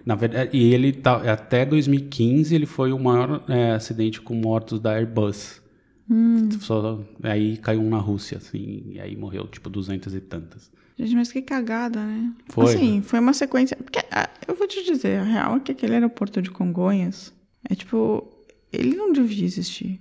Na 0.07 0.15
verdade, 0.15 0.57
e 0.57 0.73
ele 0.73 0.93
tá, 0.93 1.33
até 1.33 1.67
2015 1.67 2.55
ele 2.55 2.65
foi 2.65 2.93
o 2.93 2.99
maior 2.99 3.45
é, 3.49 3.73
acidente 3.73 4.21
com 4.21 4.35
mortos 4.35 4.79
da 4.79 4.93
Airbus. 4.93 5.61
Hum. 6.09 6.49
Só, 6.61 7.05
aí 7.25 7.57
caiu 7.57 7.81
um 7.81 7.91
na 7.91 7.99
Rússia, 7.99 8.39
assim, 8.39 8.85
e 8.93 9.01
aí 9.01 9.17
morreu 9.17 9.49
tipo 9.49 9.69
duzentas 9.69 10.15
e 10.15 10.21
tantas. 10.21 10.71
Gente, 10.97 11.17
mas 11.17 11.33
que 11.33 11.43
cagada, 11.43 12.01
né? 12.01 12.33
Foi. 12.49 12.73
Assim, 12.73 13.03
foi 13.03 13.19
uma 13.19 13.33
sequência. 13.33 13.77
Porque, 13.77 13.99
ah, 14.13 14.31
eu 14.47 14.55
vou 14.55 14.69
te 14.69 14.85
dizer, 14.85 15.19
a 15.19 15.25
real 15.25 15.57
é 15.57 15.61
que 15.61 15.73
aquele 15.73 15.95
aeroporto 15.95 16.41
de 16.41 16.51
Congonhas 16.53 17.35
é 17.69 17.75
tipo. 17.75 18.33
Ele 18.73 18.97
não 18.97 19.13
devia 19.13 19.45
existir. 19.45 20.01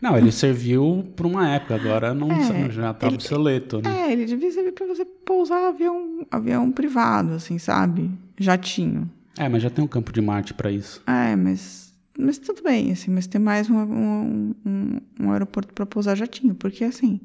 Não, 0.00 0.16
ele 0.16 0.30
serviu 0.32 1.06
por 1.16 1.26
uma 1.26 1.48
época, 1.50 1.74
agora 1.74 2.14
não 2.14 2.30
É, 2.30 2.70
já 2.70 2.92
tá 2.94 3.06
ele- 3.06 3.16
obsoleto, 3.16 3.80
né? 3.82 4.08
É, 4.08 4.12
ele 4.12 4.24
devia 4.24 4.50
servir 4.50 4.72
pra 4.72 4.86
você 4.86 5.04
pousar 5.04 5.68
avião, 5.68 6.26
avião 6.30 6.70
privado, 6.70 7.32
assim, 7.32 7.58
sabe? 7.58 8.10
Jatinho. 8.38 9.10
É, 9.38 9.48
mas 9.48 9.62
já 9.62 9.70
tem 9.70 9.84
um 9.84 9.88
campo 9.88 10.12
de 10.12 10.20
Marte 10.20 10.54
pra 10.54 10.70
isso. 10.70 11.02
É, 11.06 11.34
mas, 11.36 11.94
mas 12.18 12.38
tudo 12.38 12.62
bem, 12.62 12.92
assim, 12.92 13.10
mas 13.10 13.26
tem 13.26 13.40
mais 13.40 13.68
um, 13.70 13.76
um, 13.78 14.54
um, 14.66 15.00
um 15.20 15.32
aeroporto 15.32 15.72
pra 15.72 15.86
pousar 15.86 16.16
jatinho, 16.16 16.54
porque 16.54 16.84
assim, 16.84 17.20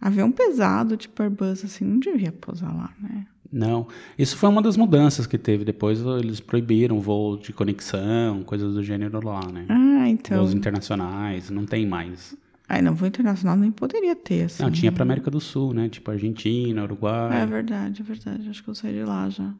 avião 0.00 0.30
pesado, 0.32 0.96
tipo 0.96 1.22
Airbus, 1.22 1.64
assim, 1.64 1.84
não 1.84 1.98
devia 1.98 2.32
pousar 2.32 2.74
lá, 2.74 2.90
né? 3.00 3.26
Não, 3.52 3.86
isso 4.16 4.36
foi 4.36 4.48
uma 4.48 4.62
das 4.62 4.76
mudanças 4.76 5.26
que 5.26 5.36
teve. 5.36 5.64
Depois 5.64 6.00
eles 6.00 6.38
proibiram 6.40 7.00
voo 7.00 7.36
de 7.36 7.52
conexão, 7.52 8.42
coisas 8.44 8.74
do 8.74 8.82
gênero 8.82 9.20
lá, 9.24 9.40
né? 9.52 9.66
Ah, 9.68 10.08
então. 10.08 10.38
Voos 10.38 10.54
internacionais, 10.54 11.50
não 11.50 11.66
tem 11.66 11.86
mais. 11.86 12.36
Aí 12.68 12.80
não, 12.80 12.94
voo 12.94 13.08
internacional 13.08 13.56
nem 13.56 13.72
poderia 13.72 14.14
ter, 14.14 14.44
assim. 14.44 14.62
Não, 14.62 14.70
tinha 14.70 14.92
pra 14.92 15.02
América 15.02 15.30
do 15.30 15.40
Sul, 15.40 15.74
né? 15.74 15.88
Tipo 15.88 16.12
Argentina, 16.12 16.84
Uruguai. 16.84 17.42
É 17.42 17.46
verdade, 17.46 18.02
é 18.02 18.04
verdade. 18.04 18.48
Acho 18.48 18.62
que 18.62 18.70
eu 18.70 18.74
saí 18.74 18.92
de 18.92 19.02
lá 19.02 19.28
já. 19.28 19.52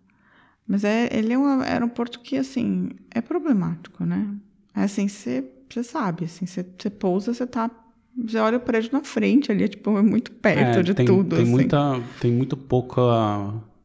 Mas 0.68 0.84
é, 0.84 1.08
ele 1.12 1.32
é 1.32 1.38
um 1.38 1.60
aeroporto 1.60 2.20
que, 2.20 2.36
assim, 2.36 2.90
é 3.10 3.20
problemático, 3.20 4.04
né? 4.04 4.28
É 4.72 4.82
assim, 4.84 5.08
você 5.08 5.42
sabe, 5.82 6.26
assim, 6.26 6.46
você 6.46 6.64
você 6.78 6.88
pousa, 6.88 7.34
você 7.34 7.44
tá. 7.44 7.68
Você 8.16 8.38
olha 8.38 8.58
o 8.58 8.60
prédio 8.60 8.90
na 8.92 9.02
frente 9.02 9.50
ali, 9.50 9.64
é, 9.64 9.68
tipo, 9.68 9.96
é 9.98 10.02
muito 10.02 10.30
perto 10.30 10.78
É, 10.78 10.82
de 10.82 10.94
tem, 10.94 11.06
tudo. 11.06 11.30
Tem, 11.34 11.42
assim. 11.42 11.50
muita, 11.50 12.00
tem 12.20 12.30
muito 12.30 12.56
pouca 12.56 13.00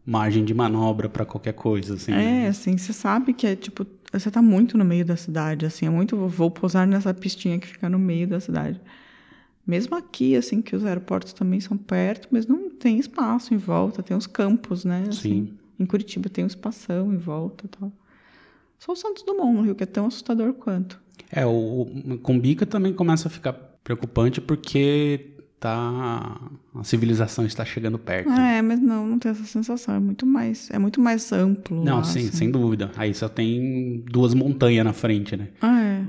margem 0.05 0.45
de 0.45 0.53
manobra 0.53 1.09
pra 1.09 1.25
qualquer 1.25 1.53
coisa, 1.53 1.95
assim. 1.95 2.11
É, 2.11 2.15
né? 2.15 2.47
assim, 2.47 2.77
você 2.77 2.93
sabe 2.93 3.33
que 3.33 3.47
é 3.47 3.55
tipo, 3.55 3.85
você 4.11 4.29
tá 4.29 4.41
muito 4.41 4.77
no 4.77 4.85
meio 4.85 5.03
da 5.03 5.15
cidade, 5.15 5.65
assim, 5.65 5.87
é 5.87 5.89
muito, 5.89 6.15
vou 6.15 6.51
pousar 6.51 6.85
nessa 6.85 7.13
pistinha 7.13 7.57
que 7.57 7.67
fica 7.67 7.89
no 7.89 7.97
meio 7.97 8.27
da 8.27 8.39
cidade. 8.39 8.79
Mesmo 9.65 9.95
aqui, 9.95 10.35
assim, 10.35 10.61
que 10.61 10.75
os 10.75 10.85
aeroportos 10.85 11.33
também 11.33 11.59
são 11.59 11.75
perto, 11.75 12.27
mas 12.29 12.45
não 12.45 12.69
tem 12.69 12.99
espaço 12.99 13.53
em 13.53 13.57
volta, 13.57 14.03
tem 14.03 14.15
os 14.15 14.27
campos, 14.27 14.85
né? 14.85 15.05
assim. 15.09 15.47
Sim. 15.47 15.53
Em 15.79 15.85
Curitiba 15.85 16.29
tem 16.29 16.43
um 16.43 16.47
espação 16.47 17.11
em 17.11 17.17
volta 17.17 17.65
e 17.65 17.67
tal. 17.67 17.91
Só 18.77 18.91
o 18.91 18.95
Santos 18.95 19.23
Dumont 19.23 19.53
no 19.53 19.61
Rio, 19.63 19.75
que 19.75 19.83
é 19.83 19.87
tão 19.87 20.05
assustador 20.05 20.53
quanto. 20.53 21.01
É, 21.31 21.45
o, 21.45 21.81
o 21.81 22.17
Combica 22.19 22.65
também 22.65 22.93
começa 22.93 23.27
a 23.27 23.31
ficar 23.31 23.53
preocupante 23.83 24.39
porque 24.39 25.34
tá 25.59 26.39
a 26.73 26.83
civilização 26.83 27.45
está 27.45 27.63
chegando 27.65 27.97
perto. 27.97 28.29
É, 28.31 28.61
mas 28.61 28.79
não, 28.79 29.07
não 29.07 29.19
tem 29.19 29.31
essa 29.31 29.43
sensação. 29.43 29.95
É 29.95 29.99
muito 29.99 30.25
mais, 30.25 30.69
é 30.71 30.77
muito 30.77 30.99
mais 30.99 31.31
amplo. 31.31 31.83
Não, 31.83 31.97
lá, 31.97 32.03
sim, 32.03 32.19
assim. 32.19 32.31
sem 32.31 32.51
dúvida. 32.51 32.91
Aí 32.95 33.13
só 33.13 33.27
tem 33.29 34.03
duas 34.09 34.33
montanhas 34.33 34.85
na 34.85 34.93
frente, 34.93 35.35
né? 35.35 35.49
Ah, 35.61 35.81
é. 35.81 36.05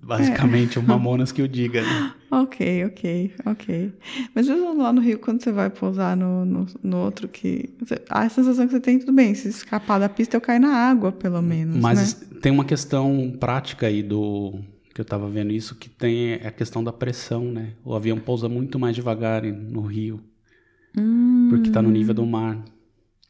Basicamente, 0.00 0.78
o 0.78 0.82
Mamonas 0.82 1.32
que 1.32 1.40
o 1.42 1.48
diga. 1.48 1.82
Né? 1.82 2.12
Ok, 2.30 2.84
ok, 2.84 3.32
ok. 3.46 3.92
Mas 4.34 4.46
mesmo 4.46 4.76
lá 4.76 4.92
no 4.92 5.00
Rio, 5.00 5.18
quando 5.18 5.42
você 5.42 5.50
vai 5.50 5.70
pousar 5.70 6.16
no, 6.16 6.44
no, 6.44 6.66
no 6.82 6.96
outro 6.98 7.26
que. 7.26 7.70
a 8.10 8.28
sensação 8.28 8.66
que 8.66 8.72
você 8.72 8.80
tem, 8.80 8.98
tudo 8.98 9.12
bem. 9.12 9.34
Se 9.34 9.48
escapar 9.48 9.98
da 9.98 10.08
pista, 10.08 10.36
eu 10.36 10.40
caio 10.40 10.60
na 10.60 10.74
água, 10.74 11.10
pelo 11.10 11.40
menos. 11.40 11.76
Mas 11.76 12.20
né? 12.20 12.38
tem 12.40 12.52
uma 12.52 12.64
questão 12.64 13.34
prática 13.40 13.86
aí 13.86 14.02
do 14.02 14.60
que 14.94 15.00
eu 15.00 15.04
tava 15.04 15.28
vendo 15.28 15.52
isso, 15.52 15.74
que 15.74 15.88
tem 15.90 16.34
a 16.34 16.50
questão 16.52 16.82
da 16.84 16.92
pressão, 16.92 17.50
né? 17.52 17.74
O 17.84 17.94
avião 17.94 18.18
pousa 18.18 18.48
muito 18.48 18.78
mais 18.78 18.94
devagar 18.96 19.42
no 19.42 19.82
Rio, 19.82 20.20
Hum, 20.96 21.48
porque 21.50 21.70
tá 21.70 21.82
no 21.82 21.90
nível 21.90 22.14
do 22.14 22.24
mar. 22.24 22.64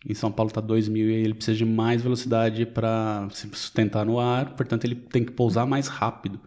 Em 0.06 0.12
São 0.14 0.30
Paulo 0.30 0.50
tá 0.52 0.60
2 0.60 0.86
mil 0.88 1.08
e 1.08 1.14
ele 1.14 1.32
precisa 1.34 1.56
de 1.56 1.64
mais 1.64 2.02
velocidade 2.02 2.66
para 2.66 3.26
se 3.30 3.48
sustentar 3.48 4.04
no 4.04 4.18
ar, 4.20 4.54
portanto 4.54 4.84
ele 4.84 4.94
tem 4.94 5.24
que 5.24 5.32
pousar 5.32 5.66
mais 5.66 5.88
rápido, 5.88 6.38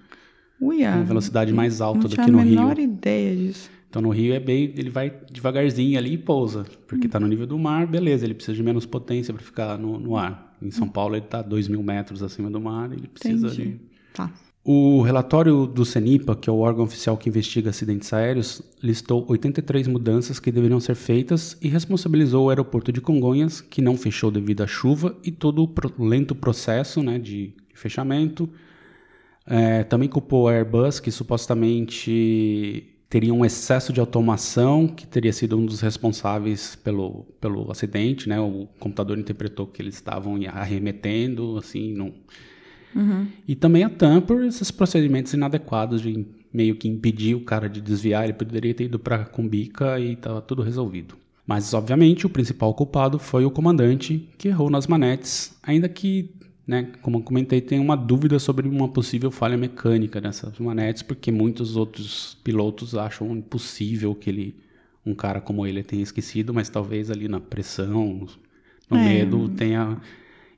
ui, 0.59 0.83
ah, 0.85 0.99
com 0.99 1.03
velocidade 1.03 1.51
mais 1.53 1.81
alta 1.81 2.07
não 2.07 2.09
do 2.09 2.17
tinha 2.17 2.25
que 2.25 2.31
no 2.31 2.39
a 2.39 2.43
Rio. 2.43 2.61
menor 2.61 2.77
ideia 2.77 3.35
disso. 3.35 3.71
Então 3.89 4.01
no 4.01 4.09
Rio 4.09 4.33
é 4.33 4.39
bem, 4.39 4.73
ele 4.77 4.89
vai 4.91 5.09
devagarzinho 5.31 5.97
ali 5.97 6.13
e 6.13 6.17
pousa, 6.17 6.65
porque 6.87 7.07
tá 7.07 7.19
no 7.19 7.27
nível 7.27 7.47
do 7.47 7.57
mar, 7.57 7.87
beleza, 7.87 8.25
ele 8.25 8.33
precisa 8.35 8.55
de 8.55 8.61
menos 8.61 8.85
potência 8.85 9.33
para 9.33 9.41
ficar 9.43 9.77
no, 9.79 9.99
no 9.99 10.15
ar. 10.17 10.55
Em 10.61 10.69
São 10.71 10.87
Paulo 10.87 11.15
ele 11.15 11.25
tá 11.25 11.41
2 11.41 11.67
mil 11.67 11.81
metros 11.81 12.21
acima 12.21 12.51
do 12.51 12.59
mar, 12.61 12.91
ele 12.91 13.07
precisa 13.07 13.47
Entendi. 13.47 13.71
de... 13.71 13.79
Tá. 14.13 14.31
O 14.69 15.01
relatório 15.01 15.65
do 15.65 15.85
CENIPA, 15.85 16.35
que 16.35 16.49
é 16.49 16.51
o 16.51 16.59
órgão 16.59 16.83
oficial 16.83 17.15
que 17.15 17.29
investiga 17.29 17.69
acidentes 17.69 18.11
aéreos, 18.11 18.61
listou 18.83 19.25
83 19.29 19.87
mudanças 19.87 20.41
que 20.41 20.51
deveriam 20.51 20.77
ser 20.77 20.95
feitas 20.95 21.57
e 21.61 21.69
responsabilizou 21.69 22.47
o 22.47 22.49
aeroporto 22.49 22.91
de 22.91 22.99
Congonhas, 22.99 23.61
que 23.61 23.81
não 23.81 23.95
fechou 23.95 24.29
devido 24.29 24.63
à 24.63 24.67
chuva 24.67 25.15
e 25.23 25.31
todo 25.31 25.63
o 25.97 26.05
lento 26.05 26.35
processo 26.35 27.01
né, 27.01 27.17
de 27.17 27.53
fechamento. 27.73 28.49
É, 29.45 29.85
também 29.85 30.09
culpou 30.09 30.49
a 30.49 30.51
Airbus, 30.51 30.99
que 30.99 31.11
supostamente 31.11 32.93
teria 33.09 33.33
um 33.33 33.45
excesso 33.45 33.93
de 33.93 34.01
automação, 34.01 34.85
que 34.85 35.07
teria 35.07 35.31
sido 35.31 35.57
um 35.57 35.65
dos 35.65 35.79
responsáveis 35.79 36.75
pelo, 36.75 37.23
pelo 37.39 37.71
acidente. 37.71 38.27
Né? 38.27 38.37
O 38.37 38.67
computador 38.81 39.17
interpretou 39.17 39.65
que 39.65 39.81
eles 39.81 39.95
estavam 39.95 40.37
arremetendo, 40.51 41.57
assim, 41.57 41.93
não, 41.93 42.13
e 43.47 43.55
também 43.55 43.83
a 43.83 43.89
TAM 43.89 44.21
por 44.21 44.43
esses 44.43 44.71
procedimentos 44.71 45.33
inadequados 45.33 46.01
de 46.01 46.25
meio 46.53 46.75
que 46.75 46.87
impedir 46.87 47.35
o 47.35 47.41
cara 47.41 47.69
de 47.69 47.79
desviar, 47.81 48.23
ele 48.23 48.33
poderia 48.33 48.73
ter 48.73 48.85
ido 48.85 48.97
para 48.97 49.25
Cumbica 49.25 49.99
e 49.99 50.13
estava 50.13 50.41
tudo 50.41 50.61
resolvido. 50.61 51.15
Mas, 51.45 51.73
obviamente, 51.73 52.25
o 52.25 52.29
principal 52.29 52.73
culpado 52.73 53.19
foi 53.19 53.45
o 53.45 53.51
comandante, 53.51 54.27
que 54.37 54.47
errou 54.49 54.69
nas 54.69 54.85
manetes, 54.87 55.57
ainda 55.63 55.87
que, 55.87 56.31
né, 56.65 56.91
como 57.01 57.17
eu 57.19 57.21
comentei, 57.21 57.61
tem 57.61 57.79
uma 57.79 57.95
dúvida 57.95 58.37
sobre 58.39 58.67
uma 58.67 58.89
possível 58.89 59.31
falha 59.31 59.55
mecânica 59.57 60.19
nessas 60.19 60.59
manetes, 60.59 61.03
porque 61.03 61.31
muitos 61.31 61.77
outros 61.77 62.37
pilotos 62.43 62.95
acham 62.95 63.35
impossível 63.35 64.13
que 64.13 64.29
ele, 64.29 64.55
um 65.05 65.13
cara 65.15 65.39
como 65.39 65.65
ele 65.65 65.83
tenha 65.83 66.03
esquecido, 66.03 66.53
mas 66.53 66.67
talvez 66.67 67.09
ali 67.09 67.27
na 67.29 67.39
pressão, 67.39 68.27
no 68.89 68.97
É. 68.97 69.03
medo, 69.03 69.47
tenha... 69.49 70.01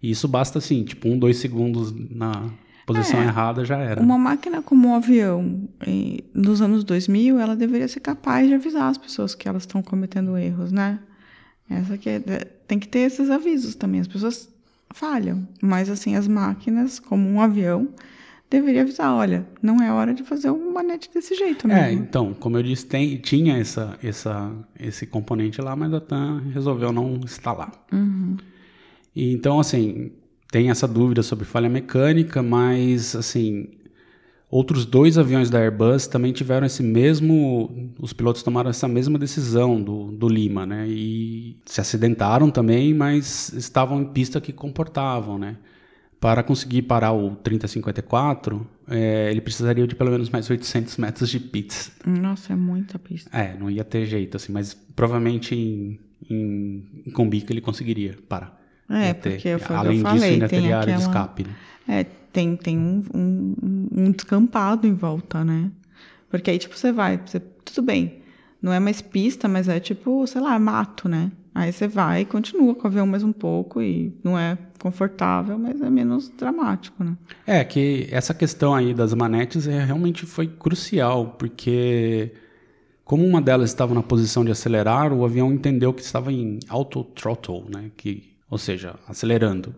E 0.01 0.11
isso 0.11 0.27
basta, 0.27 0.59
assim, 0.59 0.83
tipo, 0.83 1.07
um, 1.09 1.17
dois 1.17 1.37
segundos 1.37 1.93
na 2.09 2.49
posição 2.85 3.19
É. 3.21 3.25
errada 3.25 3.63
já 3.65 3.77
era. 3.77 4.01
Uma 4.01 4.17
máquina 4.17 4.61
como 4.61 4.87
um 4.87 4.95
avião, 4.95 5.67
em- 5.85 6.19
nos 6.33 6.61
anos 6.61 6.83
2000, 6.83 7.39
ela 7.39 7.55
deveria 7.55 7.87
ser 7.87 7.99
capaz 7.99 8.47
de 8.47 8.53
avisar 8.53 8.89
as 8.89 8.97
pessoas 8.97 9.35
que 9.35 9.47
elas 9.47 9.63
estão 9.63 9.81
cometendo 9.83 10.37
erros, 10.37 10.71
né? 10.71 10.99
Essa 11.69 11.97
que 11.97 12.09
é, 12.09 12.19
tem 12.67 12.79
que 12.79 12.87
ter 12.87 12.99
esses 13.01 13.29
avisos 13.29 13.75
também. 13.75 13.99
As 14.01 14.07
pessoas 14.07 14.49
falham. 14.91 15.47
Mas, 15.61 15.89
assim, 15.89 16.15
as 16.15 16.27
máquinas, 16.27 16.97
como 16.99 17.29
um 17.29 17.39
avião, 17.39 17.89
deveria 18.49 18.81
avisar, 18.81 19.13
olha, 19.13 19.45
não 19.61 19.79
é 19.79 19.91
hora 19.93 20.11
de 20.11 20.23
fazer 20.23 20.49
um 20.49 20.73
manete 20.73 21.11
desse 21.13 21.35
jeito, 21.35 21.67
né? 21.67 21.89
É, 21.89 21.93
então, 21.93 22.33
como 22.33 22.57
eu 22.57 22.63
disse, 22.63 22.87
tem, 22.87 23.17
tinha 23.17 23.57
essa, 23.57 23.99
essa, 24.01 24.51
esse 24.79 25.05
componente 25.05 25.61
lá, 25.61 25.75
mas 25.75 25.93
a 25.93 25.99
TAM 26.01 26.41
resolveu 26.51 26.91
não 26.91 27.17
instalar. 27.23 27.71
Uhum. 27.91 28.37
E, 29.19 29.33
então, 29.33 29.59
assim, 29.59 30.11
tem 30.49 30.69
essa 30.69 30.87
dúvida 30.87 31.21
sobre 31.21 31.43
falha 31.43 31.67
mecânica, 31.67 32.41
mas, 32.41 33.13
assim, 33.17 33.67
outros 34.49 34.85
dois 34.85 35.17
aviões 35.17 35.49
da 35.49 35.59
Airbus 35.59 36.07
também 36.07 36.31
tiveram 36.31 36.65
esse 36.65 36.81
mesmo, 36.81 37.91
os 37.99 38.13
pilotos 38.13 38.41
tomaram 38.41 38.69
essa 38.69 38.87
mesma 38.87 39.19
decisão 39.19 39.81
do, 39.83 40.09
do 40.13 40.29
Lima, 40.29 40.65
né? 40.65 40.87
E 40.87 41.57
se 41.65 41.81
acidentaram 41.81 42.49
também, 42.49 42.93
mas 42.93 43.51
estavam 43.51 44.01
em 44.01 44.05
pista 44.05 44.39
que 44.39 44.53
comportavam, 44.53 45.37
né? 45.37 45.57
Para 46.17 46.41
conseguir 46.41 46.83
parar 46.83 47.11
o 47.11 47.35
3054, 47.35 48.65
é, 48.87 49.29
ele 49.31 49.41
precisaria 49.41 49.85
de 49.85 49.95
pelo 49.95 50.11
menos 50.11 50.29
mais 50.29 50.49
800 50.49 50.95
metros 50.95 51.29
de 51.29 51.41
pits. 51.41 51.91
Nossa, 52.05 52.53
é 52.53 52.55
muita 52.55 52.97
pista. 52.97 53.29
É, 53.37 53.57
não 53.57 53.69
ia 53.69 53.83
ter 53.83 54.05
jeito, 54.05 54.37
assim, 54.37 54.53
mas 54.53 54.73
provavelmente 54.73 55.55
em, 55.55 55.99
em, 56.29 57.03
em 57.05 57.11
Combica 57.11 57.51
ele 57.51 57.61
conseguiria 57.61 58.17
parar. 58.29 58.58
É, 58.89 59.13
ter. 59.13 59.31
porque 59.31 59.57
foi 59.59 59.75
Além 59.75 59.97
eu 59.99 60.03
disso, 60.03 60.15
falei, 60.15 60.33
ainda 60.33 60.47
tem 60.49 60.59
teria 60.61 60.77
área 60.79 60.95
de 60.97 61.03
aquela- 61.03 61.09
escape. 61.21 61.43
Né? 61.43 61.49
É, 61.87 62.03
tem, 62.31 62.55
tem 62.55 62.77
um, 62.77 63.03
um, 63.13 63.87
um 63.91 64.11
descampado 64.11 64.85
em 64.87 64.93
volta, 64.93 65.43
né? 65.43 65.71
Porque 66.29 66.49
aí, 66.51 66.57
tipo, 66.59 66.75
você 66.77 66.91
vai, 66.91 67.17
você, 67.25 67.39
tudo 67.39 67.81
bem, 67.85 68.19
não 68.61 68.71
é 68.73 68.79
mais 68.79 69.01
pista, 69.01 69.47
mas 69.47 69.67
é 69.67 69.79
tipo, 69.79 70.25
sei 70.27 70.41
lá, 70.41 70.57
mato, 70.59 71.07
né? 71.09 71.31
Aí 71.55 71.71
você 71.73 71.87
vai 71.87 72.21
e 72.21 72.25
continua 72.25 72.75
com 72.75 72.83
o 72.83 72.87
avião 72.87 73.07
mais 73.07 73.23
um 73.23 73.31
pouco 73.31 73.81
e 73.81 74.13
não 74.23 74.37
é 74.37 74.57
confortável, 74.79 75.57
mas 75.57 75.81
é 75.81 75.89
menos 75.89 76.29
dramático, 76.29 77.03
né? 77.03 77.17
É, 77.45 77.63
que 77.63 78.07
essa 78.11 78.33
questão 78.33 78.73
aí 78.73 78.93
das 78.93 79.13
manetes 79.13 79.67
é, 79.67 79.83
realmente 79.83 80.25
foi 80.25 80.47
crucial, 80.47 81.35
porque 81.39 82.31
como 83.03 83.25
uma 83.25 83.41
delas 83.41 83.71
estava 83.71 83.93
na 83.95 84.03
posição 84.03 84.45
de 84.45 84.51
acelerar, 84.51 85.11
o 85.11 85.25
avião 85.25 85.51
entendeu 85.51 85.91
que 85.91 86.01
estava 86.01 86.31
em 86.31 86.59
auto 86.69 87.03
throttle, 87.03 87.65
né? 87.73 87.89
Que, 87.97 88.23
ou 88.49 88.57
seja, 88.57 88.95
acelerando. 89.07 89.75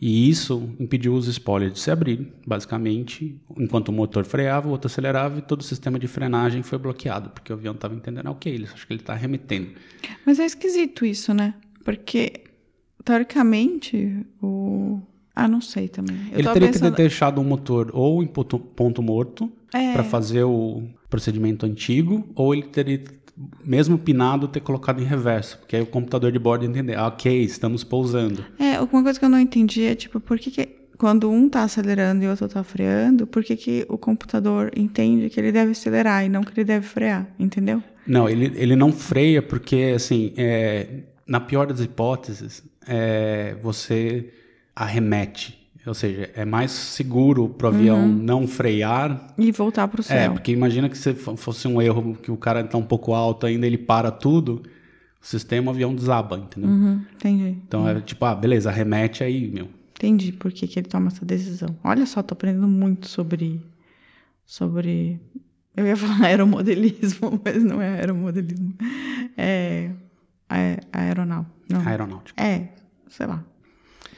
E 0.00 0.28
isso 0.28 0.70
impediu 0.78 1.14
os 1.14 1.26
spoilers 1.26 1.72
de 1.74 1.80
se 1.80 1.90
abrir, 1.90 2.32
basicamente, 2.46 3.40
enquanto 3.58 3.88
o 3.88 3.92
motor 3.92 4.24
freava, 4.26 4.68
o 4.68 4.72
outro 4.72 4.86
acelerava 4.88 5.38
e 5.38 5.42
todo 5.42 5.60
o 5.60 5.64
sistema 5.64 5.98
de 5.98 6.06
frenagem 6.06 6.62
foi 6.62 6.76
bloqueado, 6.78 7.30
porque 7.30 7.50
o 7.52 7.56
avião 7.56 7.74
estava 7.74 7.94
entendendo, 7.94 8.26
ah, 8.26 8.32
ok, 8.32 8.52
ele, 8.52 8.68
acho 8.72 8.86
que 8.86 8.92
ele 8.92 9.00
está 9.00 9.14
arremetendo. 9.14 9.70
Mas 10.26 10.38
é 10.38 10.44
esquisito 10.44 11.06
isso, 11.06 11.32
né? 11.32 11.54
Porque, 11.82 12.44
teoricamente, 13.04 14.26
o... 14.42 15.00
Ah, 15.36 15.48
não 15.48 15.60
sei 15.60 15.88
também. 15.88 16.16
Eu 16.32 16.38
ele 16.40 16.48
teria 16.52 16.68
pensando- 16.68 16.90
que 16.92 16.96
ter 16.96 17.02
deixado 17.02 17.40
o 17.40 17.44
motor 17.44 17.90
ou 17.92 18.22
em 18.22 18.26
ponto, 18.26 18.58
ponto 18.58 19.02
morto 19.02 19.50
É. 19.72 19.92
para 19.92 20.04
fazer 20.04 20.44
o 20.44 20.82
procedimento 21.10 21.66
antigo, 21.66 22.28
ou 22.36 22.54
ele 22.54 22.62
teria, 22.64 23.02
mesmo 23.64 23.98
pinado, 23.98 24.46
ter 24.46 24.60
colocado 24.60 25.00
em 25.00 25.04
reverso, 25.04 25.58
porque 25.58 25.76
aí 25.76 25.82
o 25.82 25.86
computador 25.86 26.30
de 26.30 26.38
bordo 26.38 26.64
entender, 26.64 26.96
ah, 26.96 27.08
ok, 27.08 27.42
estamos 27.42 27.82
pousando. 27.82 28.44
É, 28.58 28.80
uma 28.80 29.02
coisa 29.02 29.18
que 29.18 29.24
eu 29.24 29.28
não 29.28 29.40
entendi 29.40 29.84
é, 29.84 29.94
tipo, 29.94 30.20
por 30.20 30.38
que, 30.38 30.50
que 30.50 30.68
quando 30.96 31.30
um 31.30 31.48
tá 31.48 31.62
acelerando 31.62 32.24
e 32.24 32.26
o 32.26 32.30
outro 32.30 32.48
tá 32.48 32.62
freando, 32.62 33.26
por 33.26 33.42
que, 33.42 33.56
que 33.56 33.84
o 33.88 33.98
computador 33.98 34.70
entende 34.76 35.28
que 35.28 35.40
ele 35.40 35.50
deve 35.50 35.72
acelerar 35.72 36.24
e 36.24 36.28
não 36.28 36.42
que 36.42 36.52
ele 36.52 36.64
deve 36.64 36.86
frear, 36.86 37.26
entendeu? 37.38 37.82
Não, 38.06 38.28
ele, 38.28 38.52
ele 38.54 38.76
não 38.76 38.92
freia 38.92 39.42
porque, 39.42 39.92
assim, 39.96 40.32
é, 40.36 41.02
na 41.26 41.40
pior 41.40 41.66
das 41.66 41.80
hipóteses, 41.80 42.62
é, 42.86 43.56
você 43.62 44.30
arremete. 44.76 45.63
Ou 45.86 45.92
seja, 45.94 46.30
é 46.34 46.44
mais 46.46 46.70
seguro 46.70 47.48
para 47.48 47.66
o 47.70 47.74
avião 47.74 48.08
não 48.08 48.46
frear 48.48 49.34
E 49.36 49.52
voltar 49.52 49.86
pro 49.88 50.00
É, 50.00 50.04
céu. 50.04 50.32
porque 50.32 50.50
imagina 50.50 50.88
que 50.88 50.96
se 50.96 51.12
fo- 51.14 51.36
fosse 51.36 51.68
um 51.68 51.80
erro 51.82 52.16
que 52.22 52.30
o 52.30 52.36
cara 52.38 52.60
está 52.62 52.78
um 52.78 52.82
pouco 52.82 53.12
alto 53.12 53.44
ainda, 53.46 53.66
ele 53.66 53.76
para 53.76 54.10
tudo, 54.10 54.62
o 55.22 55.26
sistema 55.26 55.68
o 55.70 55.74
avião 55.74 55.94
desaba, 55.94 56.38
entendeu? 56.38 56.70
Uhum, 56.70 57.02
entendi. 57.14 57.58
Então 57.68 57.86
é 57.86 58.00
tipo, 58.00 58.24
ah, 58.24 58.34
beleza, 58.34 58.70
arremete 58.70 59.22
aí, 59.22 59.46
meu. 59.48 59.68
Entendi 59.96 60.32
por 60.32 60.50
que, 60.52 60.66
que 60.66 60.78
ele 60.78 60.88
toma 60.88 61.08
essa 61.08 61.24
decisão. 61.24 61.76
Olha 61.84 62.06
só, 62.06 62.22
tô 62.22 62.32
aprendendo 62.34 62.66
muito 62.68 63.06
sobre. 63.08 63.60
Sobre. 64.46 65.20
Eu 65.76 65.86
ia 65.86 65.96
falar 65.96 66.24
aeromodelismo, 66.26 67.40
mas 67.44 67.62
não 67.62 67.80
é 67.80 67.88
aeromodelismo. 68.00 68.74
É. 69.36 69.90
é 70.50 70.78
aeronau. 70.92 71.46
Não. 71.70 71.80
Aeronáutica. 71.86 72.42
É, 72.42 72.68
sei 73.08 73.26
lá. 73.26 73.44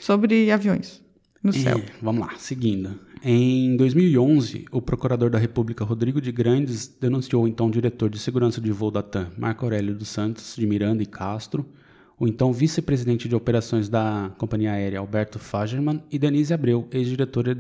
Sobre 0.01 0.51
aviões 0.53 1.03
no 1.47 1.53
céu. 1.53 1.81
Vamos 2.03 2.21
lá, 2.27 2.35
seguindo. 2.39 2.99
Em 3.23 3.77
2011, 3.77 4.67
o 4.71 4.81
procurador 4.81 5.31
da 5.31 5.39
República 5.39 5.85
Rodrigo 5.85 6.21
de 6.21 6.31
Grandes 6.31 6.87
denunciou 7.01 7.45
o 7.45 7.49
então 7.49 7.71
diretor 7.71 8.09
de 8.11 8.19
segurança 8.19 8.61
de 8.61 8.71
voo 8.71 8.91
da 8.91 9.03
TAM, 9.03 9.31
Marco 9.39 9.65
Aurélio 9.65 9.95
dos 9.95 10.09
Santos 10.09 10.55
de 10.57 10.67
Miranda 10.67 11.03
e 11.03 11.07
Castro, 11.07 11.67
o 12.19 12.27
então 12.29 12.53
vice-presidente 12.53 13.29
de 13.29 13.35
operações 13.35 13.89
da 13.89 14.31
companhia 14.39 14.73
aérea 14.73 15.01
Alberto 15.01 15.39
Fagerman 15.39 16.03
e 16.11 16.19
Denise 16.19 16.53
Abreu, 16.55 16.87
ex-diretora 16.93 17.59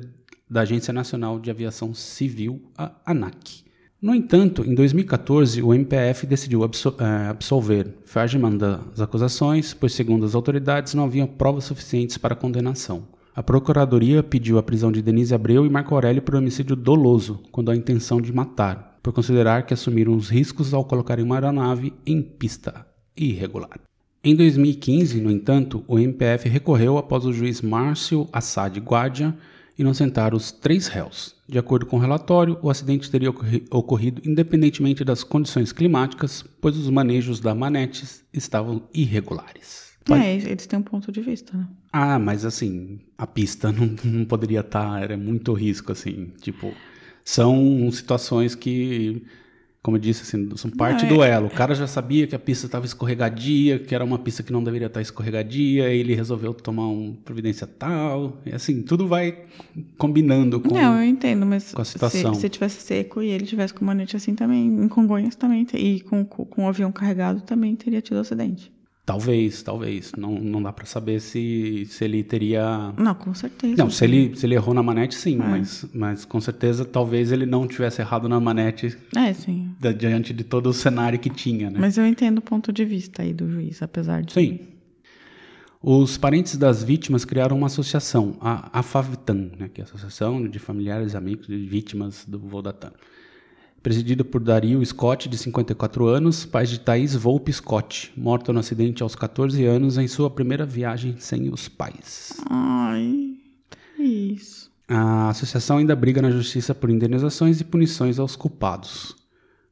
da 0.48 0.60
Agência 0.60 0.92
Nacional 0.92 1.40
de 1.40 1.50
Aviação 1.50 1.92
Civil, 1.92 2.62
a 2.76 2.92
ANAC. 3.04 3.64
No 4.00 4.14
entanto, 4.14 4.62
em 4.64 4.74
2014, 4.74 5.62
o 5.62 5.74
MPF 5.74 6.26
decidiu 6.26 6.62
absol- 6.62 6.94
eh, 7.00 7.28
absolver 7.28 7.94
Fagerman 8.04 8.56
das 8.56 9.00
acusações, 9.00 9.74
pois, 9.74 9.94
segundo 9.94 10.24
as 10.24 10.34
autoridades, 10.34 10.94
não 10.94 11.04
havia 11.04 11.26
provas 11.26 11.64
suficientes 11.64 12.16
para 12.16 12.34
a 12.34 12.36
condenação. 12.36 13.08
A 13.36 13.42
Procuradoria 13.42 14.22
pediu 14.22 14.56
a 14.56 14.62
prisão 14.62 14.90
de 14.90 15.02
Denise 15.02 15.34
Abreu 15.34 15.66
e 15.66 15.68
Marco 15.68 15.94
Aurélio 15.94 16.22
por 16.22 16.34
homicídio 16.34 16.74
doloso, 16.74 17.42
quando 17.52 17.70
a 17.70 17.76
intenção 17.76 18.18
de 18.18 18.32
matar, 18.32 18.98
por 19.02 19.12
considerar 19.12 19.66
que 19.66 19.74
assumiram 19.74 20.16
os 20.16 20.30
riscos 20.30 20.72
ao 20.72 20.86
colocarem 20.86 21.22
uma 21.22 21.34
aeronave 21.34 21.92
em 22.06 22.22
pista 22.22 22.86
irregular. 23.14 23.78
Em 24.24 24.34
2015, 24.34 25.20
no 25.20 25.30
entanto, 25.30 25.84
o 25.86 25.98
MPF 25.98 26.48
recorreu 26.48 26.96
após 26.96 27.26
o 27.26 27.32
juiz 27.32 27.60
Márcio 27.60 28.26
Assad 28.32 28.74
Guardia 28.80 29.36
inocentar 29.78 30.34
os 30.34 30.50
três 30.50 30.86
réus. 30.86 31.34
De 31.46 31.58
acordo 31.58 31.84
com 31.84 31.98
o 31.98 32.00
relatório, 32.00 32.58
o 32.62 32.70
acidente 32.70 33.10
teria 33.10 33.28
ocorri- 33.28 33.66
ocorrido 33.70 34.22
independentemente 34.24 35.04
das 35.04 35.22
condições 35.22 35.72
climáticas, 35.72 36.42
pois 36.58 36.74
os 36.78 36.88
manejos 36.88 37.38
da 37.38 37.54
manetes 37.54 38.24
estavam 38.32 38.88
irregulares. 38.94 39.84
É, 40.08 40.36
eles 40.36 40.66
têm 40.66 40.78
um 40.78 40.82
ponto 40.82 41.10
de 41.10 41.20
vista, 41.20 41.56
né? 41.56 41.68
Ah, 41.98 42.18
mas 42.18 42.44
assim, 42.44 42.98
a 43.16 43.26
pista 43.26 43.72
não, 43.72 43.90
não 44.04 44.24
poderia 44.26 44.60
estar, 44.60 45.02
era 45.02 45.16
muito 45.16 45.54
risco, 45.54 45.92
assim, 45.92 46.30
tipo, 46.42 46.74
são 47.24 47.90
situações 47.90 48.54
que, 48.54 49.22
como 49.82 49.96
eu 49.96 50.00
disse, 50.00 50.20
assim, 50.20 50.54
são 50.56 50.70
parte 50.70 51.06
Não, 51.06 51.12
é- 51.12 51.14
do 51.14 51.22
elo. 51.22 51.46
O 51.46 51.50
cara 51.50 51.74
já 51.74 51.86
sabia 51.86 52.26
que 52.26 52.34
a 52.34 52.38
pista 52.38 52.66
estava 52.66 52.84
escorregadia, 52.84 53.78
que 53.78 53.94
era 53.94 54.04
uma 54.04 54.18
pista 54.18 54.42
que 54.42 54.52
não 54.52 54.62
deveria 54.62 54.88
estar 54.88 55.00
escorregadia, 55.00 55.88
e 55.90 55.98
ele 55.98 56.14
resolveu 56.14 56.52
tomar 56.52 56.86
uma 56.86 57.14
providência 57.24 57.66
tal, 57.66 58.42
e 58.44 58.52
assim, 58.54 58.82
tudo 58.82 59.08
vai 59.08 59.46
combinando 59.96 60.60
com... 60.60 60.74
Não, 60.74 60.98
eu 60.98 61.04
entendo, 61.08 61.46
mas 61.46 61.72
com 61.72 61.80
a 61.80 61.84
situação. 61.86 62.34
Se, 62.34 62.42
se 62.42 62.48
tivesse 62.50 62.82
seco 62.82 63.22
e 63.22 63.30
ele 63.30 63.46
tivesse 63.46 63.72
com 63.72 63.86
manete 63.86 64.14
assim 64.14 64.34
também, 64.34 64.66
em 64.66 64.88
Congonhas 64.88 65.34
também, 65.34 65.66
e 65.72 66.00
com, 66.00 66.26
com, 66.26 66.44
com 66.44 66.66
o 66.66 66.68
avião 66.68 66.92
carregado 66.92 67.40
também 67.40 67.74
teria 67.74 68.02
tido 68.02 68.18
acidente. 68.18 68.75
Talvez, 69.06 69.62
talvez, 69.62 70.10
não, 70.18 70.32
não 70.32 70.60
dá 70.60 70.72
pra 70.72 70.84
saber 70.84 71.20
se, 71.20 71.86
se 71.88 72.04
ele 72.04 72.24
teria... 72.24 72.92
Não, 72.98 73.14
com 73.14 73.32
certeza. 73.32 73.76
Não, 73.76 73.88
se 73.88 74.02
ele, 74.04 74.34
se 74.34 74.44
ele 74.44 74.56
errou 74.56 74.74
na 74.74 74.82
manete, 74.82 75.14
sim, 75.14 75.36
É. 75.40 75.44
mas, 75.46 75.86
mas 75.94 76.24
com 76.24 76.40
certeza 76.40 76.84
talvez 76.84 77.30
ele 77.30 77.46
não 77.46 77.68
tivesse 77.68 78.00
errado 78.02 78.28
na 78.28 78.40
manete 78.40 78.96
É, 79.16 79.32
sim. 79.32 79.70
da- 79.78 79.92
diante 79.92 80.34
de 80.34 80.42
todo 80.42 80.68
o 80.70 80.72
cenário 80.72 81.20
que 81.20 81.30
tinha, 81.30 81.70
né? 81.70 81.78
Mas 81.78 81.96
eu 81.96 82.04
entendo 82.04 82.38
o 82.38 82.42
ponto 82.42 82.72
de 82.72 82.84
vista 82.84 83.22
aí 83.22 83.32
do 83.32 83.48
juiz, 83.48 83.80
apesar 83.80 84.22
de. 84.22 84.32
Sim. 84.32 84.58
Os 85.80 86.18
parentes 86.18 86.56
das 86.56 86.82
vítimas 86.82 87.24
criaram 87.24 87.56
uma 87.56 87.68
associação, 87.68 88.36
a 88.40 88.80
AFAVTAN, 88.80 89.50
né, 89.56 89.70
que 89.72 89.80
é 89.80 89.84
a 89.84 89.86
Associação 89.86 90.48
de 90.48 90.58
Familiares 90.58 91.12
e 91.12 91.16
Amigos 91.16 91.46
de 91.46 91.56
Vítimas 91.58 92.24
do 92.26 92.40
Voo 92.40 92.60
Presidida 93.86 94.24
por 94.24 94.42
Dario 94.42 94.84
Scott, 94.84 95.28
de 95.28 95.38
54 95.38 96.08
anos, 96.08 96.44
pai 96.44 96.66
de 96.66 96.80
Thaís 96.80 97.14
Volpe 97.14 97.52
Scott, 97.52 98.12
morta 98.16 98.52
no 98.52 98.58
acidente 98.58 99.00
aos 99.00 99.14
14 99.14 99.64
anos 99.64 99.96
em 99.96 100.08
sua 100.08 100.28
primeira 100.28 100.66
viagem 100.66 101.14
sem 101.20 101.48
os 101.48 101.68
pais. 101.68 102.32
Ai, 102.50 103.34
que 103.94 104.02
isso. 104.02 104.72
A 104.88 105.28
associação 105.28 105.78
ainda 105.78 105.94
briga 105.94 106.20
na 106.20 106.32
justiça 106.32 106.74
por 106.74 106.90
indenizações 106.90 107.60
e 107.60 107.64
punições 107.64 108.18
aos 108.18 108.34
culpados. 108.34 109.14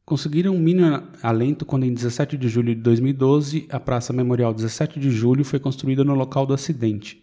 Conseguiram 0.07 0.55
um 0.55 0.61
mínimo 0.61 1.03
alento 1.21 1.65
quando, 1.65 1.83
em 1.83 1.93
17 1.93 2.37
de 2.37 2.49
julho 2.49 2.73
de 2.73 2.83
2012, 2.83 3.67
a 3.69 3.81
Praça 3.81 4.13
Memorial 4.13 4.55
17 4.55 5.01
de 5.01 5.11
Julho 5.11 5.45
foi 5.45 5.59
construída 5.59 6.05
no 6.05 6.15
local 6.15 6.47
do 6.47 6.55
acidente. 6.55 7.21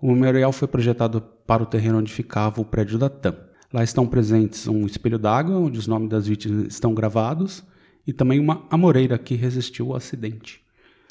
O 0.00 0.10
memorial 0.10 0.52
foi 0.52 0.68
projetado 0.68 1.20
para 1.20 1.62
o 1.62 1.66
terreno 1.66 1.98
onde 1.98 2.10
ficava 2.10 2.62
o 2.62 2.64
prédio 2.64 2.98
da 2.98 3.10
TAM. 3.10 3.36
Lá 3.74 3.82
estão 3.82 4.06
presentes 4.06 4.68
um 4.68 4.86
espelho 4.86 5.18
d'água, 5.18 5.58
onde 5.58 5.80
os 5.80 5.88
nomes 5.88 6.08
das 6.08 6.28
vítimas 6.28 6.68
estão 6.68 6.94
gravados, 6.94 7.64
e 8.06 8.12
também 8.12 8.38
uma 8.38 8.64
amoreira 8.70 9.18
que 9.18 9.34
resistiu 9.34 9.90
ao 9.90 9.96
acidente. 9.96 10.62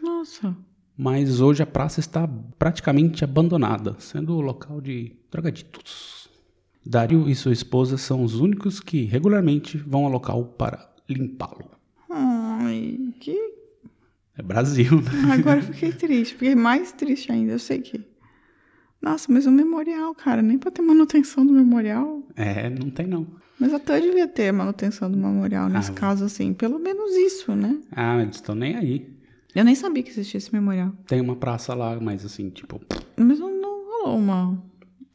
Nossa. 0.01 0.55
mas 0.97 1.41
hoje 1.41 1.61
a 1.61 1.65
praça 1.65 1.99
está 1.99 2.25
praticamente 2.57 3.21
abandonada, 3.21 3.97
sendo 3.99 4.37
o 4.37 4.39
local 4.39 4.79
de 4.79 5.11
drogaditos. 5.29 6.29
Dario 6.85 7.29
e 7.29 7.35
sua 7.35 7.51
esposa 7.51 7.97
são 7.97 8.23
os 8.23 8.35
únicos 8.35 8.79
que 8.79 9.03
regularmente 9.03 9.77
vão 9.77 10.05
ao 10.05 10.11
local 10.11 10.45
para 10.45 10.89
limpá-lo. 11.09 11.69
Ai, 12.09 12.97
que. 13.19 13.37
É 14.37 14.41
Brasil, 14.41 15.01
né? 15.01 15.33
Agora 15.33 15.61
fiquei 15.61 15.91
triste. 15.91 16.35
Fiquei 16.35 16.55
mais 16.55 16.93
triste 16.93 17.29
ainda. 17.29 17.51
Eu 17.51 17.59
sei 17.59 17.79
que. 17.79 18.12
Nossa, 19.03 19.31
mas 19.31 19.45
o 19.45 19.51
memorial, 19.51 20.15
cara, 20.15 20.41
nem 20.41 20.57
pra 20.57 20.71
ter 20.71 20.81
manutenção 20.81 21.45
do 21.45 21.51
memorial. 21.53 22.23
É, 22.37 22.69
não 22.69 22.89
tem 22.89 23.05
não. 23.05 23.27
Mas 23.59 23.73
até 23.73 23.99
devia 23.99 24.27
ter 24.27 24.51
manutenção 24.51 25.11
do 25.11 25.17
memorial 25.17 25.67
nesse 25.69 25.91
Ah, 25.91 25.93
caso, 25.93 26.23
assim. 26.25 26.53
Pelo 26.53 26.79
menos 26.79 27.13
isso, 27.15 27.53
né? 27.53 27.77
Ah, 27.91 28.21
eles 28.21 28.35
estão 28.37 28.55
nem 28.55 28.75
aí. 28.75 29.13
Eu 29.53 29.63
nem 29.63 29.75
sabia 29.75 30.01
que 30.01 30.09
existia 30.09 30.37
esse 30.37 30.51
memorial. 30.53 30.91
Tem 31.05 31.21
uma 31.21 31.35
praça 31.35 31.73
lá, 31.75 31.99
mas 31.99 32.25
assim, 32.25 32.49
tipo, 32.49 32.81
Mas 33.17 33.39
não, 33.39 33.51
não 33.61 33.85
rolou 33.85 34.17
uma. 34.17 34.63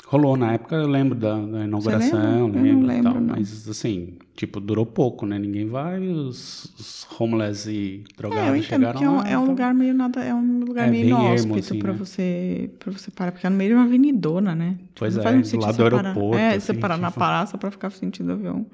Rolou 0.07 0.37
na 0.37 0.53
época, 0.55 0.77
eu 0.77 0.89
lembro 0.89 1.15
da, 1.15 1.35
da 1.39 1.65
inauguração, 1.65 2.19
lembra? 2.19 2.39
Eu 2.39 2.49
não 2.49 2.63
lembro 2.63 2.85
e 2.85 2.87
lembro, 2.89 3.13
tal, 3.13 3.21
não. 3.21 3.35
mas 3.37 3.69
assim, 3.69 4.15
tipo, 4.35 4.59
durou 4.61 4.87
pouco, 4.87 5.27
né? 5.27 5.39
Ninguém 5.39 5.67
vai, 5.67 6.01
os, 6.09 6.65
os 6.79 7.07
homeless 7.21 7.71
e 7.71 7.97
É, 7.97 7.99
eu 7.99 8.17
drogados 8.17 8.51
entendo, 8.59 8.67
chegaram 8.69 9.03
é 9.03 9.09
um, 9.11 9.17
lá. 9.17 9.23
é 9.23 9.27
um 9.39 9.43
então- 9.43 9.47
lugar 9.47 9.75
meio 9.75 9.95
nada. 9.95 10.25
É 10.25 10.35
um 10.35 10.61
lugar 10.61 10.89
É 10.89 10.91
meio 10.91 11.07
inóspito 11.09 11.59
assim, 11.59 11.79
pra, 11.79 11.93
né? 11.93 11.99
você, 11.99 12.71
pra 12.79 12.91
você 12.93 13.11
parar, 13.11 13.33
porque 13.33 13.47
é 13.47 13.51
no 13.51 13.57
meio 13.57 13.71
de 13.71 13.75
uma 13.77 13.85
avenidona, 13.85 14.55
né? 14.55 14.71
Tipo, 14.79 14.91
Pois 15.01 15.15
não 15.15 15.23
é, 15.23 15.25
faz 15.25 15.53
lado 15.53 15.75
você 15.77 15.77
do 15.91 15.97
aeroporto, 15.97 16.39
É, 16.39 16.49
assim, 16.51 16.61
você 16.61 16.75
parar 16.75 16.97
na 16.97 17.09
tipo- 17.09 17.19
praça 17.21 17.59
pra 17.59 17.71
ficar 17.71 17.91
sentindo 17.91 18.33
avião. 18.33 18.67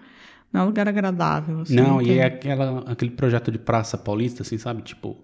Não 0.52 0.60
é 0.60 0.64
um 0.64 0.66
lugar 0.68 0.86
agradável. 0.86 1.60
Assim, 1.62 1.74
Não, 1.74 2.00
e 2.00 2.04
tem- 2.06 2.18
é 2.18 2.24
aquela, 2.26 2.84
aquele 2.86 3.10
projeto 3.10 3.50
de 3.50 3.58
praça 3.58 3.98
paulista, 3.98 4.42
assim, 4.42 4.56
sabe? 4.56 4.82
Tipo, 4.82 5.16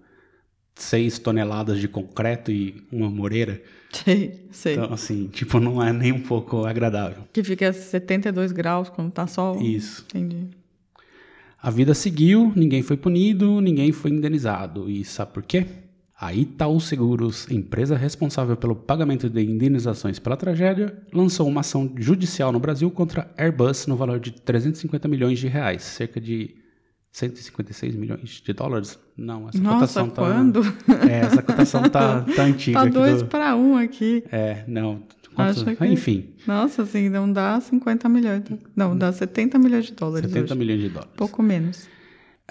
seis 0.83 1.19
toneladas 1.19 1.79
de 1.79 1.88
concreto 1.88 2.51
e 2.51 2.83
uma 2.90 3.11
moreira. 3.11 3.61
Sei, 3.93 4.47
sei. 4.51 4.75
Então, 4.75 4.93
assim, 4.93 5.29
tipo, 5.29 5.59
não 5.59 5.83
é 5.83 5.93
nem 5.93 6.12
um 6.12 6.21
pouco 6.21 6.64
agradável. 6.64 7.25
Que 7.33 7.43
fica 7.43 7.69
a 7.69 7.73
72 7.73 8.53
graus 8.53 8.88
quando 8.88 9.11
tá 9.11 9.27
sol. 9.27 9.61
Isso. 9.61 10.05
Entendi. 10.14 10.47
A 11.62 11.71
vida 11.71 11.93
seguiu, 11.93 12.53
ninguém 12.57 12.83
foi 12.83 12.97
punido, 12.97 13.61
ninguém 13.61 13.93
foi 13.93 14.11
indenizado. 14.11 14.88
E 14.88 15.05
sabe 15.05 15.33
por 15.33 15.43
quê? 15.43 15.66
A 16.19 16.35
Itaú 16.35 16.79
Seguros, 16.81 17.51
empresa 17.51 17.97
responsável 17.97 18.57
pelo 18.57 18.77
pagamento 18.77 19.29
de 19.29 19.43
indenizações 19.43 20.19
pela 20.19 20.37
tragédia, 20.37 20.95
lançou 21.12 21.49
uma 21.49 21.61
ação 21.61 21.90
judicial 21.97 22.53
no 22.53 22.61
Brasil 22.61 22.90
contra 22.90 23.31
Airbus 23.38 23.87
no 23.87 23.97
valor 23.97 24.21
de 24.21 24.31
350 24.31 25.09
milhões 25.09 25.38
de 25.38 25.49
reais, 25.49 25.83
cerca 25.83 26.21
de 26.21 26.60
156 27.12 27.94
milhões 27.96 28.40
de 28.44 28.53
dólares. 28.53 28.99
Não, 29.16 29.49
essa 29.49 29.59
Nossa, 29.59 29.75
cotação 29.75 30.09
tá. 30.11 30.23
quando? 30.23 30.61
É, 31.11 31.18
essa 31.20 31.42
cotação 31.42 31.83
tá, 31.85 32.23
tá 32.37 32.42
antiga. 32.44 32.79
Tá 32.81 32.85
dois 32.87 33.23
do- 33.23 33.29
para 33.29 33.57
um 33.57 33.77
aqui. 33.77 34.23
É, 34.31 34.64
não. 34.68 35.03
quantos- 35.35 35.66
Acho 35.66 35.77
que- 35.77 35.87
Enfim, 35.87 36.31
Nossa, 36.46 36.83
assim, 36.83 37.09
não 37.09 37.31
dá 37.33 37.61
50 37.61 38.09
milhões. 38.09 38.42
Não, 38.77 38.96
dá 38.96 39.12
70 39.12 39.59
milhões 39.59 39.87
de 39.87 39.92
dólares 39.92 40.29
70 40.31 40.53
hoje. 40.55 40.59
milhões 40.59 40.81
de 40.81 40.88
dólares. 40.88 41.12
Pouco 41.16 41.42
menos. 41.42 41.88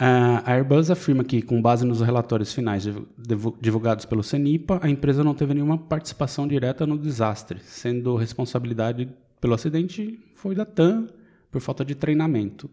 Ah, 0.01 0.43
A 0.45 0.53
Airbus 0.53 0.89
afirma 0.89 1.23
que, 1.25 1.41
com 1.41 1.61
base 1.61 1.85
nos 1.85 1.99
relatórios 2.01 2.53
finais 2.53 2.83
divu- 2.83 3.05
divu- 3.17 3.57
divulgados 3.59 4.05
pelo 4.05 4.23
CENIPA, 4.23 4.79
a 4.81 4.89
empresa 4.89 5.23
não 5.25 5.33
teve 5.33 5.53
nenhuma 5.53 5.77
participação 5.77 6.47
direta 6.47 6.85
no 6.87 6.97
desastre, 6.97 7.59
sendo 7.65 8.15
responsabilidade 8.15 9.09
pelo 9.41 9.53
acidente 9.53 10.17
foi 10.35 10.55
da 10.55 10.63
TAM 10.65 11.07
por 11.51 11.59
falta 11.59 11.83
de 11.83 11.95
treinamento, 11.95 12.69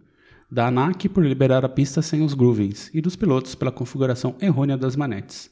da 0.51 0.69
ANAC 0.69 1.09
por 1.09 1.25
liberar 1.25 1.65
a 1.65 1.69
pista 1.69 2.01
sem 2.03 2.23
os 2.23 2.35
groovings 2.35 2.91
e 2.95 3.01
dos 3.01 3.17
pilotos 3.17 3.55
pela 3.55 3.73
configuração 3.73 4.35
errônea 4.41 4.77
das 4.77 4.95
manetes. 4.97 5.51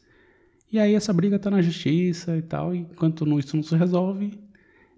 E 0.71 0.79
aí 0.79 0.95
essa 0.95 1.13
briga 1.13 1.39
tá 1.39 1.51
na 1.51 1.63
justiça 1.63 2.37
e 2.37 2.43
tal, 2.43 2.75
e 2.75 2.79
enquanto 2.79 3.25
não- 3.27 3.39
isso 3.39 3.57
não 3.57 3.63
se 3.63 3.75
resolve, 3.77 4.39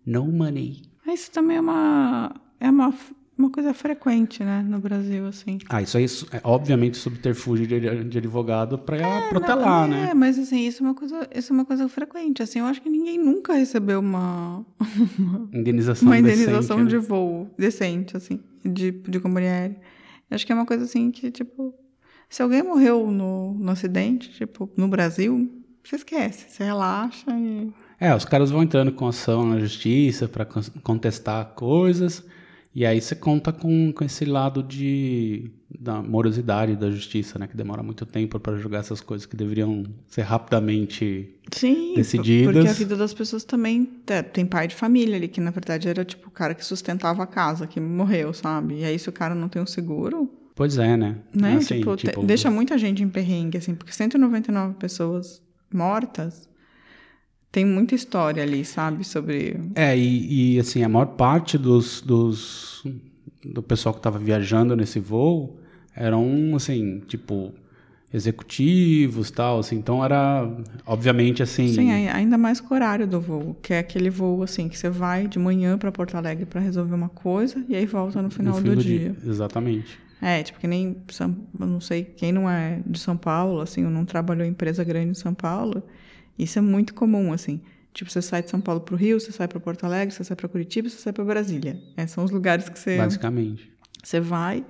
no 0.05 0.25
money. 0.27 0.83
Mas 1.05 1.21
Isso 1.21 1.31
também 1.31 1.57
é 1.57 1.61
uma, 1.61 2.35
é 2.61 2.71
uma, 2.71 2.95
uma 3.37 3.51
coisa 3.51 3.75
frequente, 3.75 4.43
né, 4.43 4.63
no 4.67 4.79
Brasil, 4.81 5.27
assim. 5.27 5.59
Ah, 5.69 5.83
isso 5.83 5.97
aí 5.99 6.07
é 6.33 6.41
obviamente 6.45 6.97
subterfúgio 6.97 7.67
de, 7.67 8.05
de 8.05 8.19
advogado 8.19 8.79
para 8.79 9.29
protelar, 9.29 9.83
Não, 9.89 9.97
né? 9.97 10.09
É, 10.11 10.15
mas 10.15 10.39
assim, 10.39 10.67
isso 10.67 10.83
é 10.83 10.87
uma 10.87 10.95
coisa, 10.95 11.29
isso 11.35 11.53
é 11.53 11.55
uma 11.55 11.65
coisa 11.65 11.89
frequente. 11.89 12.43
Assim, 12.43 12.61
eu 12.61 12.65
acho 12.65 12.81
que 12.81 12.89
ninguém 12.89 13.19
nunca 13.19 13.53
recebeu 13.55 14.01
uma, 14.01 14.65
Indenização 15.53 16.09
uma 16.09 16.19
indenização 16.19 16.77
decente, 16.79 16.89
de 16.91 16.97
né? 16.97 17.03
voo 17.03 17.51
decente, 17.59 18.17
assim, 18.17 18.41
de, 18.67 18.93
de 18.93 19.21
companhia 19.21 19.51
aérea. 19.51 19.81
Acho 20.31 20.45
que 20.45 20.53
é 20.53 20.55
uma 20.55 20.67
coisa 20.67 20.85
assim 20.85 21.11
que, 21.11 21.31
tipo, 21.31 21.75
se 22.29 22.43
alguém 22.43 22.63
morreu 22.63 23.11
no, 23.11 23.55
no 23.55 23.71
acidente, 23.71 24.31
tipo, 24.31 24.71
no 24.77 24.89
Brasil, 24.89 25.51
você 25.85 25.97
esquece, 25.97 26.51
você 26.51 26.65
relaxa 26.65 27.31
e. 27.31 27.73
É, 27.99 28.15
os 28.15 28.25
caras 28.25 28.51
vão 28.51 28.63
entrando 28.63 28.93
com 28.93 29.07
ação 29.07 29.47
na 29.47 29.59
justiça 29.59 30.29
para 30.29 30.47
contestar 30.83 31.55
coisas, 31.55 32.25
e 32.79 32.85
aí 32.85 33.01
você 33.01 33.15
conta 33.17 33.51
com, 33.53 33.91
com 33.93 34.05
esse 34.05 34.25
lado 34.27 34.63
de 34.63 35.51
da 35.81 36.03
morosidade 36.03 36.77
da 36.77 36.91
justiça, 36.91 37.39
né? 37.39 37.47
Que 37.47 37.57
demora 37.57 37.83
muito 37.83 38.05
tempo 38.07 38.39
para 38.39 38.57
julgar 38.59 38.81
essas 38.81 39.01
coisas 39.01 39.27
que 39.27 39.35
deveriam 39.37 39.83
ser 40.07 40.23
rapidamente. 40.23 41.35
Sim, 41.53 41.95
Decididas. 41.95 42.55
porque 42.55 42.69
a 42.69 42.73
vida 42.73 42.97
das 42.97 43.13
pessoas 43.15 43.45
também 43.45 43.85
te- 44.05 44.23
tem 44.23 44.45
pai 44.47 44.69
de 44.69 44.75
família 44.75 45.17
ali, 45.17 45.27
que 45.29 45.41
na 45.41 45.51
verdade 45.51 45.89
era 45.89 46.05
tipo 46.05 46.29
o 46.29 46.31
cara 46.31 46.55
que 46.55 46.65
sustentava 46.65 47.23
a 47.23 47.27
casa, 47.27 47.67
que 47.67 47.81
morreu, 47.81 48.33
sabe? 48.33 48.81
E 48.81 48.85
aí 48.85 48.99
se 48.99 49.09
o 49.09 49.13
cara 49.13 49.35
não 49.35 49.49
tem 49.49 49.61
um 49.63 49.67
seguro, 49.67 50.31
Pois 50.55 50.79
é, 50.79 50.97
né? 50.97 51.17
né? 51.35 51.57
Assim, 51.57 51.79
tipo, 51.81 51.95
te- 51.97 52.11
deixa 52.25 52.51
muita 52.51 52.79
gente 52.79 53.03
em 53.03 53.09
perrengue, 53.09 53.59
assim, 53.59 53.75
porque 53.75 53.93
199 53.93 54.75
pessoas 54.75 55.43
mortas 55.73 56.49
tem 57.57 57.65
muita 57.65 57.95
história 57.95 58.43
ali, 58.43 58.67
sabe? 58.67 59.03
Sobre. 59.03 59.59
É, 59.75 59.97
e, 59.97 60.57
e, 60.57 60.61
assim, 60.61 60.83
a 60.83 60.89
maior 60.91 61.07
parte 61.07 61.57
dos, 61.57 62.03
dos 62.03 62.85
do 63.43 63.63
pessoal 63.63 63.95
que 63.95 63.99
estava 63.99 64.19
viajando 64.19 64.77
nesse 64.77 65.01
voo 65.01 65.59
eram, 65.95 66.55
assim, 66.55 67.01
tipo, 67.09 67.55
executivos 68.13 69.31
tal, 69.31 69.61
assim, 69.61 69.77
então 69.77 70.05
era, 70.05 70.47
obviamente, 70.85 71.43
assim... 71.43 71.69
Sim, 71.69 71.91
ai- 71.93 72.09
ainda 72.09 72.37
mais 72.37 72.61
com 72.61 72.75
o 72.75 72.77
horário 72.77 73.07
do 73.07 73.19
voo, 73.23 73.57
que 73.63 73.73
é 73.73 73.79
aquele 73.79 74.11
voo 74.11 74.43
assim 74.43 74.69
que 74.69 74.77
você 74.77 74.91
vai 74.91 75.27
de 75.27 75.39
manhã 75.39 75.79
para 75.79 75.91
Porto 75.91 76.15
Alegre 76.15 76.45
para 76.45 76.61
resolver 76.61 76.95
uma 76.95 77.09
coisa 77.09 77.65
e 77.71 77.75
aí 77.75 77.87
volta 77.87 78.21
no 78.21 78.29
final 78.29 78.57
no 78.57 78.61
fim 78.61 78.75
do, 78.75 78.83
dia. 78.83 79.17
Exatamente. 79.27 79.99
É, 80.21 80.43
tipo, 80.43 80.61
que 80.61 80.67
nem 80.67 80.95
não 81.59 81.81
sei, 81.81 82.05
quem 82.05 82.33
não 82.33 82.51
é 82.51 82.83
de 82.87 82.99
São 82.99 83.17
Paulo, 83.17 83.63
assim, 83.63 83.83
ou 83.83 83.91
não 83.91 84.05
trabalhou 84.05 84.45
em 84.45 84.51
empresa 84.51 84.85
grande 84.85 85.13
em 85.13 85.15
São 85.15 85.33
Paulo, 85.33 85.83
isso 86.39 86.59
é 86.59 86.63
muito 86.63 86.95
comum, 86.95 87.33
assim. 87.33 87.61
Tipo, 87.93 88.11
você 88.11 88.21
sai 88.21 88.43
de 88.43 88.51
São 88.51 88.61
Paulo 88.61 88.81
pro 88.83 88.95
Rio, 88.97 89.19
você 89.19 89.33
sai 89.33 89.49
para 89.49 89.59
Porto 89.59 89.85
Alegre, 89.85 90.15
você 90.15 90.23
sai 90.23 90.37
para 90.37 90.49
Curitiba, 90.49 90.89
você 90.89 90.99
sai 90.99 91.13
para 91.13 91.25
Brasília. 91.25 91.81
É, 91.97 92.07
são 92.07 92.25
os 92.25 92.31
lugares 92.31 92.69
que 92.69 92.79
você, 92.79 92.99
Basicamente. 92.99 93.71
você 94.03 94.21
vai 94.21 94.65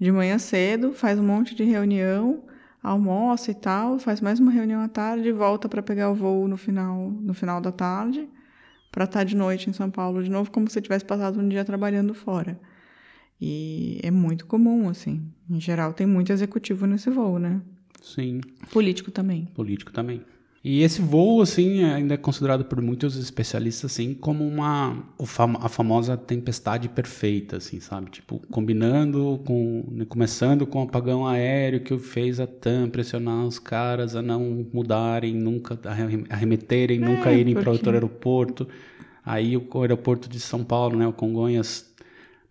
de 0.00 0.10
manhã 0.10 0.38
cedo, 0.38 0.92
faz 0.92 1.18
um 1.18 1.22
monte 1.22 1.54
de 1.54 1.64
reunião, 1.64 2.42
almoça 2.82 3.50
e 3.50 3.54
tal, 3.54 3.98
faz 3.98 4.20
mais 4.20 4.40
uma 4.40 4.50
reunião 4.50 4.80
à 4.80 4.88
tarde 4.88 5.30
volta 5.30 5.68
para 5.68 5.82
pegar 5.82 6.10
o 6.10 6.14
voo 6.14 6.48
no 6.48 6.56
final, 6.56 7.10
no 7.10 7.34
final 7.34 7.60
da 7.60 7.70
tarde, 7.70 8.26
para 8.90 9.04
estar 9.04 9.22
de 9.24 9.36
noite 9.36 9.68
em 9.68 9.72
São 9.72 9.90
Paulo 9.90 10.22
de 10.22 10.30
novo, 10.30 10.50
como 10.50 10.66
se 10.66 10.72
você 10.74 10.80
tivesse 10.82 11.04
passado 11.04 11.38
um 11.40 11.48
dia 11.48 11.64
trabalhando 11.64 12.14
fora. 12.14 12.58
E 13.40 13.98
é 14.02 14.10
muito 14.10 14.46
comum, 14.46 14.88
assim. 14.88 15.22
Em 15.50 15.60
geral, 15.60 15.92
tem 15.92 16.06
muito 16.06 16.32
executivo 16.32 16.86
nesse 16.86 17.10
voo, 17.10 17.38
né? 17.38 17.60
Sim, 18.00 18.40
Político 18.70 19.10
também. 19.10 19.46
político 19.54 19.92
também. 19.92 20.22
E 20.64 20.82
esse 20.82 21.02
voo, 21.02 21.42
assim, 21.42 21.82
ainda 21.82 22.14
é 22.14 22.16
considerado 22.16 22.64
por 22.64 22.80
muitos 22.80 23.16
especialistas, 23.16 23.90
assim, 23.90 24.14
como 24.14 24.46
uma 24.46 25.04
a 25.60 25.68
famosa 25.68 26.16
tempestade 26.16 26.88
perfeita, 26.88 27.56
assim, 27.56 27.80
sabe? 27.80 28.10
Tipo, 28.12 28.38
combinando 28.48 29.40
com, 29.44 29.84
né, 29.90 30.04
começando 30.04 30.64
com 30.64 30.78
o 30.78 30.82
apagão 30.84 31.26
aéreo 31.26 31.80
que 31.80 31.98
fez 31.98 32.38
a 32.38 32.46
TAM 32.46 32.88
pressionar 32.90 33.44
os 33.44 33.58
caras 33.58 34.14
a 34.14 34.22
não 34.22 34.64
mudarem, 34.72 35.34
nunca 35.34 35.76
arrem- 35.84 36.24
arremeterem, 36.30 37.00
nunca 37.00 37.32
irem 37.32 37.54
para 37.54 37.70
outro 37.72 37.90
aeroporto. 37.90 38.68
Aí 39.24 39.56
o 39.56 39.66
aeroporto 39.80 40.28
de 40.28 40.38
São 40.38 40.62
Paulo, 40.62 40.96
né, 40.96 41.06
o 41.08 41.12
Congonhas, 41.12 41.92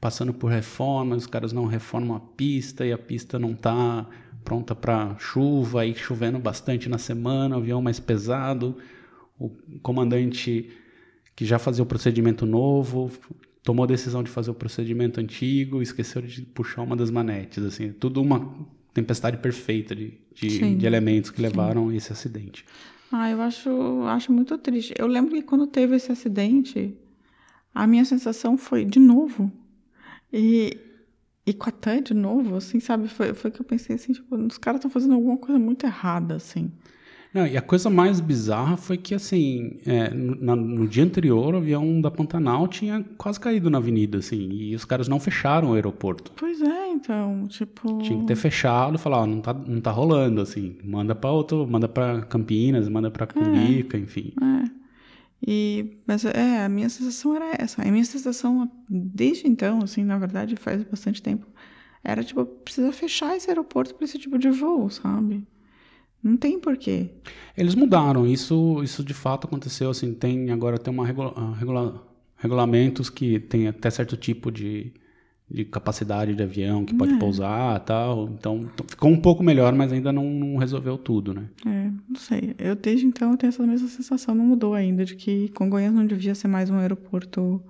passando 0.01 0.33
por 0.33 0.51
reformas, 0.51 1.23
os 1.23 1.27
caras 1.27 1.53
não 1.53 1.65
reformam 1.65 2.17
a 2.17 2.19
pista 2.19 2.85
e 2.85 2.91
a 2.91 2.97
pista 2.97 3.39
não 3.39 3.53
tá 3.53 4.05
pronta 4.43 4.75
para 4.75 5.15
chuva, 5.17 5.81
aí 5.81 5.95
chovendo 5.95 6.39
bastante 6.39 6.89
na 6.89 6.97
semana, 6.97 7.55
avião 7.55 7.81
mais 7.81 7.99
pesado, 7.99 8.77
o 9.39 9.49
comandante 9.81 10.69
que 11.35 11.45
já 11.45 11.57
fazia 11.57 11.83
o 11.83 11.87
procedimento 11.87 12.45
novo 12.45 13.11
tomou 13.63 13.83
a 13.83 13.87
decisão 13.87 14.23
de 14.23 14.29
fazer 14.29 14.51
o 14.51 14.55
procedimento 14.55 15.19
antigo, 15.19 15.81
esqueceu 15.81 16.21
de 16.21 16.41
puxar 16.41 16.81
uma 16.81 16.95
das 16.95 17.11
manetes, 17.11 17.63
assim, 17.63 17.91
tudo 17.91 18.21
uma 18.21 18.53
tempestade 18.93 19.37
perfeita 19.37 19.95
de, 19.95 20.17
de, 20.33 20.49
Sim, 20.49 20.77
de 20.77 20.85
elementos 20.85 21.29
que 21.29 21.41
levaram 21.41 21.89
a 21.89 21.95
esse 21.95 22.11
acidente. 22.11 22.65
Ah, 23.11 23.29
eu 23.29 23.41
acho, 23.41 23.69
acho 24.07 24.31
muito 24.31 24.57
triste. 24.57 24.93
Eu 24.97 25.05
lembro 25.05 25.33
que 25.33 25.41
quando 25.41 25.67
teve 25.67 25.95
esse 25.95 26.11
acidente, 26.11 26.97
a 27.73 27.85
minha 27.85 28.05
sensação 28.05 28.57
foi 28.57 28.85
de 28.85 28.99
novo. 28.99 29.51
E, 30.31 30.77
e 31.45 31.53
com 31.53 31.69
a 31.69 31.71
TAM 31.71 32.01
de 32.01 32.13
novo, 32.13 32.55
assim, 32.55 32.79
sabe? 32.79 33.07
Foi, 33.07 33.33
foi 33.33 33.51
que 33.51 33.61
eu 33.61 33.65
pensei 33.65 33.95
assim, 33.95 34.13
tipo, 34.13 34.35
os 34.35 34.57
caras 34.57 34.79
estão 34.79 34.91
fazendo 34.91 35.15
alguma 35.15 35.37
coisa 35.37 35.59
muito 35.59 35.85
errada, 35.85 36.35
assim. 36.35 36.71
Não, 37.33 37.47
e 37.47 37.55
a 37.55 37.61
coisa 37.61 37.89
mais 37.89 38.19
bizarra 38.19 38.75
foi 38.75 38.97
que, 38.97 39.15
assim, 39.15 39.79
é, 39.85 40.09
no, 40.09 40.53
no, 40.55 40.87
dia 40.87 41.03
anterior, 41.03 41.53
o 41.53 41.57
avião 41.57 42.01
da 42.01 42.11
Pantanal 42.11 42.67
tinha 42.67 43.05
quase 43.17 43.39
caído 43.39 43.69
na 43.69 43.77
avenida, 43.77 44.17
assim, 44.17 44.49
e 44.51 44.75
os 44.75 44.83
caras 44.83 45.07
não 45.07 45.17
fecharam 45.17 45.71
o 45.71 45.73
aeroporto. 45.73 46.33
Pois 46.35 46.61
é, 46.61 46.89
então, 46.89 47.47
tipo... 47.47 47.99
Tinha 47.99 48.19
que 48.19 48.25
ter 48.25 48.35
fechado 48.35 48.95
e 48.95 48.97
falar, 48.97 49.19
ó, 49.19 49.25
não 49.25 49.39
tá, 49.39 49.53
não 49.53 49.79
tá 49.79 49.91
rolando, 49.91 50.41
assim, 50.41 50.75
manda 50.83 51.15
pra 51.15 51.31
outro, 51.31 51.65
manda 51.65 51.87
pra 51.87 52.21
Campinas, 52.23 52.89
manda 52.89 53.09
pra 53.09 53.25
Cumbica, 53.25 53.95
é, 53.95 54.01
enfim. 54.01 54.33
É. 54.41 54.70
E, 55.45 55.97
mas, 56.05 56.23
é, 56.25 56.63
a 56.63 56.69
minha 56.69 56.89
sensação 56.89 57.35
era 57.35 57.55
essa. 57.57 57.81
A 57.81 57.91
minha 57.91 58.05
sensação, 58.05 58.71
desde 58.89 59.47
então, 59.47 59.79
assim, 59.83 60.03
na 60.03 60.17
verdade, 60.17 60.55
faz 60.55 60.83
bastante 60.83 61.21
tempo, 61.21 61.47
era, 62.03 62.23
tipo, 62.23 62.45
precisa 62.45 62.91
fechar 62.91 63.35
esse 63.35 63.49
aeroporto 63.49 63.95
para 63.95 64.05
esse 64.05 64.19
tipo 64.19 64.37
de 64.37 64.49
voo, 64.49 64.89
sabe? 64.89 65.45
Não 66.23 66.37
tem 66.37 66.59
porquê. 66.59 67.09
Eles 67.57 67.73
mudaram, 67.73 68.27
isso, 68.27 68.81
isso 68.83 69.03
de 69.03 69.13
fato 69.13 69.47
aconteceu, 69.47 69.89
assim, 69.89 70.13
tem 70.13 70.51
agora 70.51 70.77
tem 70.77 70.93
uma 70.93 71.05
regula, 71.05 71.33
ah, 71.35 71.53
regula, 71.55 72.07
regulamentos 72.37 73.09
que 73.09 73.39
tem 73.39 73.67
até 73.67 73.89
certo 73.89 74.15
tipo 74.15 74.51
de, 74.51 74.93
de 75.53 75.65
capacidade 75.65 76.33
de 76.33 76.41
avião 76.41 76.85
que 76.85 76.93
pode 76.93 77.13
é. 77.13 77.17
pousar 77.17 77.79
tal, 77.81 78.29
então 78.29 78.69
ficou 78.87 79.09
um 79.11 79.17
pouco 79.17 79.43
melhor, 79.43 79.73
mas 79.73 79.91
ainda 79.91 80.11
não, 80.11 80.23
não, 80.23 80.55
resolveu 80.57 80.97
tudo, 80.97 81.33
né? 81.33 81.43
É, 81.65 81.91
não 82.07 82.15
sei, 82.15 82.55
eu 82.57 82.75
desde 82.75 83.05
então 83.05 83.31
eu 83.31 83.37
tenho 83.37 83.49
essa 83.49 83.65
mesma 83.67 83.87
sensação, 83.89 84.33
não 84.33 84.45
mudou 84.45 84.73
ainda, 84.73 85.03
de 85.03 85.15
que 85.15 85.49
Congonhas 85.49 85.93
não 85.93 86.05
devia 86.05 86.33
ser 86.33 86.47
mais 86.47 86.69
um 86.69 86.77
aeroporto 86.77 87.61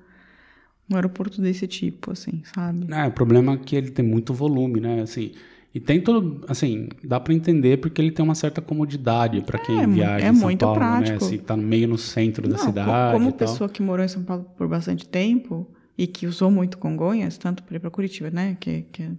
um 0.90 0.96
aeroporto 0.96 1.42
desse 1.42 1.68
tipo, 1.68 2.12
assim, 2.12 2.44
sabe? 2.54 2.86
É, 2.94 3.08
o 3.08 3.12
problema 3.12 3.54
é 3.54 3.58
que 3.58 3.76
ele 3.76 3.90
tem 3.90 4.06
muito 4.06 4.34
volume, 4.34 4.80
né, 4.80 5.02
assim... 5.02 5.32
E 5.74 5.80
tem 5.80 6.02
todo, 6.02 6.44
assim, 6.50 6.90
dá 7.02 7.18
para 7.18 7.34
entender 7.34 7.78
porque 7.78 8.02
ele 8.02 8.12
tem 8.12 8.26
uma 8.26 8.36
certa 8.36 8.62
comodidade 8.62 9.40
para 9.40 9.58
quem 9.58 9.82
é, 9.82 9.88
viaja 9.88 10.26
é 10.26 10.30
em 10.30 10.34
São 10.34 10.44
muito 10.44 10.60
Paulo, 10.60 10.78
né? 10.78 10.86
prático. 10.86 11.24
né? 11.24 11.30
Se 11.32 11.38
tá 11.38 11.56
no 11.56 11.64
meio 11.64 11.88
no 11.88 11.98
centro 11.98 12.44
Não, 12.44 12.58
da 12.58 12.62
cidade. 12.62 13.14
Como 13.14 13.32
pessoa 13.32 13.70
que 13.70 13.82
morou 13.82 14.04
em 14.04 14.10
São 14.10 14.22
Paulo 14.22 14.46
por 14.58 14.68
bastante 14.68 15.08
tempo 15.08 15.66
e 16.02 16.08
que 16.08 16.26
usou 16.26 16.50
muito 16.50 16.80
Congonhas, 16.80 17.38
tanto 17.38 17.62
para 17.62 17.76
ir 17.76 17.80
para 17.80 17.92
Curitiba, 17.92 18.32
né, 18.32 18.58
que, 18.60 18.88
que 18.92 19.04
é 19.04 19.12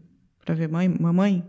para 0.44 0.52
ver 0.52 0.68
mãe, 0.68 0.88
mamãe, 0.88 1.44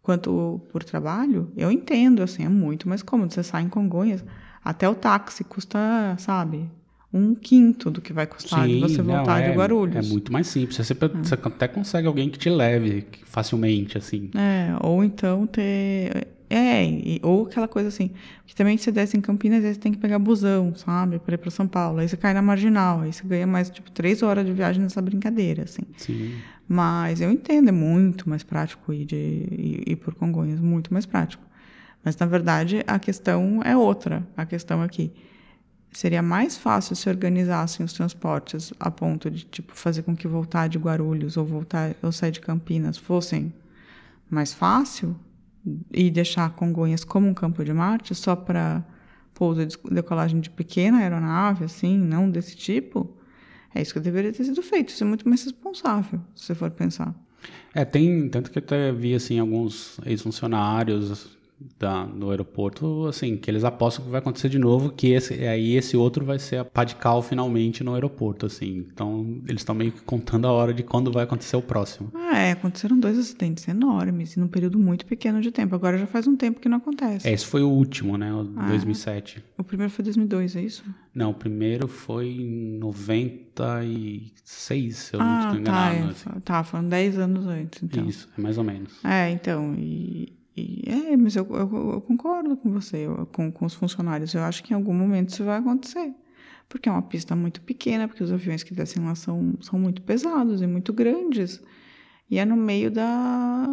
quanto 0.00 0.60
por 0.70 0.84
trabalho, 0.84 1.50
eu 1.56 1.72
entendo, 1.72 2.22
assim, 2.22 2.44
é 2.44 2.48
muito 2.48 2.88
mais 2.88 3.02
cômodo. 3.02 3.34
Você 3.34 3.42
sai 3.42 3.64
em 3.64 3.68
Congonhas, 3.68 4.24
até 4.64 4.88
o 4.88 4.94
táxi 4.94 5.42
custa, 5.42 6.14
sabe, 6.18 6.70
um 7.12 7.34
quinto 7.34 7.90
do 7.90 8.00
que 8.00 8.12
vai 8.12 8.28
custar 8.28 8.64
Sim, 8.64 8.74
de 8.74 8.80
você 8.80 9.02
voltar 9.02 9.40
não, 9.40 9.44
é, 9.44 9.50
de 9.50 9.56
Guarulhos. 9.56 10.06
É 10.06 10.08
muito 10.08 10.32
mais 10.32 10.46
simples. 10.46 10.76
Você, 10.76 10.92
hum. 10.92 11.24
você 11.24 11.34
até 11.34 11.66
consegue 11.66 12.06
alguém 12.06 12.30
que 12.30 12.38
te 12.38 12.48
leve 12.48 13.08
facilmente, 13.24 13.98
assim. 13.98 14.30
É, 14.36 14.76
ou 14.80 15.02
então 15.02 15.48
ter. 15.48 16.28
É, 16.48 17.18
ou 17.22 17.46
aquela 17.46 17.66
coisa 17.66 17.88
assim, 17.88 18.10
que 18.46 18.54
também 18.54 18.76
se 18.76 18.92
desce 18.92 19.16
em 19.16 19.20
Campinas, 19.20 19.64
aí 19.64 19.74
você 19.74 19.80
tem 19.80 19.92
que 19.92 19.98
pegar 19.98 20.18
busão, 20.18 20.74
sabe, 20.74 21.18
para 21.18 21.34
ir 21.34 21.38
para 21.38 21.50
São 21.50 21.66
Paulo. 21.66 21.98
Aí 21.98 22.08
você 22.08 22.16
cai 22.16 22.32
na 22.32 22.42
marginal, 22.42 23.00
aí 23.00 23.12
você 23.12 23.26
ganha 23.26 23.46
mais, 23.46 23.68
tipo, 23.68 23.90
três 23.90 24.22
horas 24.22 24.46
de 24.46 24.52
viagem 24.52 24.82
nessa 24.82 25.02
brincadeira, 25.02 25.64
assim. 25.64 25.82
Sim. 25.96 26.36
Mas 26.68 27.20
eu 27.20 27.30
entendo, 27.30 27.68
é 27.68 27.72
muito 27.72 28.28
mais 28.28 28.42
prático 28.42 28.92
ir, 28.92 29.04
de, 29.04 29.16
ir, 29.16 29.82
ir 29.86 29.96
por 29.96 30.14
Congonhas, 30.14 30.60
muito 30.60 30.92
mais 30.92 31.06
prático. 31.06 31.42
Mas, 32.04 32.16
na 32.16 32.26
verdade, 32.26 32.84
a 32.86 32.98
questão 32.98 33.60
é 33.64 33.76
outra. 33.76 34.26
A 34.36 34.46
questão 34.46 34.82
aqui. 34.82 35.12
É 35.32 35.36
seria 35.96 36.20
mais 36.20 36.58
fácil 36.58 36.94
se 36.94 37.08
organizassem 37.08 37.84
os 37.84 37.94
transportes 37.94 38.70
a 38.78 38.90
ponto 38.90 39.30
de 39.30 39.44
tipo 39.44 39.74
fazer 39.74 40.02
com 40.02 40.14
que 40.14 40.28
voltar 40.28 40.68
de 40.68 40.76
Guarulhos 40.76 41.38
ou 41.38 41.46
voltar 41.46 41.94
ou 42.02 42.12
sair 42.12 42.32
de 42.32 42.40
Campinas 42.40 42.98
fossem 42.98 43.50
mais 44.28 44.52
fácil 44.52 45.16
e 45.92 46.10
deixar 46.10 46.50
Congonhas 46.50 47.04
como 47.04 47.26
um 47.26 47.34
campo 47.34 47.64
de 47.64 47.72
Marte 47.72 48.14
só 48.14 48.36
para 48.36 48.84
pouso 49.34 49.60
e 49.62 49.94
decolagem 49.94 50.40
de 50.40 50.50
pequena 50.50 50.98
aeronave 50.98 51.64
assim, 51.64 51.96
não 51.98 52.30
desse 52.30 52.56
tipo. 52.56 53.16
É 53.74 53.82
isso 53.82 53.92
que 53.92 54.00
deveria 54.00 54.32
ter 54.32 54.44
sido 54.44 54.62
feito. 54.62 54.88
Isso 54.88 55.04
é 55.04 55.06
muito 55.06 55.28
mais 55.28 55.44
responsável, 55.44 56.20
se 56.34 56.44
você 56.44 56.54
for 56.54 56.70
pensar. 56.70 57.14
É, 57.74 57.84
tem 57.84 58.28
tanto 58.28 58.50
que 58.50 58.58
até 58.58 58.90
vi 58.90 59.14
assim 59.14 59.38
alguns 59.38 60.00
ex-funcionários 60.06 61.35
da, 61.78 62.04
do 62.04 62.30
aeroporto, 62.30 63.06
assim, 63.06 63.36
que 63.36 63.50
eles 63.50 63.64
apostam 63.64 64.04
que 64.04 64.10
vai 64.10 64.20
acontecer 64.20 64.48
de 64.48 64.58
novo, 64.58 64.90
que 64.90 65.12
esse, 65.12 65.34
aí 65.46 65.74
esse 65.74 65.96
outro 65.96 66.24
vai 66.24 66.38
ser 66.38 66.58
a 66.58 66.64
pá 66.64 66.84
de 66.84 66.94
cal 66.96 67.22
finalmente 67.22 67.82
no 67.82 67.94
aeroporto, 67.94 68.46
assim. 68.46 68.86
Então, 68.92 69.40
eles 69.46 69.62
estão 69.62 69.74
meio 69.74 69.92
que 69.92 70.02
contando 70.02 70.46
a 70.46 70.52
hora 70.52 70.74
de 70.74 70.82
quando 70.82 71.10
vai 71.10 71.24
acontecer 71.24 71.56
o 71.56 71.62
próximo. 71.62 72.10
Ah, 72.14 72.38
é, 72.38 72.52
aconteceram 72.52 72.98
dois 72.98 73.18
acidentes 73.18 73.66
enormes 73.68 74.34
e 74.34 74.40
num 74.40 74.48
período 74.48 74.78
muito 74.78 75.06
pequeno 75.06 75.40
de 75.40 75.50
tempo. 75.50 75.74
Agora 75.74 75.96
já 75.96 76.06
faz 76.06 76.26
um 76.26 76.36
tempo 76.36 76.60
que 76.60 76.68
não 76.68 76.76
acontece. 76.76 77.26
É, 77.26 77.32
esse 77.32 77.46
foi 77.46 77.62
o 77.62 77.68
último, 77.68 78.18
né, 78.18 78.32
o 78.32 78.52
ah, 78.56 78.68
2007. 78.68 79.42
O 79.56 79.64
primeiro 79.64 79.90
foi 79.90 80.04
2002, 80.04 80.56
é 80.56 80.62
isso? 80.62 80.84
Não, 81.14 81.30
o 81.30 81.34
primeiro 81.34 81.88
foi 81.88 82.28
em 82.28 82.78
96, 82.78 84.96
se 84.96 85.14
eu 85.14 85.20
ah, 85.20 85.24
não 85.24 85.40
estou 85.40 85.60
enganado. 85.60 85.96
Tá, 85.96 86.10
assim. 86.10 86.40
tá, 86.40 86.62
foram 86.62 86.86
10 86.86 87.18
anos 87.18 87.46
antes, 87.46 87.82
então. 87.82 88.06
Isso, 88.06 88.28
é 88.36 88.40
mais 88.40 88.58
ou 88.58 88.64
menos. 88.64 89.02
É, 89.02 89.30
então, 89.30 89.74
e 89.78 90.35
e, 90.56 90.82
é, 90.86 91.16
mas 91.16 91.36
eu, 91.36 91.46
eu, 91.50 91.92
eu 91.92 92.00
concordo 92.00 92.56
com 92.56 92.72
você, 92.72 93.06
eu, 93.06 93.26
com, 93.26 93.52
com 93.52 93.66
os 93.66 93.74
funcionários. 93.74 94.32
Eu 94.34 94.42
acho 94.42 94.64
que 94.64 94.72
em 94.72 94.76
algum 94.76 94.94
momento 94.94 95.28
isso 95.28 95.44
vai 95.44 95.58
acontecer. 95.58 96.14
Porque 96.68 96.88
é 96.88 96.92
uma 96.92 97.02
pista 97.02 97.36
muito 97.36 97.60
pequena, 97.60 98.08
porque 98.08 98.24
os 98.24 98.32
aviões 98.32 98.62
que 98.62 98.74
descem 98.74 99.04
lá 99.04 99.14
são, 99.14 99.54
são 99.60 99.78
muito 99.78 100.02
pesados 100.02 100.62
e 100.62 100.66
muito 100.66 100.92
grandes. 100.92 101.62
E 102.28 102.38
é 102.38 102.44
no 102.44 102.56
meio 102.56 102.90
da. 102.90 103.66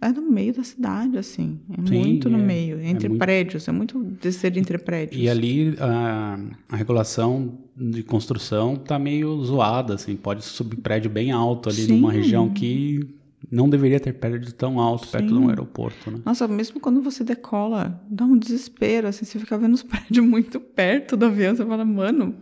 É 0.00 0.10
no 0.10 0.22
meio 0.22 0.54
da 0.54 0.62
cidade, 0.62 1.18
assim. 1.18 1.60
É 1.70 1.86
Sim, 1.86 1.98
muito 1.98 2.30
no 2.30 2.38
é, 2.38 2.42
meio, 2.42 2.78
é 2.78 2.86
entre 2.88 3.06
é 3.06 3.08
muito... 3.08 3.20
prédios, 3.20 3.68
é 3.68 3.72
muito 3.72 4.02
descer 4.02 4.56
entre 4.56 4.78
prédios. 4.78 5.20
E 5.20 5.28
ali 5.28 5.74
a, 5.78 6.38
a 6.70 6.76
regulação 6.76 7.58
de 7.76 8.02
construção 8.02 8.76
tá 8.76 8.98
meio 8.98 9.42
zoada, 9.44 9.94
assim. 9.94 10.16
Pode 10.16 10.44
subir 10.44 10.76
prédio 10.76 11.10
bem 11.10 11.32
alto 11.32 11.68
ali 11.68 11.82
Sim. 11.82 11.96
numa 11.96 12.12
região 12.12 12.48
que 12.48 13.17
não 13.50 13.68
deveria 13.68 13.98
ter 13.98 14.12
prédio 14.12 14.52
tão 14.52 14.78
alto 14.78 15.06
Sim. 15.06 15.12
perto 15.12 15.28
de 15.28 15.34
um 15.34 15.48
aeroporto, 15.48 16.10
né? 16.10 16.20
Nossa, 16.24 16.46
mesmo 16.46 16.80
quando 16.80 17.00
você 17.00 17.24
decola, 17.24 18.02
dá 18.08 18.24
um 18.24 18.36
desespero, 18.36 19.08
assim, 19.08 19.24
você 19.24 19.38
fica 19.38 19.56
vendo 19.56 19.74
os 19.74 19.82
prédios 19.84 20.24
muito 20.24 20.60
perto 20.60 21.16
do 21.16 21.26
avião, 21.26 21.54
você 21.54 21.64
fala, 21.64 21.84
mano, 21.84 22.34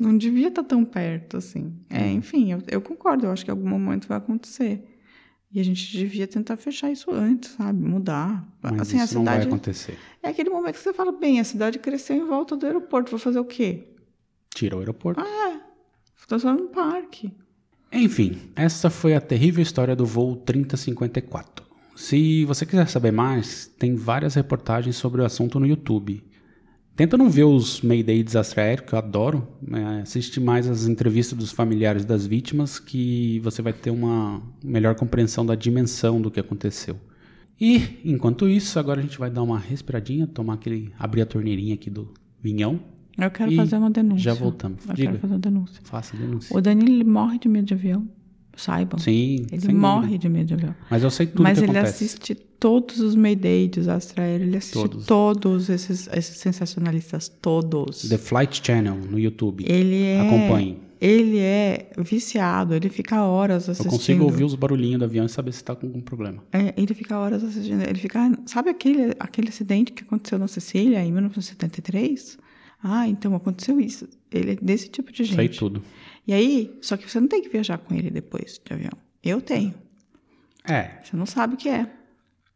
não 0.00 0.16
devia 0.16 0.48
estar 0.48 0.62
tá 0.62 0.68
tão 0.70 0.84
perto, 0.84 1.36
assim. 1.36 1.74
É, 1.90 2.10
enfim, 2.10 2.52
eu, 2.52 2.62
eu 2.68 2.80
concordo, 2.80 3.26
eu 3.26 3.30
acho 3.30 3.44
que 3.44 3.50
em 3.50 3.54
algum 3.54 3.68
momento 3.68 4.08
vai 4.08 4.18
acontecer. 4.18 4.82
E 5.52 5.60
a 5.60 5.62
gente 5.62 5.96
devia 5.96 6.26
tentar 6.26 6.56
fechar 6.56 6.90
isso 6.90 7.12
antes, 7.12 7.50
sabe? 7.52 7.80
Mudar. 7.80 8.44
Mas 8.60 8.80
assim, 8.80 8.96
isso 8.96 9.04
a 9.04 9.06
cidade, 9.06 9.24
não 9.24 9.24
vai 9.24 9.42
acontecer. 9.46 9.96
É 10.20 10.30
aquele 10.30 10.50
momento 10.50 10.74
que 10.74 10.80
você 10.80 10.92
fala, 10.92 11.12
bem, 11.12 11.38
a 11.38 11.44
cidade 11.44 11.78
cresceu 11.78 12.16
em 12.16 12.24
volta 12.24 12.56
do 12.56 12.66
aeroporto, 12.66 13.10
vou 13.10 13.20
fazer 13.20 13.38
o 13.38 13.44
quê? 13.44 13.86
Tira 14.52 14.74
o 14.74 14.80
aeroporto. 14.80 15.20
Ah, 15.20 15.50
é. 15.50 15.60
Estou 16.18 16.40
só 16.40 16.52
no 16.52 16.68
parque. 16.68 17.32
Enfim, 17.94 18.38
essa 18.56 18.90
foi 18.90 19.14
a 19.14 19.20
terrível 19.20 19.62
história 19.62 19.94
do 19.94 20.04
voo 20.04 20.34
3054. 20.34 21.64
Se 21.94 22.44
você 22.44 22.66
quiser 22.66 22.88
saber 22.88 23.12
mais, 23.12 23.72
tem 23.78 23.94
várias 23.94 24.34
reportagens 24.34 24.96
sobre 24.96 25.22
o 25.22 25.24
assunto 25.24 25.60
no 25.60 25.66
YouTube. 25.66 26.24
Tenta 26.96 27.16
não 27.16 27.30
ver 27.30 27.44
os 27.44 27.82
Mayday 27.82 28.24
desastre 28.24 28.60
aéreo, 28.60 28.84
que 28.84 28.94
eu 28.94 28.98
adoro. 28.98 29.46
Né? 29.62 30.00
Assiste 30.02 30.40
mais 30.40 30.68
as 30.68 30.86
entrevistas 30.86 31.38
dos 31.38 31.52
familiares 31.52 32.04
das 32.04 32.26
vítimas, 32.26 32.80
que 32.80 33.38
você 33.44 33.62
vai 33.62 33.72
ter 33.72 33.90
uma 33.90 34.42
melhor 34.62 34.96
compreensão 34.96 35.46
da 35.46 35.54
dimensão 35.54 36.20
do 36.20 36.32
que 36.32 36.40
aconteceu. 36.40 36.96
E, 37.60 38.00
enquanto 38.04 38.48
isso, 38.48 38.76
agora 38.80 38.98
a 38.98 39.02
gente 39.04 39.18
vai 39.18 39.30
dar 39.30 39.42
uma 39.44 39.58
respiradinha, 39.58 40.26
tomar 40.26 40.54
aquele. 40.54 40.92
abrir 40.98 41.22
a 41.22 41.26
torneirinha 41.26 41.74
aqui 41.74 41.90
do 41.90 42.12
vinhão 42.42 42.80
eu 43.16 43.30
quero 43.30 43.52
e 43.52 43.56
fazer 43.56 43.76
uma 43.76 43.90
denúncia. 43.90 44.22
Já 44.22 44.34
voltamos. 44.34 44.86
Eu 44.88 44.94
Diga. 44.94 45.08
quero 45.08 45.20
fazer 45.20 45.34
uma 45.34 45.40
denúncia. 45.40 45.80
Faça 45.84 46.16
a 46.16 46.20
denúncia. 46.20 46.56
O 46.56 46.60
Danilo 46.60 47.08
morre 47.08 47.38
de 47.38 47.48
medo 47.48 47.66
de 47.66 47.74
avião. 47.74 48.08
Saibam. 48.56 48.98
Sim. 48.98 49.46
Ele 49.50 49.72
morre 49.72 50.02
dúvida. 50.02 50.18
de 50.18 50.28
medo 50.28 50.46
de 50.46 50.54
avião. 50.54 50.74
Mas 50.90 51.02
eu 51.02 51.10
sei 51.10 51.26
tudo 51.26 51.42
Mas 51.42 51.58
que 51.58 51.64
ele 51.64 51.72
acontece. 51.72 52.04
assiste 52.04 52.34
todos 52.34 53.00
os 53.00 53.14
Mayday, 53.16 53.68
desastre 53.68 54.20
aéreo. 54.20 54.46
Ele 54.46 54.56
assiste 54.56 54.74
todos, 54.74 55.06
todos 55.06 55.68
esses, 55.68 56.08
esses 56.12 56.38
sensacionalistas. 56.38 57.28
Todos. 57.28 58.08
The 58.08 58.18
Flight 58.18 58.64
Channel 58.64 58.96
no 58.96 59.18
YouTube. 59.18 59.64
Ele 59.66 60.02
é. 60.02 60.20
Acompanhe. 60.20 60.84
Ele 61.00 61.38
é 61.38 61.90
viciado, 61.98 62.72
ele 62.72 62.88
fica 62.88 63.22
horas 63.24 63.68
assistindo. 63.68 63.92
Eu 63.92 63.98
consigo 63.98 64.24
ouvir 64.24 64.44
os 64.44 64.54
barulhinhos 64.54 65.00
do 65.00 65.04
avião 65.04 65.26
e 65.26 65.28
saber 65.28 65.52
se 65.52 65.58
está 65.58 65.74
com 65.76 65.86
algum 65.86 66.00
problema. 66.00 66.42
É, 66.50 66.72
ele 66.78 66.94
fica 66.94 67.18
horas 67.18 67.44
assistindo. 67.44 67.82
Ele 67.82 67.98
fica. 67.98 68.32
Sabe 68.46 68.70
aquele, 68.70 69.12
aquele 69.20 69.48
acidente 69.48 69.92
que 69.92 70.02
aconteceu 70.02 70.38
na 70.38 70.48
Sicília 70.48 71.04
em 71.04 71.12
1973? 71.12 72.38
Ah, 72.86 73.08
então 73.08 73.34
aconteceu 73.34 73.80
isso. 73.80 74.06
Ele 74.30 74.52
é 74.52 74.56
desse 74.56 74.90
tipo 74.90 75.10
de 75.10 75.24
gente. 75.24 75.36
Sei 75.36 75.48
tudo. 75.48 75.82
E 76.26 76.34
aí, 76.34 76.78
só 76.82 76.98
que 76.98 77.10
você 77.10 77.18
não 77.18 77.26
tem 77.26 77.40
que 77.40 77.48
viajar 77.48 77.78
com 77.78 77.94
ele 77.94 78.10
depois 78.10 78.60
de 78.62 78.74
avião. 78.74 78.92
Eu 79.22 79.40
tenho. 79.40 79.74
É. 80.68 81.00
Você 81.02 81.16
não 81.16 81.24
sabe 81.24 81.54
o 81.54 81.56
que 81.56 81.70
é. 81.70 81.90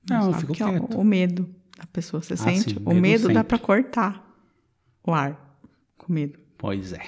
Não, 0.08 0.26
não 0.26 0.28
eu 0.28 0.34
fico 0.34 0.52
que 0.52 0.62
quieto. 0.62 0.92
É 0.92 0.96
o, 0.96 1.00
o, 1.00 1.04
medo 1.04 1.48
da 1.78 1.86
pessoa. 1.86 2.22
Você 2.22 2.34
ah, 2.34 2.36
sente? 2.36 2.74
Sim, 2.74 2.76
o 2.84 2.90
medo, 2.90 3.00
medo 3.00 3.32
dá 3.32 3.42
para 3.42 3.58
cortar 3.58 4.22
o 5.02 5.14
ar 5.14 5.58
com 5.96 6.12
medo. 6.12 6.38
Pois 6.58 6.92
é. 6.92 7.00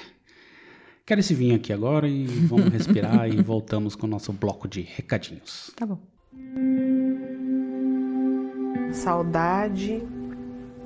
Quero 1.05 1.19
esse 1.19 1.35
vinho 1.35 1.55
aqui 1.55 1.71
agora 1.71 2.07
e 2.07 2.25
vamos 2.25 2.69
respirar 2.69 3.29
e 3.29 3.37
voltamos 3.43 3.95
com 3.95 4.07
o 4.07 4.09
nosso 4.09 4.33
bloco 4.33 4.67
de 4.67 4.81
recadinhos. 4.81 5.71
Tá 5.75 5.85
bom. 5.85 5.99
Saudade 8.91 10.01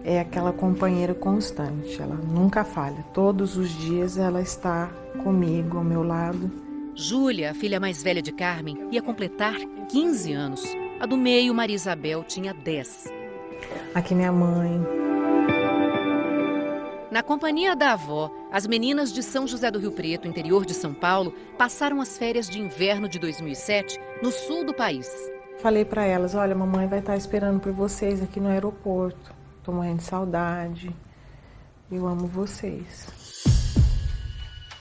é 0.06 0.20
aquela 0.20 0.54
companheira 0.54 1.16
constante, 1.16 2.00
ela 2.00 2.16
nunca 2.16 2.64
falha. 2.64 3.04
Todos 3.12 3.58
os 3.58 3.70
dias 3.70 4.18
ela 4.18 4.40
está 4.40 4.92
comigo, 5.24 5.80
ao 5.80 5.84
meu 5.84 6.04
lado. 6.04 6.52
Júlia, 6.94 7.52
a 7.52 7.54
filha 7.56 7.80
mais 7.80 8.04
velha 8.04 8.22
de 8.22 8.32
Carmen, 8.32 8.88
ia 8.92 9.02
completar 9.02 9.56
15 9.90 10.32
anos. 10.32 10.64
A 11.00 11.08
do 11.08 11.18
meio, 11.18 11.54
Maria 11.54 11.76
Isabel, 11.76 12.24
tinha 12.24 12.54
10. 12.54 13.12
Aqui 13.96 14.14
minha 14.14 14.32
mãe. 14.32 14.80
Na 17.12 17.24
companhia 17.24 17.76
da 17.76 17.94
avó, 17.94 18.32
as 18.52 18.68
meninas 18.68 19.12
de 19.12 19.24
São 19.24 19.48
José 19.48 19.72
do 19.72 19.80
Rio 19.80 19.92
Preto, 19.92 20.28
interior 20.28 20.66
de 20.66 20.74
São 20.74 20.94
Paulo, 20.94 21.34
passaram 21.58 22.00
as 22.00 22.18
férias 22.18 22.48
de 22.48 22.60
inverno 22.60 23.10
de 23.10 23.18
2007 23.18 24.00
no 24.22 24.32
sul 24.32 24.66
do 24.66 24.74
país. 24.74 25.10
Falei 25.58 25.84
para 25.84 26.06
elas: 26.06 26.36
olha, 26.36 26.54
mamãe 26.54 26.88
vai 26.88 27.00
estar 27.00 27.18
esperando 27.18 27.60
por 27.60 27.72
vocês 27.72 28.22
aqui 28.22 28.40
no 28.40 28.50
aeroporto. 28.50 29.35
Tô 29.66 29.72
morrendo 29.72 29.98
de 29.98 30.04
saudade. 30.04 30.96
Eu 31.92 32.08
amo 32.08 32.28
vocês. 32.28 33.08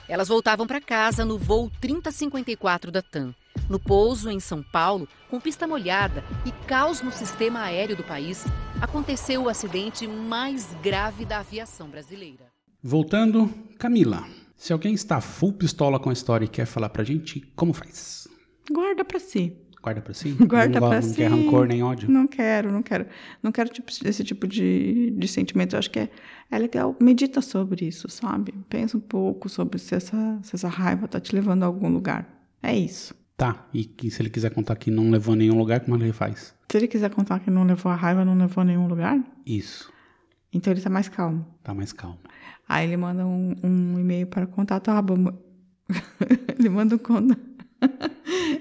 Elas 0.07 0.27
voltavam 0.27 0.67
para 0.67 0.79
casa 0.79 1.25
no 1.25 1.39
voo 1.39 1.71
3054 1.81 2.91
da 2.91 3.01
TAM. 3.01 3.33
No 3.67 3.79
pouso 3.79 4.29
em 4.29 4.39
São 4.39 4.61
Paulo, 4.61 5.07
com 5.27 5.39
pista 5.39 5.65
molhada 5.65 6.23
e 6.45 6.51
caos 6.67 7.01
no 7.01 7.11
sistema 7.11 7.61
aéreo 7.61 7.95
do 7.95 8.03
país, 8.03 8.45
aconteceu 8.79 9.43
o 9.43 9.49
acidente 9.49 10.07
mais 10.07 10.75
grave 10.83 11.25
da 11.25 11.39
aviação 11.39 11.89
brasileira. 11.89 12.45
Voltando, 12.83 13.49
Camila. 13.79 14.23
Se 14.55 14.71
alguém 14.71 14.93
está 14.93 15.19
full 15.19 15.53
pistola 15.53 15.99
com 15.99 16.11
a 16.11 16.13
história 16.13 16.45
e 16.45 16.49
quer 16.49 16.67
falar 16.67 16.89
pra 16.89 17.03
gente, 17.03 17.41
como 17.55 17.73
faz? 17.73 18.27
Guarda 18.71 19.03
pra 19.03 19.19
si. 19.19 19.57
Guarda 19.85 20.01
pra 20.01 20.15
si? 20.15 20.31
Guarda 20.41 20.79
não, 20.79 20.89
pra 20.89 20.99
não 20.99 21.07
si. 21.07 21.15
quer 21.15 21.29
rancor 21.29 21.67
nem 21.67 21.83
ódio? 21.83 22.09
Não 22.09 22.25
quero, 22.25 22.71
não 22.71 22.81
quero. 22.81 23.05
Não 23.43 23.51
quero 23.51 23.69
tipo, 23.69 23.91
esse 24.03 24.23
tipo 24.23 24.47
de, 24.47 25.11
de 25.11 25.27
sentimento. 25.27 25.75
Eu 25.75 25.79
acho 25.79 25.91
que 25.91 25.99
é, 25.99 26.09
é 26.49 26.57
legal. 26.57 26.95
Medita 26.99 27.39
sobre 27.39 27.85
isso, 27.85 28.09
sabe? 28.09 28.51
Pensa 28.67 28.97
um 28.97 28.99
pouco 28.99 29.47
sobre 29.47 29.77
se 29.77 29.93
essa, 29.93 30.39
se 30.41 30.55
essa 30.55 30.67
raiva 30.67 31.07
tá 31.07 31.19
te 31.19 31.35
levando 31.35 31.61
a 31.61 31.67
algum 31.67 31.87
lugar. 31.87 32.27
É 32.63 32.75
isso. 32.75 33.13
Tá, 33.37 33.67
e 33.71 33.85
que 33.85 34.09
se 34.09 34.23
ele 34.23 34.31
quiser 34.31 34.51
contar 34.51 34.75
que 34.75 34.89
não 34.89 35.11
levou 35.11 35.33
a 35.33 35.35
nenhum 35.35 35.59
lugar, 35.59 35.81
como 35.81 35.95
ele 35.97 36.11
faz? 36.11 36.55
Se 36.71 36.77
ele 36.77 36.87
quiser 36.87 37.11
contar 37.11 37.39
que 37.41 37.51
não 37.51 37.63
levou 37.63 37.91
a 37.91 37.95
raiva, 37.95 38.25
não 38.25 38.35
levou 38.35 38.61
a 38.61 38.65
nenhum 38.65 38.87
lugar, 38.87 39.21
Isso, 39.45 39.91
então 40.53 40.71
ele 40.71 40.79
tá 40.79 40.89
mais 40.89 41.09
calmo. 41.09 41.45
tá 41.61 41.73
mais 41.73 41.91
calmo. 41.91 42.17
Aí 42.67 42.87
ele 42.87 42.95
manda 42.95 43.25
um, 43.25 43.53
um 43.61 43.99
e-mail 43.99 44.25
para 44.25 44.47
contato 44.47 44.87
arroba... 44.89 45.37
ele 46.57 46.69
manda 46.69 46.95
um 46.95 46.97
conta... 46.97 47.37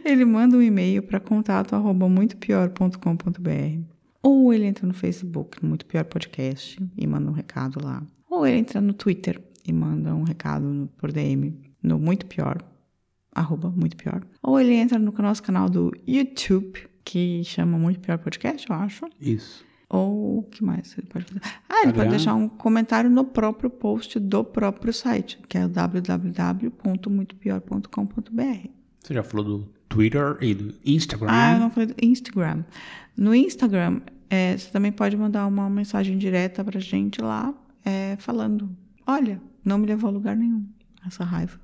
ele 0.04 0.24
manda 0.24 0.56
um 0.56 0.62
e-mail 0.62 1.02
para 1.02 1.18
contato 1.18 1.74
arroba 1.74 2.08
muitopior.com.br 2.08 3.94
ou 4.24 4.52
ele 4.54 4.64
entra 4.64 4.86
no 4.86 4.94
Facebook, 4.94 5.62
Muito 5.62 5.84
Pior 5.84 6.04
Podcast, 6.04 6.82
e 6.96 7.06
manda 7.06 7.30
um 7.30 7.34
recado 7.34 7.84
lá. 7.84 8.02
Ou 8.30 8.46
ele 8.46 8.56
entra 8.56 8.80
no 8.80 8.94
Twitter 8.94 9.38
e 9.66 9.72
manda 9.72 10.14
um 10.14 10.22
recado 10.22 10.88
por 10.96 11.12
DM 11.12 11.54
no 11.82 11.98
Muito 11.98 12.24
Pior, 12.24 12.56
arroba 13.34 13.68
Muito 13.68 13.98
Pior. 13.98 14.24
Ou 14.42 14.58
ele 14.58 14.72
entra 14.72 14.98
no 14.98 15.12
nosso 15.12 15.42
canal 15.42 15.68
do 15.68 15.92
YouTube, 16.08 16.88
que 17.04 17.44
chama 17.44 17.78
Muito 17.78 18.00
Pior 18.00 18.16
Podcast, 18.16 18.66
eu 18.66 18.76
acho. 18.76 19.04
Isso. 19.20 19.62
Ou 19.90 20.38
o 20.38 20.42
que 20.44 20.64
mais 20.64 20.96
ele 20.96 21.06
pode 21.06 21.26
fazer? 21.26 21.42
Ah, 21.68 21.82
ele 21.82 21.92
pode 21.92 22.08
deixar 22.08 22.34
um 22.34 22.48
comentário 22.48 23.10
no 23.10 23.26
próprio 23.26 23.68
post 23.68 24.18
do 24.18 24.42
próprio 24.42 24.90
site, 24.90 25.38
que 25.46 25.58
é 25.58 25.66
o 25.66 25.68
www.muitopior.com.br. 25.68 28.68
Você 29.00 29.12
já 29.12 29.22
falou 29.22 29.44
do 29.44 29.68
Twitter 29.94 30.36
e 30.40 30.54
do 30.54 30.74
Instagram? 30.84 31.28
Ah, 31.30 31.54
eu 31.54 31.60
não 31.60 31.70
falei 31.70 31.86
do 31.86 31.94
Instagram. 32.02 32.64
No 33.16 33.32
Instagram, 33.32 34.00
é, 34.28 34.56
você 34.56 34.68
também 34.70 34.90
pode 34.90 35.16
mandar 35.16 35.46
uma 35.46 35.70
mensagem 35.70 36.18
direta 36.18 36.64
pra 36.64 36.80
gente 36.80 37.22
lá, 37.22 37.54
é, 37.84 38.16
falando: 38.16 38.68
Olha, 39.06 39.40
não 39.64 39.78
me 39.78 39.86
levou 39.86 40.08
a 40.08 40.12
lugar 40.12 40.36
nenhum 40.36 40.66
essa 41.06 41.22
raiva 41.22 41.60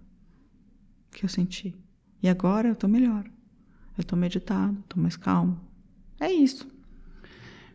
que 1.11 1.25
eu 1.25 1.29
senti. 1.29 1.75
E 2.23 2.29
agora 2.29 2.69
eu 2.69 2.77
tô 2.77 2.87
melhor. 2.87 3.25
Eu 3.99 4.05
tô 4.05 4.15
meditado, 4.15 4.77
tô 4.89 5.01
mais 5.01 5.17
calmo. 5.17 5.59
É 6.21 6.31
isso. 6.31 6.69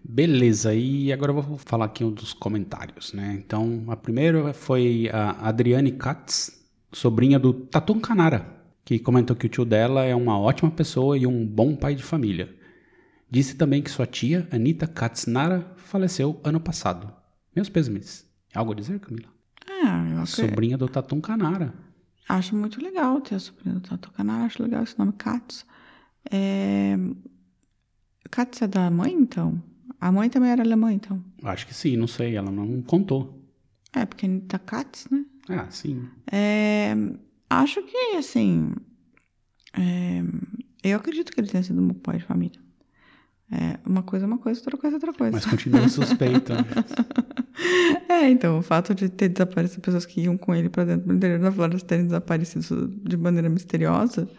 Beleza, 0.08 0.74
e 0.74 1.12
agora 1.12 1.32
eu 1.32 1.42
vou 1.42 1.58
falar 1.58 1.86
aqui 1.86 2.04
um 2.04 2.12
dos 2.12 2.32
comentários, 2.32 3.12
né? 3.12 3.42
Então, 3.44 3.84
a 3.88 3.98
primeira 3.98 4.54
foi 4.54 5.10
a 5.12 5.32
Adriane 5.48 5.92
Katz, 5.92 6.64
sobrinha 6.94 7.40
do 7.40 7.54
Tatum 7.54 8.00
Canara, 8.00 8.55
que 8.86 9.00
comentou 9.00 9.36
que 9.36 9.48
o 9.48 9.50
tio 9.50 9.66
dela 9.66 10.04
é 10.06 10.16
uma 10.16 10.40
ótima 10.40 10.70
pessoa 10.72 11.18
e 11.18 11.26
um 11.28 11.46
bom 11.46 11.76
pai 11.76 11.96
de 11.96 12.04
família. 12.04 12.56
Disse 13.30 13.56
também 13.56 13.82
que 13.82 13.90
sua 13.90 14.06
tia, 14.06 14.48
Anita 14.52 14.86
Katznara, 14.88 15.74
faleceu 15.76 16.40
ano 16.44 16.60
passado. 16.60 17.12
Meus 17.56 17.68
pêsames. 17.68 18.26
Algo 18.54 18.72
a 18.72 18.76
dizer, 18.76 19.00
Camila? 19.00 19.28
Ah, 19.68 20.08
eu 20.12 20.18
acre- 20.20 20.28
Sobrinha 20.28 20.78
do 20.78 20.88
Tatum 20.88 21.20
Canara. 21.20 21.74
Acho 22.30 22.56
muito 22.56 22.82
legal 22.82 23.20
ter 23.22 23.36
a 23.36 23.40
sobrinha 23.40 23.76
do 23.76 23.82
Tato 23.82 24.12
Canara, 24.12 24.46
acho 24.46 24.62
legal 24.64 24.84
esse 24.84 24.98
nome, 24.98 25.14
Katz. 25.14 25.66
É... 26.32 26.96
Katz 28.32 28.62
é 28.62 28.68
da 28.68 28.90
mãe, 28.90 29.14
então? 29.14 29.62
A 30.00 30.12
mãe 30.12 30.30
também 30.30 30.50
era 30.50 30.62
alemã, 30.64 30.92
então? 30.92 31.24
Acho 31.44 31.68
que 31.68 31.74
sim, 31.74 31.96
não 31.98 32.08
sei, 32.08 32.36
ela 32.36 32.52
não 32.52 32.82
contou. 32.82 33.42
É, 33.94 34.06
porque 34.06 34.26
Anitta 34.26 34.60
Katz, 34.60 35.08
né? 35.10 35.26
Ah, 35.50 35.68
sim. 35.70 36.08
É, 36.32 36.96
acho 37.50 37.82
que, 37.84 38.18
assim, 38.18 38.72
é, 39.74 40.24
eu 40.84 40.98
acredito 40.98 41.32
que 41.32 41.40
ele 41.40 41.48
tenha 41.48 41.64
sido 41.64 41.82
um 41.82 41.94
pai 41.94 42.18
de 42.18 42.24
família. 42.24 42.60
É, 43.52 43.80
uma 43.86 44.02
coisa 44.02 44.26
é 44.26 44.28
uma 44.28 44.40
coisa, 44.40 44.60
outra 44.60 44.78
coisa 44.78 44.96
é 44.96 44.98
outra 44.98 45.14
coisa. 45.14 45.32
Mas 45.32 45.46
continua 45.46 45.88
suspeita. 45.90 46.56
É, 48.10 48.30
então, 48.30 48.60
o 48.60 48.62
fato 48.62 48.94
de 48.94 49.08
ter 49.08 49.30
desaparecido 49.30 49.82
pessoas 49.82 50.06
que 50.06 50.22
iam 50.22 50.38
com 50.38 50.54
ele 50.54 50.70
para 50.70 50.84
dentro 50.84 51.08
do 51.08 51.14
interior 51.14 51.40
da 51.40 51.52
floresta 51.52 51.88
terem 51.88 52.06
desaparecido 52.06 52.88
de 52.88 53.16
maneira 53.18 53.48
misteriosa, 53.50 54.30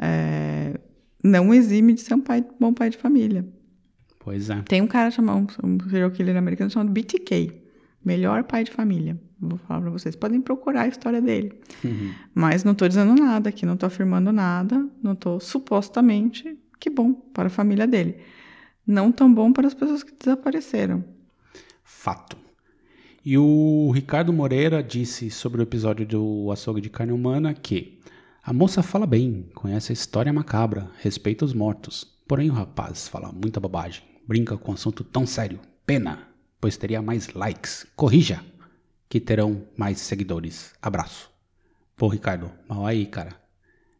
é, 0.00 0.78
não 1.24 1.52
exime 1.52 1.94
de 1.94 2.02
ser 2.02 2.14
um 2.14 2.20
pai, 2.20 2.44
bom 2.60 2.72
pai 2.74 2.90
de 2.90 2.98
família. 2.98 3.46
Pois 4.20 4.50
é. 4.50 4.60
Tem 4.62 4.82
um 4.82 4.86
cara 4.86 5.10
chamado, 5.10 5.46
um 5.62 5.78
serial 5.88 6.10
killer 6.10 6.36
americano 6.36 6.70
chamado 6.70 6.90
BTK, 6.90 7.62
melhor 8.04 8.44
pai 8.44 8.64
de 8.64 8.70
família. 8.70 9.18
Vou 9.38 9.58
falar 9.58 9.82
pra 9.82 9.90
vocês, 9.90 10.16
podem 10.16 10.40
procurar 10.40 10.82
a 10.82 10.88
história 10.88 11.20
dele. 11.20 11.60
Uhum. 11.84 12.12
Mas 12.34 12.64
não 12.64 12.74
tô 12.74 12.88
dizendo 12.88 13.14
nada 13.14 13.50
aqui, 13.50 13.66
não 13.66 13.76
tô 13.76 13.86
afirmando 13.86 14.32
nada, 14.32 14.86
não 15.02 15.14
tô 15.14 15.38
supostamente 15.38 16.58
que 16.80 16.88
bom 16.88 17.12
para 17.12 17.48
a 17.48 17.50
família 17.50 17.86
dele. 17.86 18.16
Não 18.86 19.10
tão 19.10 19.32
bom 19.32 19.52
para 19.52 19.66
as 19.66 19.74
pessoas 19.74 20.02
que 20.02 20.12
desapareceram. 20.12 21.04
Fato. 21.84 22.36
E 23.24 23.36
o 23.36 23.90
Ricardo 23.92 24.32
Moreira 24.32 24.82
disse 24.82 25.30
sobre 25.30 25.60
o 25.60 25.64
episódio 25.64 26.06
do 26.06 26.50
açougue 26.52 26.80
de 26.80 26.88
carne 26.88 27.12
humana 27.12 27.52
que 27.52 28.00
a 28.42 28.52
moça 28.52 28.80
fala 28.80 29.04
bem, 29.06 29.50
conhece 29.52 29.90
a 29.90 29.94
história 29.94 30.32
macabra, 30.32 30.88
respeita 31.00 31.44
os 31.44 31.52
mortos. 31.52 32.06
Porém 32.28 32.48
o 32.48 32.52
rapaz 32.52 33.08
fala 33.08 33.32
muita 33.32 33.58
bobagem, 33.58 34.04
brinca 34.26 34.56
com 34.56 34.70
um 34.70 34.74
assunto 34.74 35.02
tão 35.02 35.26
sério. 35.26 35.58
Pena, 35.84 36.28
pois 36.60 36.76
teria 36.76 37.02
mais 37.02 37.34
likes. 37.34 37.84
Corrija, 37.96 38.44
que 39.08 39.20
terão 39.20 39.62
mais 39.76 40.00
seguidores. 40.00 40.72
Abraço. 40.80 41.30
Pô, 41.96 42.08
Ricardo, 42.08 42.50
mal 42.68 42.86
aí, 42.86 43.06
cara. 43.06 43.34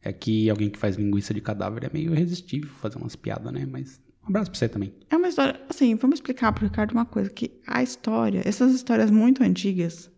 É 0.02 0.12
que 0.12 0.48
alguém 0.48 0.70
que 0.70 0.78
faz 0.78 0.96
linguiça 0.96 1.34
de 1.34 1.40
cadáver 1.40 1.84
é 1.84 1.90
meio 1.92 2.14
irresistível 2.14 2.70
fazer 2.80 2.98
umas 2.98 3.16
piadas, 3.16 3.52
né? 3.52 3.66
Mas 3.66 4.00
um 4.26 4.28
abraço 4.28 4.50
pra 4.50 4.58
você 4.58 4.68
também. 4.68 4.92
É 5.08 5.16
uma 5.16 5.28
história, 5.28 5.60
assim, 5.68 5.94
vamos 5.94 6.16
explicar 6.16 6.52
pro 6.52 6.64
Ricardo 6.64 6.92
uma 6.92 7.06
coisa, 7.06 7.30
que 7.30 7.52
a 7.66 7.82
história, 7.82 8.42
essas 8.44 8.74
histórias 8.74 9.10
muito 9.10 9.42
antigas, 9.42 10.10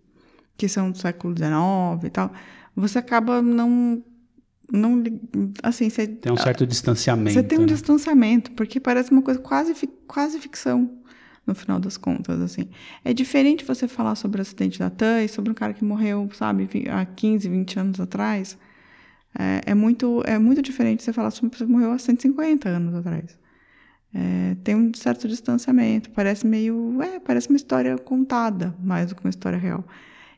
que 0.57 0.67
são 0.67 0.91
do 0.91 0.99
século 0.99 1.35
XIX 1.37 2.05
e 2.05 2.11
tal, 2.11 2.33
você 2.75 2.99
acaba 2.99 3.43
não, 3.43 4.03
não, 4.73 5.03
assim, 5.63 5.91
você... 5.91 6.07
Tem 6.07 6.33
um 6.33 6.37
certo 6.39 6.67
distanciamento. 6.67 7.35
Você 7.35 7.43
tem 7.43 7.59
um 7.59 7.63
né? 7.63 7.69
distanciamento, 7.69 8.51
porque 8.53 8.81
parece 8.81 9.11
uma 9.11 9.23
coisa 9.23 9.41
quase, 9.41 9.75
quase 10.07 10.39
ficção, 10.39 10.99
no 11.49 11.55
final 11.55 11.81
das 11.81 11.97
contas, 11.97 12.41
assim. 12.41 12.69
É 13.05 13.13
diferente 13.13 13.65
você 13.65 13.89
falar 13.89 14.15
sobre 14.15 14.39
o 14.41 14.43
acidente 14.43 14.79
da 14.79 14.91
TAM 14.91 15.25
e 15.25 15.29
sobre 15.29 15.51
um 15.51 15.55
cara 15.55 15.73
que 15.73 15.85
morreu, 15.85 16.29
sabe, 16.35 16.69
há 16.91 17.05
15, 17.07 17.49
20 17.49 17.79
anos 17.79 17.99
atrás. 18.01 18.57
É, 19.39 19.71
é 19.73 19.75
muito, 19.75 20.23
é 20.27 20.39
muito 20.39 20.63
diferente 20.63 21.03
você 21.03 21.13
falar 21.13 21.31
sobre 21.31 21.47
uma 21.47 21.51
pessoa 21.51 21.67
que 21.67 21.73
morreu 21.73 21.93
há 21.93 21.99
150 21.99 22.69
anos 22.69 22.95
atrás. 22.95 23.39
É, 24.15 24.57
tem 24.65 24.75
um 24.75 24.93
certo 24.95 25.29
distanciamento, 25.29 26.11
parece 26.11 26.47
meio, 26.47 27.01
é, 27.03 27.21
parece 27.21 27.49
uma 27.49 27.57
história 27.57 27.97
contada, 27.99 28.75
mais 28.83 29.09
do 29.11 29.15
que 29.17 29.23
uma 29.25 29.31
história 29.31 29.59
real. 29.59 29.85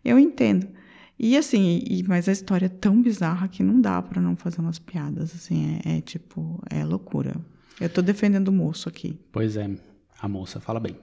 Eu 0.04 0.18
entendo. 0.18 0.66
E 1.18 1.36
assim, 1.36 1.82
e- 1.86 2.02
mas 2.02 2.28
a 2.28 2.32
história 2.32 2.66
é 2.66 2.68
tão 2.68 3.00
bizarra 3.00 3.46
que 3.46 3.62
não 3.62 3.80
dá 3.80 4.00
pra 4.02 4.20
não 4.20 4.34
fazer 4.34 4.60
umas 4.60 4.78
piadas, 4.78 5.34
assim, 5.34 5.78
é, 5.84 5.98
é 5.98 6.00
tipo, 6.00 6.60
é 6.70 6.84
loucura. 6.84 7.36
Eu 7.80 7.88
tô 7.88 8.02
defendendo 8.02 8.48
o 8.48 8.52
moço 8.52 8.88
aqui. 8.88 9.18
Pois 9.30 9.56
é, 9.56 9.70
a 10.20 10.28
moça 10.28 10.60
fala 10.60 10.80
bem. 10.80 10.96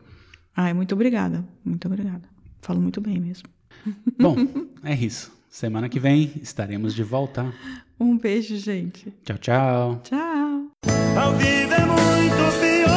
Ai, 0.55 0.74
muito 0.74 0.93
obrigada, 0.93 1.43
muito 1.63 1.88
obrigada. 1.88 2.28
Falo 2.61 2.82
muito 2.82 2.99
bem 3.01 3.20
mesmo. 3.20 3.47
Bom, 4.20 4.36
é 4.84 4.95
isso. 4.95 5.36
Semana 5.49 5.89
que 5.89 5.99
vem 5.99 6.32
estaremos 6.41 6.93
de 6.93 7.03
volta. 7.03 7.51
Um 7.99 8.18
beijo, 8.18 8.55
gente. 8.57 9.11
Tchau, 9.24 9.38
tchau. 9.38 10.01
Tchau. 10.03 10.72
A 11.18 11.32
vida 11.32 11.76
é 11.76 11.86
muito 11.86 12.59
pior. 12.59 12.88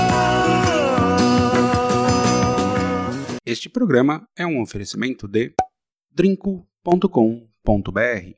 Este 3.47 3.69
programa 3.69 4.29
é 4.37 4.47
um 4.47 4.61
oferecimento 4.61 5.27
de 5.27 5.55
drinco.com.br 6.15 8.35